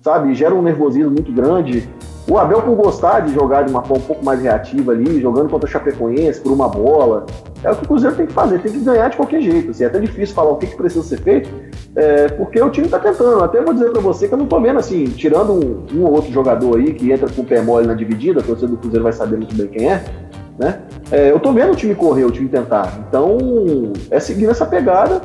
sabe? 0.00 0.32
Gera 0.34 0.54
um 0.54 0.62
nervosismo 0.62 1.10
muito 1.10 1.32
grande. 1.32 1.88
O 2.28 2.38
Abel, 2.38 2.62
por 2.62 2.76
gostar 2.76 3.20
de 3.20 3.32
jogar 3.32 3.62
de 3.62 3.70
uma 3.70 3.82
forma 3.82 4.02
um 4.02 4.06
pouco 4.06 4.24
mais 4.24 4.40
reativa 4.40 4.92
ali, 4.92 5.20
jogando 5.20 5.48
contra 5.48 5.68
o 5.68 5.70
Chapecoense 5.70 6.40
por 6.40 6.52
uma 6.52 6.68
bola, 6.68 7.26
é 7.64 7.70
o 7.70 7.76
que 7.76 7.84
o 7.84 7.88
Cruzeiro 7.88 8.14
tem 8.14 8.26
que 8.26 8.32
fazer, 8.32 8.60
tem 8.60 8.72
que 8.72 8.78
ganhar 8.80 9.08
de 9.08 9.16
qualquer 9.16 9.40
jeito. 9.40 9.70
Assim, 9.70 9.84
é 9.84 9.86
até 9.86 9.98
difícil 9.98 10.34
falar 10.34 10.50
o 10.50 10.56
que, 10.56 10.66
que 10.66 10.76
precisa 10.76 11.02
ser 11.02 11.20
feito, 11.20 11.50
é, 11.96 12.28
porque 12.28 12.60
o 12.60 12.70
time 12.70 12.86
está 12.86 12.98
tentando. 12.98 13.42
Até 13.42 13.60
vou 13.62 13.74
dizer 13.74 13.90
para 13.90 14.00
você 14.00 14.28
que 14.28 14.34
eu 14.34 14.38
não 14.38 14.46
tô 14.46 14.60
vendo 14.60 14.78
assim, 14.78 15.04
tirando 15.06 15.52
um, 15.52 15.86
um 15.94 16.04
ou 16.04 16.12
outro 16.12 16.30
jogador 16.30 16.76
aí 16.76 16.92
que 16.94 17.10
entra 17.10 17.28
com 17.28 17.42
o 17.42 17.44
pé 17.44 17.60
mole 17.62 17.86
na 17.86 17.94
dividida, 17.94 18.40
a 18.40 18.42
torcida 18.42 18.68
do 18.68 18.76
Cruzeiro 18.76 19.02
vai 19.02 19.12
saber 19.12 19.36
muito 19.36 19.54
bem 19.54 19.66
quem 19.66 19.90
é 19.90 20.04
né? 20.60 20.78
É, 21.10 21.30
eu 21.30 21.40
tô 21.40 21.52
vendo 21.54 21.72
o 21.72 21.74
time 21.74 21.94
correr, 21.94 22.24
o 22.24 22.30
time 22.30 22.46
tentar. 22.48 22.92
Então, 23.08 23.38
é 24.10 24.20
seguir 24.20 24.46
essa 24.46 24.66
pegada, 24.66 25.22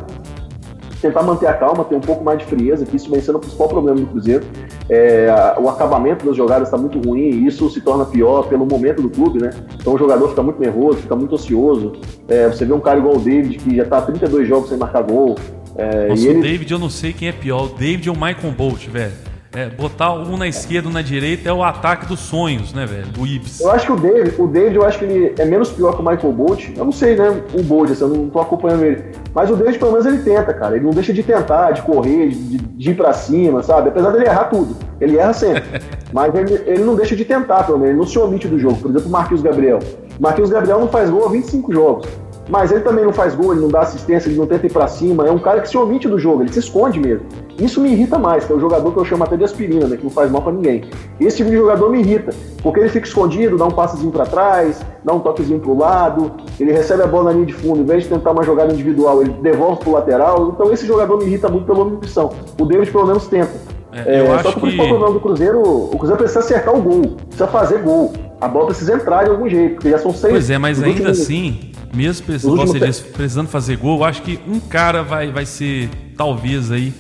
tentar 1.02 1.24
manter 1.24 1.48
a 1.48 1.54
calma, 1.54 1.84
ter 1.84 1.96
um 1.96 2.02
pouco 2.02 2.24
mais 2.24 2.40
de 2.40 2.46
frieza, 2.46 2.86
que 2.86 2.96
isso 2.96 3.10
vem 3.10 3.22
sendo 3.22 3.38
o 3.38 3.40
principal 3.40 3.68
problema 3.68 4.00
do 4.00 4.08
Cruzeiro. 4.08 4.46
É, 4.90 5.28
o 5.60 5.70
acabamento 5.70 6.26
das 6.26 6.36
jogadas 6.36 6.68
está 6.68 6.78
muito 6.78 7.00
ruim 7.00 7.30
e 7.30 7.48
isso 7.48 7.70
se 7.70 7.82
torna 7.82 8.06
pior 8.06 8.48
pelo 8.48 8.66
momento 8.66 9.02
do 9.02 9.10
clube, 9.10 9.42
né? 9.42 9.52
Então 9.80 9.94
o 9.94 9.98
jogador 9.98 10.30
fica 10.30 10.44
muito 10.44 10.60
nervoso, 10.60 11.00
fica 11.00 11.16
muito 11.16 11.36
ocioso. 11.36 11.94
É, 12.28 12.48
você 12.48 12.66
vê 12.66 12.74
um 12.74 12.80
cara 12.80 13.00
igual 13.00 13.16
o 13.16 13.20
David, 13.20 13.58
que 13.58 13.76
já 13.76 13.84
está 13.84 14.02
32 14.02 14.48
jogos 14.48 14.70
sem 14.70 14.78
marcar 14.78 15.04
gol. 15.04 15.36
É, 15.76 16.08
Nossa, 16.10 16.28
ele... 16.28 16.40
o 16.40 16.42
David 16.42 16.72
eu 16.72 16.80
não 16.80 16.90
sei 16.90 17.14
quem 17.14 17.28
é 17.28 17.32
pior, 17.32 17.66
o 17.66 17.70
David 17.70 18.10
ou 18.10 18.16
o 18.16 18.20
Michael 18.20 18.54
Bolt, 18.54 18.88
velho. 18.88 19.35
É, 19.56 19.70
botar 19.70 20.14
um 20.14 20.36
na 20.36 20.48
esquerda, 20.48 20.90
um 20.90 20.92
na 20.92 21.02
direita 21.02 21.48
é 21.48 21.54
o 21.54 21.64
ataque 21.64 22.06
dos 22.06 22.20
sonhos, 22.20 22.74
né, 22.74 22.86
velho? 22.86 23.08
Do 23.08 23.26
Ibs. 23.26 23.62
Eu 23.62 23.72
acho 23.72 23.86
que 23.86 23.92
o 23.94 23.96
David, 23.96 24.36
o 24.38 24.48
David, 24.48 24.76
eu 24.76 24.86
acho 24.86 25.00
que 25.00 25.06
ele 25.06 25.34
é 25.38 25.46
menos 25.46 25.70
pior 25.70 25.94
que 25.96 26.02
o 26.02 26.06
Michael 26.06 26.34
Bolt. 26.34 26.70
Eu 26.76 26.84
não 26.84 26.92
sei, 26.92 27.16
né? 27.16 27.42
O 27.54 27.64
Bolt, 27.64 27.90
assim, 27.90 28.04
eu 28.04 28.10
não 28.10 28.30
tô 28.30 28.40
acompanhando 28.42 28.84
ele. 28.84 29.06
Mas 29.34 29.50
o 29.50 29.56
David, 29.56 29.80
pelo 29.80 29.92
menos, 29.92 30.06
ele 30.06 30.18
tenta, 30.20 30.54
cara. 30.54 30.76
Ele 30.76 30.84
não 30.84 30.92
deixa 30.92 31.14
de 31.14 31.24
tentar, 31.24 31.72
de 31.72 31.82
correr, 31.84 32.30
de, 32.30 32.58
de 32.58 32.92
ir 32.92 32.96
pra 32.96 33.14
cima, 33.14 33.64
sabe? 33.64 33.90
Apesar 33.90 34.12
dele 34.12 34.26
errar 34.26 34.46
tudo. 34.46 34.76
Ele 35.00 35.18
erra 35.18 35.34
sempre. 35.34 35.64
Mas 36.12 36.36
ele, 36.36 36.62
ele 36.66 36.84
não 36.84 36.96
deixa 36.96 37.16
de 37.16 37.24
tentar, 37.24 37.64
pelo 37.64 37.78
menos. 37.78 37.92
Ele 37.92 38.00
não 38.00 38.08
se 38.08 38.20
omite 38.20 38.48
do 38.48 38.60
jogo. 38.60 38.76
Por 38.76 38.92
exemplo, 38.92 39.08
o 39.08 39.12
Marquinhos 39.12 39.42
Gabriel. 39.42 39.80
O 40.20 40.22
Marquinhos 40.22 40.50
Gabriel 40.50 40.80
não 40.80 40.88
faz 40.90 41.10
gol 41.10 41.26
há 41.26 41.30
25 41.30 41.74
jogos. 41.74 42.08
Mas 42.48 42.72
ele 42.72 42.82
também 42.82 43.04
não 43.04 43.14
faz 43.14 43.34
gol, 43.34 43.54
ele 43.54 43.62
não 43.62 43.70
dá 43.70 43.82
assistência, 43.82 44.30
ele 44.30 44.38
não 44.38 44.46
tenta 44.46 44.66
ir 44.68 44.72
pra 44.72 44.88
cima. 44.88 45.28
É 45.28 45.32
um 45.32 45.40
cara 45.40 45.62
que 45.62 45.70
se 45.70 45.78
omite 45.78 46.08
do 46.08 46.20
jogo, 46.20 46.44
ele 46.44 46.52
se 46.52 46.60
esconde 46.60 47.00
mesmo. 47.00 47.26
Isso 47.60 47.82
me 47.82 47.92
irrita 47.92 48.20
mais, 48.20 48.46
que 48.46 48.52
é 48.52 48.56
o 48.56 48.60
jogador 48.60 48.92
que 48.92 49.00
eu 49.00 49.06
chamo 49.06 49.24
até 49.24 49.38
de 49.38 49.44
aspirina, 49.44 49.88
né, 49.88 49.98
que 49.98 50.04
não 50.04 50.12
faz 50.12 50.30
mal 50.30 50.42
para 50.42 50.52
ninguém. 50.52 50.84
Esse 51.20 51.38
tipo 51.38 51.50
de 51.50 51.56
jogador 51.56 51.90
me 51.90 52.00
irrita, 52.00 52.34
porque 52.62 52.80
ele 52.80 52.90
fica 52.90 53.08
escondido, 53.08 53.58
dá 53.58 53.66
um 53.66 53.72
passezinho 53.72 54.12
para 54.12 54.26
trás, 54.26 54.82
dá 55.04 55.14
um 55.14 55.20
toquezinho 55.20 55.60
pro 55.60 55.78
lado, 55.78 56.32
ele 56.60 56.72
recebe 56.72 57.02
a 57.02 57.08
bola 57.08 57.26
na 57.26 57.32
linha 57.32 57.46
de 57.46 57.54
fundo, 57.54 57.80
em 57.80 57.86
vez 57.86 58.04
de 58.04 58.10
tentar 58.10 58.32
uma 58.32 58.44
jogada 58.44 58.74
individual, 58.74 59.22
ele 59.22 59.32
devolve 59.42 59.80
pro 59.80 59.92
lateral. 59.92 60.50
Então 60.50 60.72
esse 60.72 60.86
jogador 60.86 61.18
me 61.18 61.26
irrita 61.26 61.48
muito 61.48 61.66
pela 61.66 61.80
omissão. 61.80 62.32
O 62.60 62.66
David 62.66 62.92
pelo 62.92 63.08
menos 63.08 63.28
tenta. 63.28 63.52
É, 63.94 64.20
é, 64.20 64.40
só 64.44 64.52
que 64.52 64.58
o 64.58 64.62
principal 64.62 64.88
problema 64.90 65.14
do 65.14 65.20
Cruzeiro, 65.22 65.62
o 65.62 65.98
Cruzeiro 65.98 66.18
precisa 66.18 66.40
acertar 66.42 66.76
o 66.76 66.82
gol, 66.82 67.16
precisa 67.28 67.48
fazer 67.48 67.78
gol. 67.80 68.12
A 68.42 68.48
bola 68.50 68.66
precisa 68.68 68.94
entrar 68.94 69.24
de 69.24 69.30
algum 69.30 69.48
jeito, 69.48 69.76
porque 69.76 69.90
já 69.90 69.98
são 69.98 70.14
seis. 70.14 70.34
Pois 70.34 70.50
é, 70.50 70.58
mas 70.58 70.84
ainda 70.84 71.12
assim, 71.12 71.72
mesmo 71.96 72.26
precisando, 72.26 72.66
você 72.66 73.04
precisando 73.04 73.48
fazer 73.48 73.78
gol, 73.78 74.00
eu 74.00 74.04
acho 74.04 74.22
que 74.22 74.40
um 74.48 74.60
cara 74.60 75.02
vai, 75.02 75.32
vai 75.32 75.46
ser, 75.46 75.90
talvez, 76.18 76.72
aí, 76.72 76.94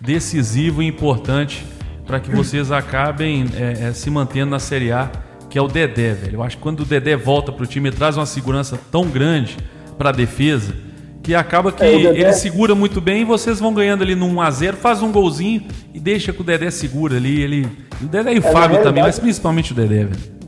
decisivo 0.00 0.82
e 0.82 0.86
importante 0.86 1.64
para 2.06 2.18
que 2.18 2.30
vocês 2.30 2.72
acabem 2.72 3.46
é, 3.54 3.88
é, 3.88 3.92
se 3.92 4.10
mantendo 4.10 4.50
na 4.50 4.58
Série 4.58 4.90
A, 4.90 5.10
que 5.48 5.56
é 5.56 5.62
o 5.62 5.68
Dedé, 5.68 6.12
velho. 6.12 6.36
Eu 6.36 6.42
acho 6.42 6.56
que 6.56 6.62
quando 6.62 6.80
o 6.80 6.84
Dedé 6.84 7.16
volta 7.16 7.52
para 7.52 7.62
o 7.62 7.66
time, 7.66 7.88
ele 7.88 7.96
traz 7.96 8.16
uma 8.16 8.26
segurança 8.26 8.78
tão 8.90 9.04
grande 9.08 9.56
para 9.96 10.08
a 10.08 10.12
defesa 10.12 10.74
que 11.22 11.34
acaba 11.34 11.70
que 11.70 11.84
é, 11.84 11.96
Dedé... 11.96 12.20
ele 12.20 12.32
segura 12.32 12.74
muito 12.74 13.00
bem 13.00 13.22
e 13.22 13.24
vocês 13.24 13.60
vão 13.60 13.72
ganhando 13.72 14.02
ali 14.02 14.14
no 14.14 14.26
1x0, 14.28 14.74
faz 14.74 15.02
um 15.02 15.12
golzinho 15.12 15.62
e 15.94 16.00
deixa 16.00 16.32
que 16.32 16.40
o 16.40 16.44
Dedé 16.44 16.70
segura 16.70 17.16
ali. 17.16 17.40
Ele... 17.40 17.68
O 18.02 18.06
Dedé 18.06 18.34
e 18.34 18.38
o 18.38 18.46
é, 18.46 18.52
Fábio 18.52 18.82
também, 18.82 19.02
mas 19.02 19.18
principalmente 19.18 19.72
o 19.72 19.74
Dedé, 19.74 20.04
velho. 20.04 20.39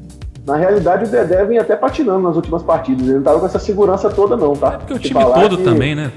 Na 0.47 0.57
realidade, 0.57 1.05
o 1.05 1.09
Dedé 1.09 1.45
vem 1.45 1.59
até 1.59 1.77
patinando 1.77 2.21
nas 2.21 2.37
últimas 2.37 2.63
partidas. 2.63 3.07
Ele 3.07 3.17
não 3.17 3.23
tava 3.23 3.41
com 3.41 3.47
essa 3.47 3.59
segurança 3.59 4.11
toda, 4.11 4.37
não, 4.37 4.55
tá? 4.55 4.75
É 4.75 4.77
porque 4.79 4.95
o 4.95 4.99
time 4.99 5.21
todo 5.21 5.57
que... 5.59 5.63
também, 5.63 5.95
né? 5.95 6.13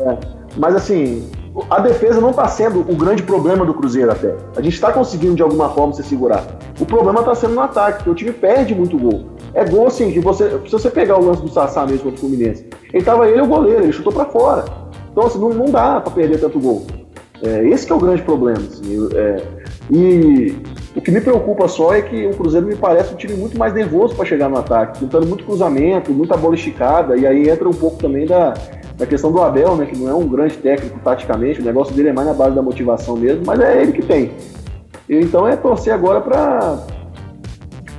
É. 0.00 0.16
Mas 0.56 0.74
assim, 0.74 1.30
a 1.70 1.80
defesa 1.80 2.20
não 2.20 2.30
está 2.30 2.46
sendo 2.48 2.80
o 2.80 2.96
grande 2.96 3.22
problema 3.22 3.64
do 3.64 3.74
Cruzeiro 3.74 4.10
até. 4.10 4.34
A 4.56 4.62
gente 4.62 4.74
está 4.74 4.92
conseguindo 4.92 5.34
de 5.34 5.42
alguma 5.42 5.68
forma 5.70 5.92
se 5.92 6.02
segurar. 6.02 6.44
O 6.78 6.86
problema 6.86 7.20
está 7.20 7.34
sendo 7.34 7.54
no 7.54 7.60
ataque, 7.60 7.98
porque 7.98 8.10
o 8.10 8.14
time 8.14 8.32
perde 8.32 8.74
muito 8.74 8.98
gol. 8.98 9.26
É 9.54 9.64
gol 9.64 9.86
assim, 9.86 10.10
que 10.10 10.20
você, 10.20 10.50
se 10.66 10.72
você 10.72 10.90
pegar 10.90 11.18
o 11.18 11.24
lance 11.24 11.42
do 11.42 11.48
Sassá 11.48 11.86
mesmo 11.86 12.04
contra 12.04 12.16
o 12.16 12.20
Fluminense, 12.20 12.66
ele 12.92 13.04
tava 13.04 13.28
ele 13.28 13.40
o 13.40 13.46
goleiro, 13.46 13.84
ele 13.84 13.92
chutou 13.92 14.12
para 14.12 14.26
fora. 14.26 14.64
Então 15.10 15.26
assim, 15.26 15.38
não, 15.38 15.50
não 15.50 15.66
dá 15.66 16.00
para 16.00 16.12
perder 16.12 16.38
tanto 16.40 16.58
gol. 16.58 16.86
É, 17.42 17.66
esse 17.68 17.90
é 17.90 17.94
o 17.94 17.98
grande 17.98 18.22
problema. 18.22 18.58
Assim, 18.58 19.08
é, 19.14 19.42
e 19.90 20.56
o 20.96 21.00
que 21.00 21.10
me 21.10 21.20
preocupa 21.20 21.68
só 21.68 21.94
é 21.94 22.00
que 22.00 22.26
o 22.26 22.30
Cruzeiro 22.30 22.66
me 22.66 22.74
parece 22.74 23.12
um 23.12 23.16
time 23.16 23.34
muito 23.34 23.58
mais 23.58 23.74
nervoso 23.74 24.16
para 24.16 24.24
chegar 24.24 24.48
no 24.48 24.56
ataque, 24.56 24.98
tentando 24.98 25.26
muito 25.26 25.44
cruzamento, 25.44 26.10
muita 26.10 26.38
bola 26.38 26.54
esticada, 26.54 27.16
e 27.18 27.26
aí 27.26 27.50
entra 27.50 27.68
um 27.68 27.74
pouco 27.74 27.98
também 27.98 28.26
da, 28.26 28.54
da 28.96 29.04
questão 29.04 29.30
do 29.30 29.42
Abel, 29.42 29.76
né, 29.76 29.84
que 29.84 29.98
não 29.98 30.08
é 30.08 30.14
um 30.14 30.26
grande 30.26 30.56
técnico 30.56 30.98
taticamente, 31.04 31.60
o 31.60 31.64
negócio 31.64 31.94
dele 31.94 32.08
é 32.08 32.12
mais 32.14 32.26
na 32.26 32.32
base 32.32 32.56
da 32.56 32.62
motivação 32.62 33.14
mesmo, 33.14 33.42
mas 33.44 33.60
é 33.60 33.82
ele 33.82 33.92
que 33.92 34.02
tem. 34.02 34.32
Então 35.08 35.46
é 35.46 35.54
torcer 35.54 35.92
agora 35.92 36.20
para 36.20 36.78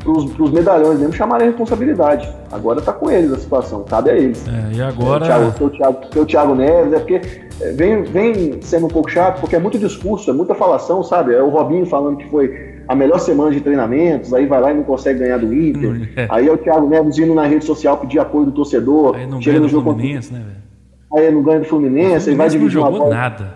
os 0.06 0.52
medalhões 0.52 1.00
mesmo 1.00 1.14
chamarem 1.14 1.48
a 1.48 1.50
responsabilidade. 1.52 2.28
Agora 2.52 2.80
está 2.80 2.94
com 2.94 3.12
eles 3.12 3.32
a 3.32 3.38
situação, 3.38 3.84
cabe 3.84 4.10
a 4.10 4.16
eles. 4.16 4.44
É, 4.48 4.76
e 4.76 4.82
agora. 4.82 5.26
É, 5.26 5.38
o 5.38 5.42
Thiago, 5.42 5.66
o 5.66 5.70
Thiago, 5.70 6.00
o 6.16 6.26
Thiago 6.26 6.56
Neves, 6.56 6.94
é 6.94 7.00
porque 7.00 7.22
é, 7.62 7.72
vem, 7.74 8.04
vem 8.04 8.62
sendo 8.62 8.86
um 8.88 8.90
pouco 8.90 9.10
chato, 9.10 9.40
porque 9.40 9.56
é 9.56 9.60
muito 9.60 9.78
discurso, 9.78 10.30
é 10.30 10.34
muita 10.34 10.56
falação, 10.56 11.04
sabe? 11.04 11.34
É 11.34 11.42
o 11.42 11.50
Robinho 11.50 11.86
falando 11.86 12.18
que 12.18 12.28
foi 12.30 12.67
a 12.88 12.96
melhor 12.96 13.20
semana 13.20 13.52
de 13.52 13.62
treinamentos, 13.62 14.34
aí 14.34 14.46
vai 14.46 14.62
lá 14.62 14.72
e 14.72 14.76
não 14.76 14.84
consegue 14.84 15.20
ganhar 15.20 15.38
do 15.38 15.54
Inter. 15.54 16.10
É. 16.16 16.28
Aí 16.30 16.48
é 16.48 16.52
o 16.52 16.58
Thiago 16.58 16.88
Neves 16.88 17.18
indo 17.18 17.34
na 17.34 17.46
rede 17.46 17.66
social 17.66 17.98
pedir 17.98 18.20
apoio 18.20 18.46
do 18.46 18.52
torcedor. 18.52 19.16
Aí 19.16 19.28
não 19.28 19.42
chega 19.42 19.60
no 19.60 19.68
jogo 19.68 19.92
Fluminense, 19.92 20.30
contra... 20.30 20.44
né, 20.44 20.52
velho? 20.52 20.68
aí 21.14 21.32
não 21.32 21.42
ganha 21.42 21.60
do 21.60 21.66
Fluminense, 21.66 22.30
ele 22.30 22.38
vai 22.38 22.50
dividir 22.50 22.80
não 22.80 22.92
jogou 22.92 23.10
nada. 23.10 23.54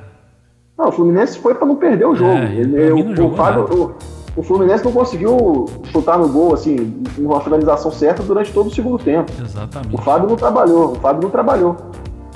Não, 0.78 0.88
o 0.88 0.91
Fluminense 0.91 1.38
foi 1.38 1.54
para 1.54 1.67
não 1.67 1.76
perder 1.76 2.06
o 2.06 2.15
jogo. 2.15 2.32
É, 2.32 2.56
ele, 2.56 2.91
o, 2.91 3.28
o, 3.28 3.36
Fábio, 3.36 3.96
o, 4.36 4.39
o, 4.39 4.44
Fluminense 4.44 4.84
não 4.84 4.91
conseguiu 4.91 5.65
chutar 5.91 6.17
no 6.17 6.28
gol, 6.30 6.54
assim, 6.54 7.04
uma 7.17 7.39
finalização 7.41 7.91
certa 7.91 8.24
durante 8.24 8.52
todo 8.52 8.67
o 8.67 8.72
segundo 8.72 8.98
tempo. 8.98 9.32
Exatamente. 9.39 9.94
O 9.94 9.98
Fábio 10.00 10.30
não 10.30 10.36
trabalhou, 10.36 10.94
o 10.94 10.96
Fábio 10.96 11.24
não 11.24 11.30
trabalhou. 11.30 11.78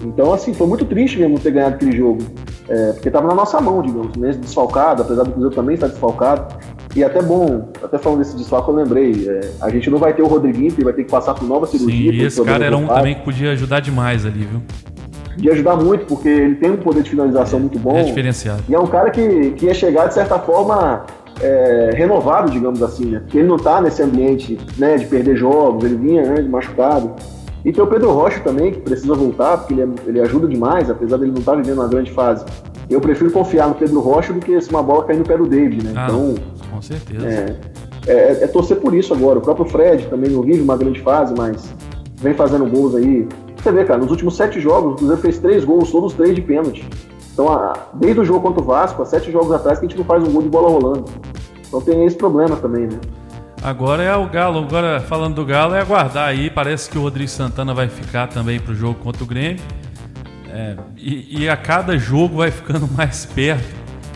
Então, 0.06 0.34
assim, 0.34 0.54
foi 0.54 0.68
muito 0.68 0.86
triste 0.86 1.20
mesmo 1.20 1.40
ter 1.40 1.52
ganhado 1.52 1.76
aquele 1.76 1.96
jogo. 1.96 2.20
É, 2.68 2.94
porque 2.94 3.10
estava 3.10 3.28
na 3.28 3.36
nossa 3.36 3.60
mão, 3.62 3.82
digamos, 3.82 4.16
mesmo 4.18 4.42
desfalcado, 4.42 5.04
apesar 5.04 5.24
do 5.24 5.32
Cruzeiro 5.32 5.56
também 5.56 5.76
estar 5.76 5.88
desfalcado. 5.88 6.56
E 6.96 7.04
até 7.04 7.22
bom, 7.22 7.70
até 7.84 7.98
falando 7.98 8.20
desse 8.20 8.36
desfalque, 8.38 8.70
eu 8.70 8.76
lembrei, 8.76 9.28
é, 9.28 9.52
a 9.62 9.70
gente 9.70 9.90
não 9.90 9.98
vai 9.98 10.14
ter 10.14 10.22
o 10.22 10.28
Rodriguinho, 10.28 10.72
que 10.72 10.84
vai 10.84 10.94
ter 10.94 11.04
que 11.04 11.12
passar 11.12 11.34
por 11.34 11.46
nova 11.48 11.66
cirurgia. 11.68 12.12
Sim, 12.12 12.18
e 12.18 12.24
esse 12.24 12.44
cara 12.44 12.66
era 12.66 12.78
um 12.78 12.88
também 12.88 13.16
que 13.16 13.24
podia 13.24 13.52
ajudar 13.52 13.82
demais 13.82 14.26
ali, 14.26 14.46
viu? 14.46 14.62
Podia 15.34 15.52
ajudar 15.52 15.76
muito, 15.76 16.06
porque 16.06 16.30
ele 16.30 16.56
tem 16.56 16.72
um 16.72 16.78
poder 16.78 17.04
de 17.04 17.10
finalização 17.10 17.60
é, 17.60 17.62
muito 17.64 17.78
bom. 17.78 17.98
É 17.98 18.04
diferenciado. 18.04 18.64
E 18.70 18.74
é 18.74 18.80
um 18.80 18.88
cara 18.88 19.10
que, 19.10 19.52
que 19.52 19.66
ia 19.66 19.74
chegar, 19.74 20.08
de 20.08 20.14
certa 20.14 20.40
forma, 20.40 21.06
é, 21.42 21.92
renovado, 21.94 22.50
digamos 22.50 22.82
assim, 22.82 23.06
né? 23.08 23.20
Porque 23.20 23.40
ele 23.40 23.48
não 23.48 23.58
está 23.58 23.82
nesse 23.82 24.02
ambiente 24.02 24.58
né, 24.78 24.96
de 24.96 25.06
perder 25.06 25.36
jogos, 25.36 25.84
ele 25.84 25.96
vinha 25.96 26.24
né, 26.24 26.42
machucado. 26.44 27.14
E 27.66 27.74
tem 27.74 27.84
o 27.84 27.88
Pedro 27.88 28.12
Rocha 28.12 28.40
também, 28.42 28.72
que 28.72 28.80
precisa 28.80 29.16
voltar, 29.16 29.58
porque 29.58 29.74
ele, 29.74 29.82
é, 29.82 29.88
ele 30.06 30.22
ajuda 30.22 30.48
demais, 30.48 30.88
apesar 30.88 31.18
dele 31.18 31.32
não 31.32 31.40
estar 31.40 31.54
tá 31.54 31.58
vivendo 31.58 31.80
uma 31.80 31.88
grande 31.88 32.12
fase. 32.12 32.46
Eu 32.88 33.02
prefiro 33.02 33.32
confiar 33.32 33.68
no 33.68 33.74
Pedro 33.74 34.00
Rocha 34.00 34.32
do 34.32 34.40
que 34.40 34.62
se 34.62 34.70
uma 34.70 34.84
bola 34.84 35.04
cair 35.04 35.18
no 35.18 35.26
pé 35.26 35.36
do 35.36 35.48
David, 35.48 35.84
né? 35.84 35.94
Ah, 35.96 36.06
então, 36.08 36.36
com 36.72 36.82
certeza. 36.82 37.28
É, 37.28 37.56
é, 38.06 38.44
é, 38.44 38.48
torcer 38.48 38.78
por 38.78 38.94
isso 38.94 39.12
agora. 39.16 39.40
O 39.40 39.42
próprio 39.42 39.66
Fred 39.66 40.06
também 40.06 40.30
não 40.30 40.44
vive 40.44 40.62
uma 40.62 40.78
grande 40.78 41.02
fase, 41.02 41.34
mas 41.36 41.74
vem 42.18 42.36
fazendo 42.36 42.68
gols 42.68 42.94
aí. 42.94 43.28
Você 43.58 43.72
vê, 43.72 43.84
cara, 43.84 44.00
nos 44.00 44.12
últimos 44.12 44.38
sete 44.38 44.60
jogos, 44.60 44.94
o 44.94 44.96
Cruzeiro 44.98 45.22
fez 45.22 45.40
três 45.40 45.66
gols, 45.66 45.92
todos 45.92 46.14
três 46.14 46.36
de 46.36 46.44
pênalti. 46.44 46.88
Então, 47.34 47.52
a, 47.52 47.88
desde 47.96 48.20
o 48.20 48.26
jogo 48.26 48.42
contra 48.42 48.62
o 48.62 48.66
Vasco, 48.66 49.02
há 49.02 49.06
sete 49.06 49.32
jogos 49.32 49.52
atrás, 49.52 49.80
que 49.80 49.86
a 49.88 49.90
gente 49.90 49.98
não 49.98 50.06
faz 50.06 50.24
um 50.24 50.32
gol 50.32 50.44
de 50.44 50.50
bola 50.50 50.70
rolando. 50.70 51.06
Então 51.68 51.82
tem 51.82 52.06
esse 52.06 52.16
problema 52.16 52.56
também, 52.58 52.84
né? 52.84 53.00
Agora 53.66 54.04
é 54.04 54.16
o 54.16 54.28
Galo. 54.28 54.60
Agora, 54.60 55.00
falando 55.00 55.34
do 55.34 55.44
Galo, 55.44 55.74
é 55.74 55.82
aguardar 55.82 56.28
aí. 56.28 56.52
Parece 56.52 56.88
que 56.88 57.00
o 57.00 57.02
Rodrigo 57.02 57.28
Santana 57.28 57.74
vai 57.74 57.90
ficar 57.90 58.28
também 58.28 58.60
pro 58.60 58.76
jogo 58.76 59.00
contra 59.00 59.24
o 59.24 59.26
Grêmio. 59.26 59.60
É, 60.54 60.76
e, 60.96 61.42
e, 61.42 61.50
a 61.50 61.58
cada 61.58 61.98
jogo 61.98 62.38
vai 62.38 62.52
ficando 62.52 62.88
mais 62.88 63.26
perto 63.26 63.66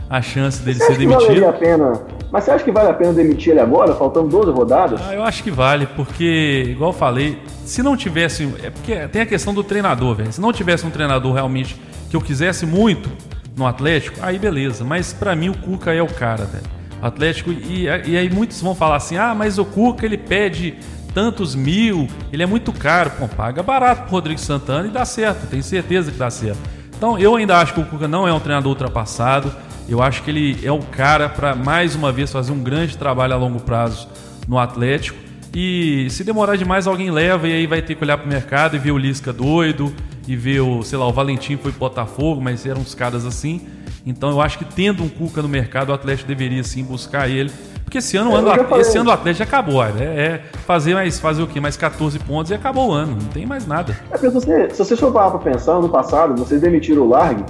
a 0.08 0.22
chance 0.22 0.62
dele 0.62 0.80
ser 0.80 0.98
demitido. 1.00 1.46
a 1.46 1.54
pena 1.54 2.00
mas 2.32 2.44
você 2.44 2.52
acha 2.52 2.64
que 2.64 2.72
vale 2.72 2.90
a 2.90 2.94
pena 2.94 3.12
demitir 3.12 3.54
ele 3.54 3.60
agora, 3.60 3.96
faltando 3.96 4.28
12 4.30 4.52
rodadas? 4.52 5.02
Ah, 5.04 5.16
eu 5.16 5.24
acho 5.24 5.42
que 5.42 5.50
vale, 5.50 5.88
porque, 5.88 6.68
igual 6.68 6.92
eu 6.92 6.96
falei, 6.96 7.42
se 7.66 7.82
não 7.82 7.98
tivesse. 7.98 8.48
É 8.64 8.70
porque 8.70 9.08
tem 9.08 9.24
a 9.24 9.26
questão 9.26 9.52
do 9.52 9.64
treinador, 9.64 10.14
velho. 10.14 10.32
Se 10.32 10.40
não 10.40 10.54
tivesse 10.54 10.86
um 10.86 10.92
treinador 10.92 11.34
realmente 11.34 11.76
que 12.08 12.16
eu 12.16 12.22
quisesse 12.22 12.68
muito 12.68 13.10
no 13.58 13.66
Atlético, 13.66 14.20
aí 14.22 14.38
beleza. 14.38 14.84
Mas 14.84 15.12
para 15.12 15.36
mim 15.36 15.50
o 15.50 15.58
Cuca 15.58 15.92
é 15.92 16.04
o 16.04 16.08
cara, 16.08 16.46
velho. 16.46 16.79
Atlético, 17.02 17.52
e, 17.52 17.86
e 17.86 18.18
aí 18.18 18.30
muitos 18.30 18.62
vão 18.62 18.76
falar 18.76 18.98
assim: 18.98 19.18
ah, 19.18 19.34
mas 19.34 19.58
o 19.58 19.66
Cuca 19.66 20.06
ele 20.06 20.18
pede 20.18 20.76
tantos 21.14 21.56
mil, 21.56 22.08
ele 22.32 22.44
é 22.44 22.46
muito 22.46 22.72
caro. 22.72 23.12
Pô, 23.12 23.28
paga 23.28 23.64
barato 23.64 24.04
pro 24.04 24.12
Rodrigo 24.12 24.40
Santana 24.40 24.88
e 24.88 24.92
dá 24.92 25.06
certo, 25.06 25.48
tenho 25.48 25.64
certeza 25.64 26.12
que 26.12 26.18
dá 26.18 26.30
certo. 26.30 26.60
Então 26.96 27.18
eu 27.18 27.36
ainda 27.36 27.58
acho 27.58 27.74
que 27.74 27.80
o 27.80 27.86
Cuca 27.86 28.08
não 28.08 28.28
é 28.28 28.34
um 28.34 28.40
treinador 28.40 28.72
ultrapassado. 28.72 29.52
Eu 29.88 30.04
acho 30.04 30.22
que 30.22 30.30
ele 30.30 30.60
é 30.64 30.72
o 30.72 30.80
cara 30.80 31.28
para 31.28 31.56
mais 31.56 31.96
uma 31.96 32.12
vez 32.12 32.32
fazer 32.32 32.52
um 32.52 32.62
grande 32.62 32.96
trabalho 32.96 33.34
a 33.34 33.38
longo 33.38 33.60
prazo 33.60 34.08
no 34.48 34.60
Atlético. 34.60 35.18
E 35.54 36.08
se 36.12 36.24
demorar 36.24 36.56
demais, 36.58 36.86
alguém 36.86 37.10
leva 37.10 37.48
e 37.48 37.54
aí 37.54 37.66
vai 37.66 37.82
ter 37.82 37.96
que 37.96 38.04
olhar 38.04 38.18
para 38.18 38.26
o 38.26 38.30
mercado 38.30 38.76
e 38.76 38.80
ver 38.80 38.92
o 38.92 38.98
Lisca 38.98 39.34
doido 39.34 39.92
e 40.28 40.36
ver 40.36 40.60
o, 40.60 40.84
sei 40.84 41.00
lá, 41.00 41.08
o 41.08 41.12
Valentim 41.12 41.58
foi 41.58 41.72
pro 41.72 41.80
Botafogo, 41.80 42.40
mas 42.40 42.66
eram 42.66 42.82
uns 42.82 42.94
caras 42.94 43.26
assim. 43.26 43.62
Então 44.06 44.30
eu 44.30 44.42
acho 44.42 44.58
que 44.58 44.66
tendo 44.66 45.04
um 45.04 45.10
Cuca 45.10 45.42
no 45.42 45.50
mercado, 45.50 45.90
o 45.90 45.94
Atlético 45.94 46.28
deveria 46.28 46.64
sim 46.64 46.84
buscar 46.84 47.30
ele. 47.30 47.52
Porque 47.84 47.98
esse 47.98 48.16
ano, 48.18 48.32
é, 48.32 48.36
ano 48.36 48.80
esse 48.80 48.98
ano 48.98 49.10
o 49.10 49.14
Atlético 49.14 49.40
já 49.40 49.46
acabou. 49.46 49.84
É, 49.84 49.90
é, 49.90 50.42
fazer 50.66 50.94
mais 50.94 51.20
fazer 51.20 51.42
o 51.42 51.48
quê? 51.48 51.60
Mais 51.60 51.76
14 51.76 52.20
pontos 52.20 52.52
e 52.52 52.54
acabou 52.54 52.90
o 52.90 52.92
ano. 52.92 53.18
Não 53.20 53.30
tem 53.30 53.46
mais 53.46 53.66
nada. 53.66 53.98
É 54.12 54.18
se 54.18 54.30
você, 54.30 54.70
se 54.70 54.78
você 54.78 54.96
for 54.96 55.12
parar 55.12 55.32
para 55.32 55.52
pensar, 55.52 55.74
ano 55.74 55.90
passado, 55.90 56.36
vocês 56.36 56.62
demitiram 56.62 57.04
o 57.04 57.10
Largue 57.10 57.44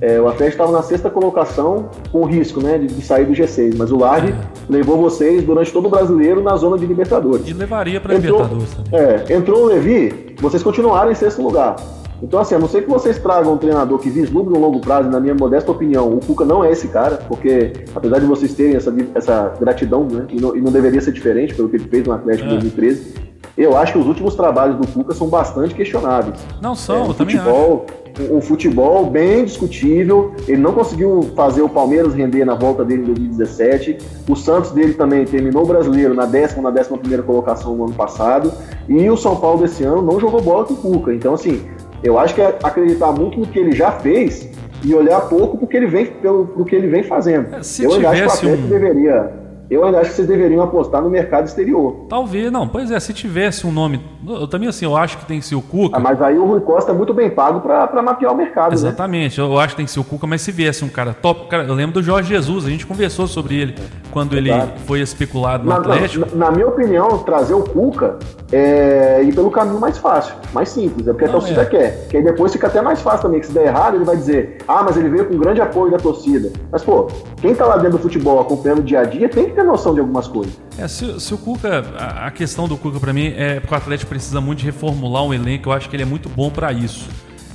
é, 0.00 0.20
o 0.20 0.28
Atlético 0.28 0.62
estava 0.62 0.72
na 0.72 0.82
sexta 0.82 1.08
colocação 1.08 1.88
com 2.12 2.24
risco 2.24 2.60
né, 2.60 2.76
de, 2.76 2.86
de, 2.86 3.02
sair 3.02 3.24
do 3.24 3.32
G6, 3.32 3.76
mas 3.78 3.90
o 3.90 3.96
Largue 3.96 4.32
é. 4.32 4.36
levou 4.68 4.98
vocês 4.98 5.42
durante 5.42 5.72
todo 5.72 5.86
o 5.86 5.88
brasileiro 5.88 6.42
na 6.42 6.54
zona 6.56 6.76
de 6.76 6.84
Libertadores. 6.84 7.48
E 7.48 7.54
levaria 7.54 7.98
para 7.98 8.14
Libertadores 8.14 8.74
também. 8.74 9.00
É, 9.00 9.34
entrou 9.34 9.64
o 9.64 9.66
Levi, 9.66 10.34
vocês 10.38 10.62
continuaram 10.62 11.10
em 11.10 11.14
sexto 11.14 11.40
lugar. 11.40 11.76
Então, 12.22 12.40
assim, 12.40 12.54
a 12.54 12.58
não 12.58 12.68
ser 12.68 12.82
que 12.82 12.90
vocês 12.90 13.18
tragam 13.18 13.54
um 13.54 13.58
treinador 13.58 13.98
que 13.98 14.08
vislumbre 14.08 14.54
um 14.54 14.60
longo 14.60 14.80
prazo, 14.80 15.08
na 15.10 15.20
minha 15.20 15.34
modesta 15.34 15.70
opinião, 15.70 16.08
o 16.08 16.20
Cuca 16.20 16.44
não 16.44 16.64
é 16.64 16.70
esse 16.70 16.88
cara, 16.88 17.16
porque 17.28 17.72
apesar 17.94 18.18
de 18.18 18.26
vocês 18.26 18.54
terem 18.54 18.76
essa, 18.76 18.94
essa 19.14 19.54
gratidão, 19.60 20.04
né, 20.04 20.26
e 20.30 20.40
não, 20.40 20.56
e 20.56 20.60
não 20.60 20.72
deveria 20.72 21.00
ser 21.00 21.12
diferente 21.12 21.54
pelo 21.54 21.68
que 21.68 21.76
ele 21.76 21.88
fez 21.88 22.06
no 22.06 22.12
Atlético 22.12 22.48
em 22.48 22.56
é. 22.56 22.60
2013, 22.60 23.14
eu 23.56 23.76
acho 23.76 23.92
que 23.92 23.98
os 23.98 24.06
últimos 24.06 24.34
trabalhos 24.34 24.76
do 24.76 24.86
Cuca 24.86 25.14
são 25.14 25.28
bastante 25.28 25.74
questionáveis. 25.74 26.38
Não 26.60 26.74
são, 26.74 27.04
é, 27.04 27.08
eu 27.08 27.14
também 27.14 27.36
futebol, 27.36 27.86
acho 27.88 28.06
um 28.30 28.40
futebol 28.40 29.06
bem 29.06 29.44
discutível. 29.44 30.34
Ele 30.48 30.60
não 30.60 30.72
conseguiu 30.72 31.30
fazer 31.34 31.62
o 31.62 31.68
Palmeiras 31.68 32.14
render 32.14 32.44
na 32.44 32.54
volta 32.54 32.84
dele 32.84 33.02
em 33.02 33.06
2017. 33.06 33.98
O 34.28 34.34
Santos 34.34 34.70
dele 34.70 34.94
também 34.94 35.24
terminou 35.24 35.64
o 35.64 35.66
brasileiro 35.66 36.14
na 36.14 36.24
décima, 36.24 36.62
na 36.62 36.70
décima 36.70 36.98
primeira 36.98 37.22
colocação 37.22 37.76
no 37.76 37.84
ano 37.84 37.94
passado. 37.94 38.52
E 38.88 39.08
o 39.10 39.16
São 39.16 39.36
Paulo 39.36 39.60
desse 39.60 39.84
ano 39.84 40.02
não 40.02 40.18
jogou 40.18 40.40
bola 40.40 40.64
com 40.64 40.74
o 40.74 40.76
Cuca. 40.76 41.12
Então, 41.12 41.34
assim, 41.34 41.62
eu 42.06 42.18
acho 42.18 42.34
que 42.34 42.40
é 42.40 42.56
acreditar 42.62 43.12
muito 43.12 43.38
no 43.38 43.46
que 43.46 43.58
ele 43.58 43.72
já 43.72 43.92
fez 43.92 44.48
e 44.84 44.94
olhar 44.94 45.20
pouco 45.22 45.58
porque 45.58 45.76
ele 45.76 45.86
vem, 45.86 46.06
pelo, 46.06 46.46
pelo 46.46 46.64
que 46.64 46.74
ele 46.74 46.86
vem 46.86 47.02
fazendo. 47.02 47.54
É, 47.54 47.62
se 47.62 47.84
eu 47.84 47.90
acho 47.90 47.98
que 47.98 48.04
o 48.04 48.08
Atlético 48.08 48.46
um... 48.46 48.68
deveria 48.68 49.45
eu 49.68 49.84
ainda 49.84 50.00
acho 50.00 50.10
que 50.10 50.16
vocês 50.16 50.28
deveriam 50.28 50.62
apostar 50.62 51.02
no 51.02 51.10
mercado 51.10 51.46
exterior. 51.46 52.06
Talvez, 52.08 52.50
não. 52.52 52.68
Pois 52.68 52.90
é, 52.90 53.00
se 53.00 53.12
tivesse 53.12 53.66
um 53.66 53.72
nome. 53.72 54.00
Eu 54.26 54.46
também 54.46 54.68
assim, 54.68 54.84
eu 54.84 54.96
acho 54.96 55.18
que 55.18 55.24
tem 55.24 55.40
que 55.40 55.46
ser 55.46 55.56
o 55.56 55.62
Cuca. 55.62 55.96
Ah, 55.96 56.00
mas 56.00 56.20
aí 56.22 56.38
o 56.38 56.44
Rui 56.44 56.60
Costa 56.60 56.92
é 56.92 56.94
muito 56.94 57.12
bem 57.12 57.30
pago 57.30 57.60
para 57.60 58.02
mapear 58.02 58.32
o 58.32 58.36
mercado. 58.36 58.70
Né? 58.70 58.74
Exatamente, 58.74 59.40
né? 59.40 59.46
eu 59.46 59.58
acho 59.58 59.70
que 59.70 59.76
tem 59.76 59.86
que 59.86 59.92
ser 59.92 60.00
o 60.00 60.04
Cuca, 60.04 60.26
mas 60.26 60.42
se 60.42 60.52
viesse 60.52 60.84
um 60.84 60.88
cara 60.88 61.12
top. 61.12 61.48
Cara, 61.48 61.64
eu 61.64 61.74
lembro 61.74 61.94
do 61.94 62.02
Jorge 62.02 62.28
Jesus, 62.28 62.66
a 62.66 62.70
gente 62.70 62.86
conversou 62.86 63.26
sobre 63.26 63.56
ele 63.56 63.74
quando 64.10 64.36
ele 64.36 64.50
foi 64.86 65.00
especulado 65.00 65.64
no 65.64 65.70
na, 65.70 65.76
Atlético. 65.76 66.26
Na, 66.36 66.46
na, 66.46 66.50
minha 66.50 66.68
opinião, 66.68 67.18
trazer 67.18 67.54
o 67.54 67.62
Cuca 67.62 68.18
é 68.52 69.22
ir 69.22 69.34
pelo 69.34 69.50
caminho 69.50 69.80
mais 69.80 69.98
fácil, 69.98 70.34
mais 70.52 70.68
simples, 70.68 71.06
é 71.08 71.12
porque 71.12 71.26
não, 71.26 71.32
a 71.32 71.38
torcida 71.38 71.62
é. 71.62 71.66
quer. 71.66 72.08
Que 72.08 72.16
aí 72.18 72.22
depois 72.22 72.52
fica 72.52 72.68
até 72.68 72.80
mais 72.80 73.00
fácil 73.00 73.22
também, 73.22 73.40
que 73.40 73.46
se 73.46 73.52
der 73.52 73.66
errado, 73.66 73.96
ele 73.96 74.04
vai 74.04 74.16
dizer, 74.16 74.58
ah, 74.68 74.82
mas 74.84 74.96
ele 74.96 75.08
veio 75.08 75.26
com 75.26 75.36
grande 75.36 75.60
apoio 75.60 75.90
da 75.90 75.98
torcida. 75.98 76.52
Mas, 76.70 76.82
pô, 76.82 77.08
quem 77.40 77.54
tá 77.54 77.66
lá 77.66 77.76
dentro 77.76 77.98
do 77.98 78.02
futebol 78.02 78.40
acompanhando 78.40 78.78
o 78.78 78.82
dia 78.82 79.00
a 79.00 79.04
dia 79.04 79.28
tem 79.28 79.46
que 79.46 79.55
ter 79.56 79.64
noção 79.64 79.94
de 79.94 80.00
algumas 80.00 80.28
coisas. 80.28 80.52
É, 80.78 80.86
se, 80.86 81.18
se 81.18 81.34
o 81.34 81.38
Cuca, 81.38 81.84
a, 81.98 82.26
a 82.26 82.30
questão 82.30 82.68
do 82.68 82.76
Cuca 82.76 83.00
para 83.00 83.12
mim 83.12 83.32
é 83.36 83.58
porque 83.58 83.74
o 83.74 83.76
Atlético 83.76 84.10
precisa 84.10 84.40
muito 84.40 84.60
de 84.60 84.66
reformular 84.66 85.24
um 85.24 85.34
elenco, 85.34 85.70
eu 85.70 85.72
acho 85.72 85.88
que 85.88 85.96
ele 85.96 86.02
é 86.02 86.06
muito 86.06 86.28
bom 86.28 86.50
para 86.50 86.72
isso. 86.72 87.08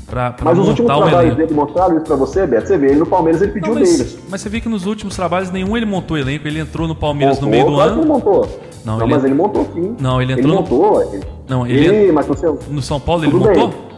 Pra, 0.08 0.32
pra 0.32 0.44
mas 0.44 0.60
os 0.60 0.68
últimos 0.68 0.94
trabalhos 0.94 1.38
dele 1.38 1.54
mostraram 1.54 1.96
isso 1.96 2.06
pra 2.06 2.18
você, 2.18 2.46
Beto? 2.46 2.68
Você 2.68 2.78
vê, 2.78 2.88
ele 2.88 3.00
no 3.00 3.06
Palmeiras 3.06 3.42
ele 3.42 3.54
pediu 3.54 3.74
não, 3.74 3.80
mas, 3.80 3.98
dele. 3.98 4.20
Mas 4.30 4.42
você 4.42 4.50
vê 4.50 4.60
que 4.60 4.68
nos 4.68 4.86
últimos 4.86 5.16
trabalhos 5.16 5.50
nenhum 5.52 5.78
ele 5.78 5.86
montou 5.86 6.18
elenco, 6.18 6.46
ele 6.46 6.60
entrou 6.60 6.86
no 6.86 6.96
Palmeiras 6.96 7.36
montou, 7.36 7.50
no 7.50 7.52
meio 7.56 7.66
do 7.66 7.74
claro 7.76 7.92
ano. 7.92 8.02
Que 8.02 8.08
montou. 8.08 8.60
Não, 8.84 8.98
não 8.98 9.06
ele... 9.06 9.14
mas 9.14 9.24
ele 9.24 9.34
montou 9.34 9.70
sim. 9.74 9.96
Não, 10.02 10.22
ele 10.22 10.34
entrou. 10.34 10.50
Ele 10.50 10.62
montou. 10.62 11.14
Ele... 11.14 11.24
Não, 11.48 11.68
ele. 11.68 12.12
Mas 12.12 12.26
você... 12.26 12.46
No 12.68 12.82
São 12.82 13.00
Paulo 13.00 13.24
ele 13.24 13.34
montou? 13.34 13.70
Bem. 13.70 13.91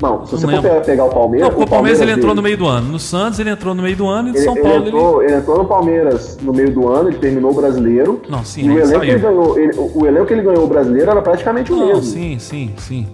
Não, 0.00 0.26
se 0.26 0.32
você 0.32 0.46
for 0.46 0.80
pegar 0.82 1.04
o 1.04 1.10
Palmeiras. 1.10 1.48
Não, 1.48 1.62
o 1.62 1.66
Palmeiras, 1.66 2.00
ele 2.00 2.10
entrou 2.10 2.28
dele, 2.28 2.36
no 2.36 2.42
meio 2.42 2.58
do 2.58 2.66
ano. 2.66 2.92
No 2.92 2.98
Santos 2.98 3.38
ele 3.38 3.50
entrou 3.50 3.74
no 3.74 3.82
meio 3.82 3.96
do 3.96 4.06
ano 4.06 4.28
e 4.28 4.32
no 4.32 4.38
São 4.38 4.54
Paulo 4.54 4.68
ele 4.68 4.88
entrou, 4.88 5.22
ele... 5.22 5.32
ele 5.32 5.40
entrou 5.40 5.58
no 5.58 5.64
Palmeiras 5.64 6.38
no 6.42 6.52
meio 6.52 6.72
do 6.72 6.88
ano, 6.88 7.08
ele 7.08 7.18
terminou 7.18 7.50
o 7.50 7.54
brasileiro. 7.54 8.20
Não, 8.28 8.44
sim, 8.44 8.66
e 8.66 8.70
o 8.70 8.78
elenco, 8.78 9.00
que 9.00 9.10
ele 9.10 9.18
ganhou, 9.18 9.58
ele, 9.58 9.72
o 9.76 10.06
elenco 10.06 10.26
que 10.26 10.32
ele 10.34 10.42
ganhou 10.42 10.64
o 10.64 10.66
brasileiro 10.66 11.10
era 11.10 11.22
praticamente 11.22 11.72
o 11.72 11.76
Não, 11.76 11.86
mesmo. 11.86 12.02
Sim, 12.02 12.38
sim, 12.38 12.74
sim. 12.76 13.06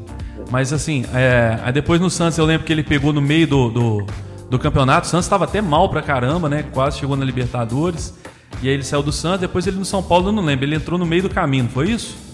Mas 0.51 0.73
assim, 0.73 1.05
é, 1.15 1.59
aí 1.63 1.73
depois 1.73 2.01
no 2.01 2.11
Santos 2.11 2.37
eu 2.37 2.45
lembro 2.45 2.67
que 2.67 2.73
ele 2.73 2.83
pegou 2.83 3.13
no 3.13 3.23
meio 3.23 3.47
do, 3.47 3.71
do, 3.71 4.07
do 4.51 4.59
campeonato. 4.59 5.07
O 5.07 5.11
Santos 5.11 5.27
estava 5.27 5.45
até 5.45 5.61
mal 5.61 5.89
pra 5.89 6.03
caramba, 6.03 6.49
né? 6.49 6.65
Quase 6.73 6.99
chegou 6.99 7.17
na 7.17 7.25
Libertadores. 7.25 8.15
E 8.63 8.69
aí 8.69 8.75
ele 8.75 8.85
saiu 8.85 9.03
do 9.03 9.11
Santos, 9.13 9.41
depois 9.41 9.67
ele 9.67 9.77
no 9.77 9.85
São 9.85 10.03
Paulo, 10.03 10.29
eu 10.29 10.33
não 10.33 10.45
lembro. 10.45 10.65
Ele 10.65 10.77
entrou 10.77 10.99
no 10.99 11.07
meio 11.07 11.23
do 11.23 11.31
caminho, 11.31 11.69
foi 11.73 11.91
isso? 11.91 12.32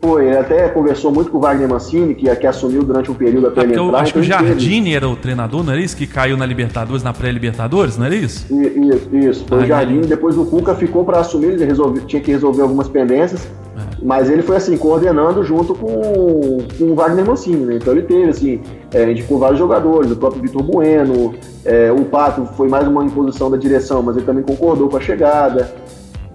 Foi, 0.00 0.26
ele 0.26 0.38
até 0.38 0.68
conversou 0.68 1.12
muito 1.12 1.30
com 1.30 1.38
o 1.38 1.40
Wagner 1.40 1.68
Mancini, 1.68 2.14
que, 2.14 2.34
que 2.36 2.46
assumiu 2.46 2.82
durante 2.82 3.10
um 3.10 3.14
período 3.14 3.48
até 3.48 3.62
ele 3.62 3.72
entrar. 3.72 3.84
Eu 3.84 3.96
acho 3.96 4.12
que 4.12 4.20
o 4.20 4.24
então 4.24 4.38
Jardine 4.46 4.94
era 4.94 5.08
o 5.08 5.16
treinador, 5.16 5.64
não 5.64 5.72
era 5.72 5.82
isso? 5.82 5.96
Que 5.96 6.06
caiu 6.06 6.36
na 6.36 6.46
Libertadores, 6.46 7.02
na 7.02 7.12
pré-Libertadores, 7.12 7.98
não 7.98 8.06
era 8.06 8.14
isso? 8.14 8.46
Isso, 8.54 9.16
isso. 9.16 9.44
Foi 9.46 9.58
ah, 9.58 9.64
o 9.64 9.66
Jardine, 9.66 10.06
depois 10.06 10.38
o 10.38 10.46
Cuca 10.46 10.74
ficou 10.74 11.04
para 11.04 11.18
assumir, 11.20 11.48
ele 11.48 11.64
resolve, 11.64 12.00
tinha 12.02 12.22
que 12.22 12.30
resolver 12.30 12.62
algumas 12.62 12.88
pendências, 12.88 13.46
é. 13.76 13.80
mas 14.02 14.30
ele 14.30 14.42
foi 14.42 14.56
assim, 14.56 14.76
coordenando 14.76 15.42
junto 15.42 15.74
com, 15.74 16.58
com 16.78 16.84
o 16.84 16.94
Wagner 16.94 17.26
Mancini, 17.26 17.66
né? 17.66 17.76
Então 17.76 17.92
ele 17.92 18.02
teve, 18.02 18.30
assim, 18.30 18.60
é, 18.92 19.10
indicou 19.10 19.38
vários 19.38 19.58
jogadores, 19.58 20.10
o 20.12 20.16
próprio 20.16 20.40
Vitor 20.40 20.62
Bueno, 20.62 21.34
é, 21.64 21.90
o 21.90 22.04
Pato 22.04 22.46
foi 22.56 22.68
mais 22.68 22.86
uma 22.86 23.04
imposição 23.04 23.50
da 23.50 23.56
direção, 23.56 24.02
mas 24.02 24.16
ele 24.16 24.24
também 24.24 24.44
concordou 24.44 24.88
com 24.88 24.96
a 24.96 25.00
chegada 25.00 25.74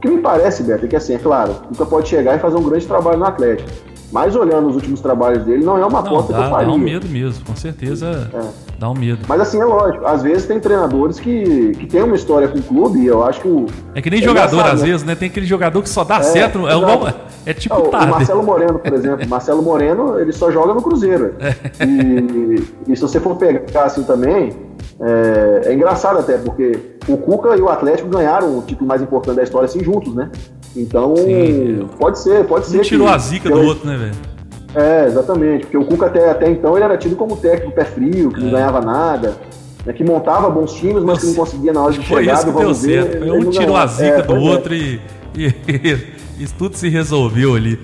que 0.04 0.10
me 0.10 0.22
parece, 0.22 0.64
Beto, 0.64 0.84
é 0.84 0.88
que 0.90 0.98
assim, 0.98 1.16
é 1.16 1.18
claro, 1.18 1.56
nunca 1.72 1.86
pode 1.86 2.10
chegar 2.10 2.36
e 2.36 2.40
fazer 2.40 2.58
um 2.58 2.64
grande 2.64 2.86
trabalho 2.86 3.18
no 3.18 3.26
Atlético. 3.26 3.70
Mas 4.12 4.36
olhando 4.36 4.68
os 4.68 4.76
últimos 4.76 5.00
trabalhos 5.00 5.46
dele, 5.46 5.64
não 5.64 5.78
é 5.78 5.86
uma 5.86 6.00
aposta 6.02 6.34
dá, 6.34 6.40
que 6.40 6.46
eu 6.46 6.50
faria. 6.50 6.68
Dá 6.68 6.74
um 6.74 6.78
medo 6.78 7.08
mesmo, 7.08 7.46
com 7.46 7.56
certeza. 7.56 8.30
É. 8.34 8.73
Dá 8.84 8.90
um 8.90 8.94
medo. 8.94 9.20
Mas 9.30 9.40
assim, 9.40 9.62
é 9.62 9.64
lógico, 9.64 10.06
às 10.06 10.22
vezes 10.22 10.46
tem 10.46 10.60
treinadores 10.60 11.18
que, 11.18 11.72
que 11.72 11.88
tem 11.88 12.04
uma 12.04 12.18
história 12.18 12.50
com 12.50 12.60
o 12.60 12.62
clube 12.62 13.00
e 13.00 13.08
eu 13.08 13.24
acho 13.24 13.40
que 13.40 13.48
o. 13.48 13.66
É 13.96 14.02
que 14.02 14.10
nem 14.10 14.20
é 14.20 14.22
jogador, 14.22 14.60
às 14.60 14.82
né? 14.82 14.88
vezes, 14.88 15.04
né? 15.06 15.16
Tem 15.16 15.30
aquele 15.30 15.46
jogador 15.46 15.82
que 15.82 15.88
só 15.88 16.04
dá 16.04 16.18
é, 16.18 16.24
certo. 16.24 16.68
É, 16.68 16.76
uma, 16.76 17.16
é 17.46 17.54
tipo 17.54 17.74
o, 17.74 17.88
tarde. 17.88 18.08
O 18.08 18.10
Marcelo 18.10 18.44
Moreno, 18.44 18.80
por 18.80 18.94
exemplo. 18.94 19.24
Marcelo 19.30 19.62
Moreno, 19.62 20.20
ele 20.20 20.34
só 20.34 20.52
joga 20.52 20.74
no 20.74 20.82
Cruzeiro. 20.82 21.34
É. 21.40 21.56
E, 21.86 22.92
e, 22.92 22.96
se 22.98 23.02
você 23.02 23.22
for 23.22 23.38
pegar 23.38 23.86
assim 23.86 24.04
também, 24.04 24.52
é, 25.00 25.62
é, 25.64 25.74
engraçado 25.74 26.20
até, 26.20 26.38
porque 26.38 26.78
o 27.08 27.16
Cuca 27.16 27.56
e 27.56 27.62
o 27.62 27.70
Atlético 27.70 28.10
ganharam 28.10 28.58
o 28.58 28.64
título 28.64 28.86
mais 28.86 29.02
importante 29.02 29.38
da 29.38 29.44
história 29.44 29.66
assim 29.66 29.82
juntos, 29.82 30.14
né? 30.14 30.30
Então, 30.76 31.16
Sim. 31.16 31.88
pode 31.98 32.20
ser, 32.20 32.44
pode 32.44 32.66
ser. 32.66 32.80
Um 32.80 32.82
tirou 32.82 33.08
que, 33.08 33.14
a 33.14 33.18
zica 33.18 33.50
do 33.50 33.62
outro, 33.62 33.88
né, 33.88 33.96
velho? 33.96 34.33
É, 34.76 35.06
exatamente. 35.06 35.66
Porque 35.66 35.78
o 35.78 35.86
Cuca 35.86 36.08
até, 36.08 36.30
até 36.30 36.50
então 36.50 36.76
ele 36.76 36.84
era 36.84 36.98
tido 36.98 37.16
como 37.16 37.38
técnico 37.38 37.72
pé 37.74 37.86
frio, 37.86 38.30
que 38.32 38.40
é. 38.40 38.44
não 38.44 38.52
ganhava 38.52 38.82
nada, 38.82 39.38
né, 39.86 39.94
que 39.94 40.04
montava 40.04 40.50
bons 40.50 40.74
times, 40.74 41.04
mas 41.04 41.20
que 41.20 41.28
não 41.28 41.36
conseguia 41.36 41.74
na 41.74 41.84
hora 41.84 41.94
de 41.94 42.04
chegar. 42.04 42.24
Foi 42.24 42.34
isso 42.34 42.46
que 42.46 42.52
deu 42.52 42.74
certo. 42.74 43.34
Um 43.34 43.50
tirou 43.50 43.76
a 43.76 43.88
zica 43.88 44.20
é, 44.20 44.22
do 44.22 44.36
é. 44.36 44.40
outro 44.40 44.74
e, 44.76 45.00
e, 45.36 46.08
isso 46.40 46.56
tudo 46.58 46.76
se 46.76 46.90
resolveu 46.90 47.56
ali. 47.56 47.80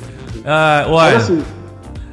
Ah, 0.46 0.86
olha. 0.88 1.14
Mas, 1.14 1.24
assim, 1.24 1.44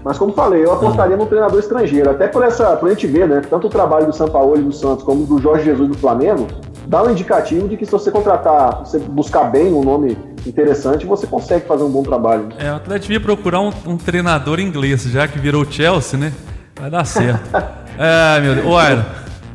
mas 0.05 0.18
como 0.18 0.33
falei, 0.33 0.64
eu 0.64 0.72
apostaria 0.72 1.16
no 1.16 1.27
treinador 1.27 1.59
estrangeiro, 1.59 2.11
até 2.11 2.29
por 2.29 2.45
essa, 2.45 2.77
por 2.77 2.89
a 2.89 2.93
gente 2.93 3.07
ver, 3.07 3.27
né? 3.27 3.43
Tanto 3.49 3.66
o 3.66 3.70
trabalho 3.70 4.07
do 4.07 4.12
São 4.12 4.29
Paulo 4.29 4.57
e 4.57 4.62
do 4.62 4.72
Santos 4.72 5.05
como 5.05 5.27
do 5.27 5.41
Jorge 5.41 5.64
Jesus 5.64 5.89
do 5.89 5.99
Flamengo, 5.99 6.47
dá 6.87 7.03
um 7.03 7.11
indicativo 7.11 7.68
de 7.68 7.76
que 7.76 7.84
se 7.84 7.93
você 7.93 8.11
contratar, 8.11 8.87
se 8.87 8.93
você 8.93 8.99
buscar 8.99 9.45
bem 9.45 9.72
um 9.72 9.82
nome 9.82 10.16
interessante, 10.47 11.05
você 11.05 11.26
consegue 11.26 11.66
fazer 11.66 11.82
um 11.82 11.91
bom 11.91 12.03
trabalho. 12.03 12.49
É, 12.59 12.70
o 12.70 12.76
Atlético 12.76 13.12
ia 13.12 13.20
procurar 13.20 13.61
um, 13.61 13.72
um 13.87 13.97
treinador 13.97 14.61
inglês, 14.61 15.03
já 15.03 15.26
que 15.26 15.39
virou 15.39 15.64
Chelsea, 15.64 16.18
né? 16.18 16.32
Vai 16.78 16.91
dar 16.91 17.05
certo. 17.05 17.51
é, 17.99 18.41
meu 18.41 18.55
Deus. 18.55 18.66
Olha, 18.66 19.07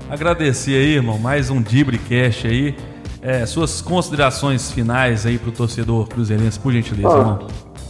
agradecer 0.09 0.75
aí, 0.75 0.95
irmão, 0.95 1.17
mais 1.17 1.49
um 1.49 1.61
Dibricast 1.61 2.47
aí. 2.47 2.75
É, 3.21 3.45
suas 3.45 3.81
considerações 3.81 4.71
finais 4.71 5.25
aí 5.25 5.37
pro 5.37 5.51
torcedor 5.51 6.07
cruzeirense, 6.07 6.59
por 6.59 6.73
gentileza, 6.73 7.15
ah, 7.15 7.19
irmão. 7.19 7.47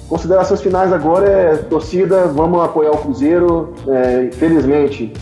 Considerações 0.10 0.62
finais 0.62 0.92
agora 0.92 1.26
é 1.26 1.56
torcida, 1.56 2.28
vamos 2.28 2.62
apoiar 2.62 2.92
o 2.92 2.98
Cruzeiro. 2.98 3.74
É, 3.88 4.26
infelizmente, 4.26 5.14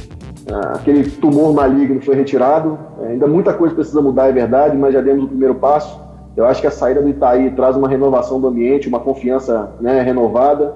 aquele 0.75 1.09
tumor 1.09 1.53
maligno 1.53 2.01
foi 2.01 2.15
retirado. 2.15 2.77
É, 3.01 3.07
ainda 3.09 3.27
muita 3.27 3.53
coisa 3.53 3.75
precisa 3.75 4.01
mudar, 4.01 4.29
é 4.29 4.31
verdade, 4.31 4.77
mas 4.77 4.93
já 4.93 5.01
demos 5.01 5.25
o 5.25 5.27
primeiro 5.27 5.55
passo. 5.55 5.99
Eu 6.35 6.45
acho 6.45 6.61
que 6.61 6.67
a 6.67 6.71
saída 6.71 7.01
do 7.01 7.09
Itaí 7.09 7.51
traz 7.51 7.75
uma 7.75 7.87
renovação 7.87 8.39
do 8.39 8.47
ambiente, 8.47 8.87
uma 8.87 8.99
confiança 8.99 9.71
né, 9.81 10.01
renovada. 10.01 10.73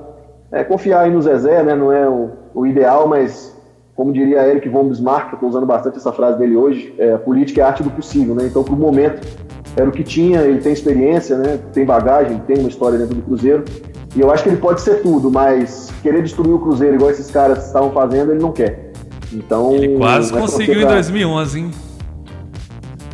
É, 0.52 0.64
confiar 0.64 1.02
aí 1.02 1.12
no 1.12 1.22
Zezé 1.22 1.64
né, 1.64 1.76
não 1.76 1.92
é 1.92 2.08
o, 2.08 2.30
o 2.54 2.66
ideal, 2.66 3.08
mas 3.08 3.54
como 3.96 4.12
diria 4.12 4.48
Eric 4.48 4.68
von 4.70 4.86
Bismarck, 4.86 5.34
estou 5.34 5.48
usando 5.48 5.66
bastante 5.66 5.98
essa 5.98 6.12
frase 6.12 6.38
dele 6.38 6.56
hoje, 6.56 6.94
é, 6.98 7.16
política 7.18 7.62
é 7.62 7.64
arte 7.64 7.84
do 7.84 7.92
possível. 7.92 8.34
Né? 8.34 8.48
Então, 8.48 8.64
para 8.64 8.74
o 8.74 8.78
momento, 8.78 9.26
era 9.76 9.88
o 9.88 9.92
que 9.92 10.04
tinha, 10.04 10.42
ele 10.42 10.60
tem 10.60 10.74
experiência, 10.74 11.38
né, 11.38 11.60
tem 11.72 11.86
bagagem, 11.86 12.40
tem 12.46 12.58
uma 12.58 12.70
história 12.70 12.98
dentro 12.98 13.16
do 13.16 13.22
Cruzeiro. 13.22 13.64
E 14.16 14.22
eu 14.22 14.32
acho 14.32 14.44
que 14.44 14.50
ele 14.50 14.58
pode 14.58 14.82
ser 14.82 15.02
tudo, 15.02 15.32
mas 15.32 15.92
querer 16.02 16.22
destruir 16.22 16.54
o 16.54 16.60
Cruzeiro 16.60 16.96
igual 16.96 17.12
esses 17.12 17.30
caras 17.32 17.66
estavam 17.66 17.92
fazendo, 17.92 18.32
ele 18.32 18.42
não 18.42 18.52
quer. 18.52 18.83
Então, 19.34 19.74
ele 19.74 19.98
quase 19.98 20.32
conseguiu 20.32 20.82
em 20.82 20.86
2011, 20.86 21.60
hein? 21.60 21.72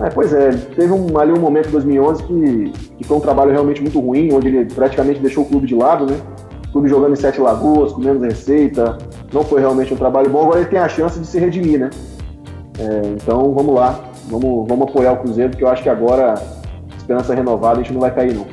É, 0.01 0.09
pois 0.09 0.33
é, 0.33 0.51
teve 0.51 0.93
um, 0.93 1.17
ali 1.17 1.33
um 1.33 1.39
momento 1.39 1.67
em 1.67 1.71
2011 1.71 2.23
que, 2.23 2.71
que 2.97 3.03
foi 3.03 3.17
um 3.17 3.19
trabalho 3.19 3.51
realmente 3.51 3.81
muito 3.81 3.99
ruim, 3.99 4.31
onde 4.31 4.47
ele 4.47 4.65
praticamente 4.65 5.19
deixou 5.19 5.43
o 5.43 5.47
clube 5.47 5.67
de 5.67 5.75
lado, 5.75 6.05
né? 6.05 6.17
O 6.69 6.71
clube 6.71 6.87
jogando 6.87 7.13
em 7.13 7.17
Sete 7.17 7.41
Lagoas, 7.41 7.91
com 7.91 7.99
menos 7.99 8.21
receita, 8.23 8.97
não 9.33 9.43
foi 9.43 9.59
realmente 9.59 9.93
um 9.93 9.97
trabalho 9.97 10.29
bom. 10.29 10.43
Agora 10.43 10.61
ele 10.61 10.69
tem 10.69 10.79
a 10.79 10.87
chance 10.87 11.19
de 11.19 11.27
se 11.27 11.37
redimir, 11.37 11.79
né? 11.79 11.89
É, 12.79 13.01
então 13.13 13.53
vamos 13.53 13.75
lá, 13.75 13.99
vamos, 14.29 14.67
vamos 14.69 14.87
apoiar 14.87 15.13
o 15.13 15.17
Cruzeiro, 15.17 15.49
porque 15.49 15.65
eu 15.65 15.67
acho 15.67 15.83
que 15.83 15.89
agora, 15.89 16.35
esperança 16.97 17.35
renovada, 17.35 17.79
a 17.79 17.83
gente 17.83 17.91
não 17.91 17.99
vai 17.99 18.13
cair 18.13 18.33
não. 18.33 18.47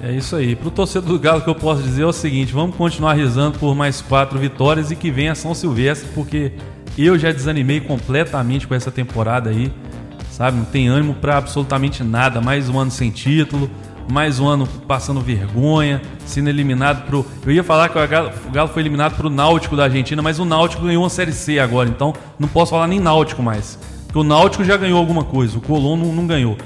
É 0.00 0.12
isso 0.12 0.36
aí. 0.36 0.54
Para 0.54 0.68
o 0.68 0.70
torcedor 0.70 1.10
do 1.10 1.18
Galo, 1.18 1.40
que 1.40 1.50
eu 1.50 1.56
posso 1.56 1.82
dizer 1.82 2.02
é 2.02 2.06
o 2.06 2.12
seguinte: 2.12 2.52
vamos 2.52 2.76
continuar 2.76 3.14
rezando 3.14 3.58
por 3.58 3.74
mais 3.74 4.00
quatro 4.00 4.38
vitórias 4.38 4.92
e 4.92 4.96
que 4.96 5.10
venha 5.10 5.34
São 5.34 5.54
Silvestre, 5.54 6.08
porque 6.14 6.52
eu 7.06 7.18
já 7.18 7.32
desanimei 7.32 7.80
completamente 7.80 8.66
com 8.66 8.74
essa 8.74 8.90
temporada 8.90 9.50
aí 9.50 9.72
sabe? 10.38 10.56
Não 10.56 10.64
tem 10.64 10.86
ânimo 10.86 11.14
para 11.14 11.36
absolutamente 11.36 12.04
nada. 12.04 12.40
Mais 12.40 12.68
um 12.68 12.78
ano 12.78 12.92
sem 12.92 13.10
título, 13.10 13.68
mais 14.08 14.38
um 14.38 14.46
ano 14.46 14.68
passando 14.86 15.20
vergonha, 15.20 16.00
sendo 16.24 16.48
eliminado 16.48 17.04
pro. 17.06 17.26
Eu 17.44 17.50
ia 17.50 17.64
falar 17.64 17.88
que 17.88 17.98
o 17.98 18.08
Galo, 18.08 18.30
o 18.46 18.52
Galo 18.52 18.68
foi 18.68 18.82
eliminado 18.82 19.16
pro 19.16 19.28
Náutico 19.28 19.76
da 19.76 19.84
Argentina, 19.84 20.22
mas 20.22 20.38
o 20.38 20.44
Náutico 20.44 20.84
ganhou 20.84 21.02
uma 21.02 21.10
Série 21.10 21.32
C 21.32 21.58
agora, 21.58 21.88
então 21.88 22.14
não 22.38 22.46
posso 22.46 22.70
falar 22.70 22.86
nem 22.86 23.00
Náutico 23.00 23.42
mais. 23.42 23.76
Porque 24.04 24.20
o 24.20 24.22
Náutico 24.22 24.62
já 24.62 24.76
ganhou 24.76 24.96
alguma 24.96 25.24
coisa, 25.24 25.58
o 25.58 25.60
Colón 25.60 25.96
não, 25.96 26.12
não 26.12 26.26
ganhou. 26.26 26.56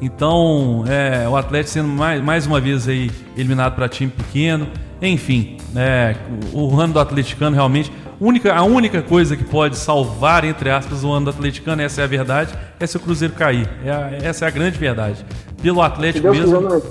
Então, 0.00 0.84
é, 0.86 1.28
o 1.28 1.36
Atlético 1.36 1.70
sendo 1.72 1.88
mais, 1.88 2.22
mais 2.22 2.46
uma 2.46 2.60
vez 2.60 2.86
aí 2.86 3.10
eliminado 3.36 3.74
para 3.74 3.88
time 3.88 4.10
pequeno. 4.10 4.68
Enfim, 5.02 5.56
é, 5.74 6.14
o 6.52 6.78
ano 6.78 6.92
do 6.92 7.00
atleticano 7.00 7.56
realmente 7.56 7.90
única, 8.20 8.54
a 8.54 8.62
única 8.62 9.02
coisa 9.02 9.36
que 9.36 9.44
pode 9.44 9.76
salvar, 9.76 10.44
entre 10.44 10.70
aspas, 10.70 11.04
o 11.04 11.10
ano 11.10 11.26
do 11.26 11.30
atleticano, 11.30 11.82
essa 11.82 12.00
é 12.00 12.04
a 12.04 12.06
verdade, 12.06 12.54
é 12.78 12.86
se 12.86 12.96
o 12.96 13.00
Cruzeiro 13.00 13.34
cair. 13.34 13.68
É 13.84 13.90
a, 13.90 14.10
essa 14.22 14.44
é 14.44 14.48
a 14.48 14.50
grande 14.50 14.78
verdade. 14.78 15.24
Pelo 15.62 15.82
Atlético 15.82 16.30
Deus 16.30 16.38
mesmo. 16.38 16.68
Quiser, 16.68 16.82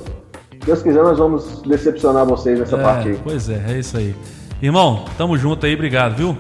Deus 0.65 0.81
quiser, 0.81 1.03
nós 1.03 1.17
vamos 1.17 1.61
decepcionar 1.61 2.25
vocês 2.25 2.59
nessa 2.59 2.75
é, 2.75 2.81
parte 2.81 3.09
aí. 3.09 3.19
Pois 3.23 3.49
é, 3.49 3.63
é 3.69 3.79
isso 3.79 3.97
aí. 3.97 4.15
Irmão, 4.61 5.05
tamo 5.17 5.37
junto 5.37 5.65
aí, 5.65 5.73
obrigado, 5.73 6.15
viu? 6.15 6.37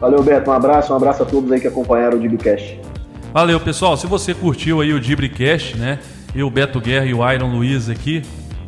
Valeu, 0.00 0.22
Beto. 0.22 0.50
Um 0.50 0.54
abraço, 0.54 0.92
um 0.92 0.96
abraço 0.96 1.22
a 1.22 1.26
todos 1.26 1.50
aí 1.52 1.60
que 1.60 1.68
acompanharam 1.68 2.18
o 2.18 2.20
Dibricast. 2.20 2.80
Valeu, 3.32 3.58
pessoal. 3.60 3.96
Se 3.96 4.06
você 4.06 4.34
curtiu 4.34 4.80
aí 4.80 4.92
o 4.92 5.00
Dibricast, 5.00 5.76
né? 5.76 5.98
Eu, 6.34 6.50
Beto 6.50 6.80
Guerra 6.80 7.06
e 7.06 7.14
o 7.14 7.32
Iron 7.32 7.52
Luiz 7.52 7.88
aqui, 7.88 8.22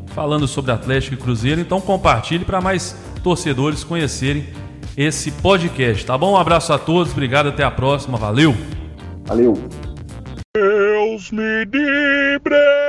falando 0.06 0.46
sobre 0.46 0.70
Atlético 0.70 1.14
e 1.14 1.16
Cruzeiro, 1.16 1.60
então 1.60 1.80
compartilhe 1.80 2.44
para 2.44 2.60
mais 2.60 2.96
torcedores 3.22 3.82
conhecerem 3.82 4.46
esse 4.96 5.30
podcast, 5.30 6.06
tá 6.06 6.16
bom? 6.16 6.32
Um 6.32 6.36
abraço 6.36 6.72
a 6.72 6.78
todos, 6.78 7.12
obrigado, 7.12 7.48
até 7.48 7.62
a 7.62 7.70
próxima, 7.70 8.16
valeu! 8.16 8.54
Valeu! 9.24 9.54
Deus 10.54 11.30
me 11.30 11.64
livre! 11.64 12.85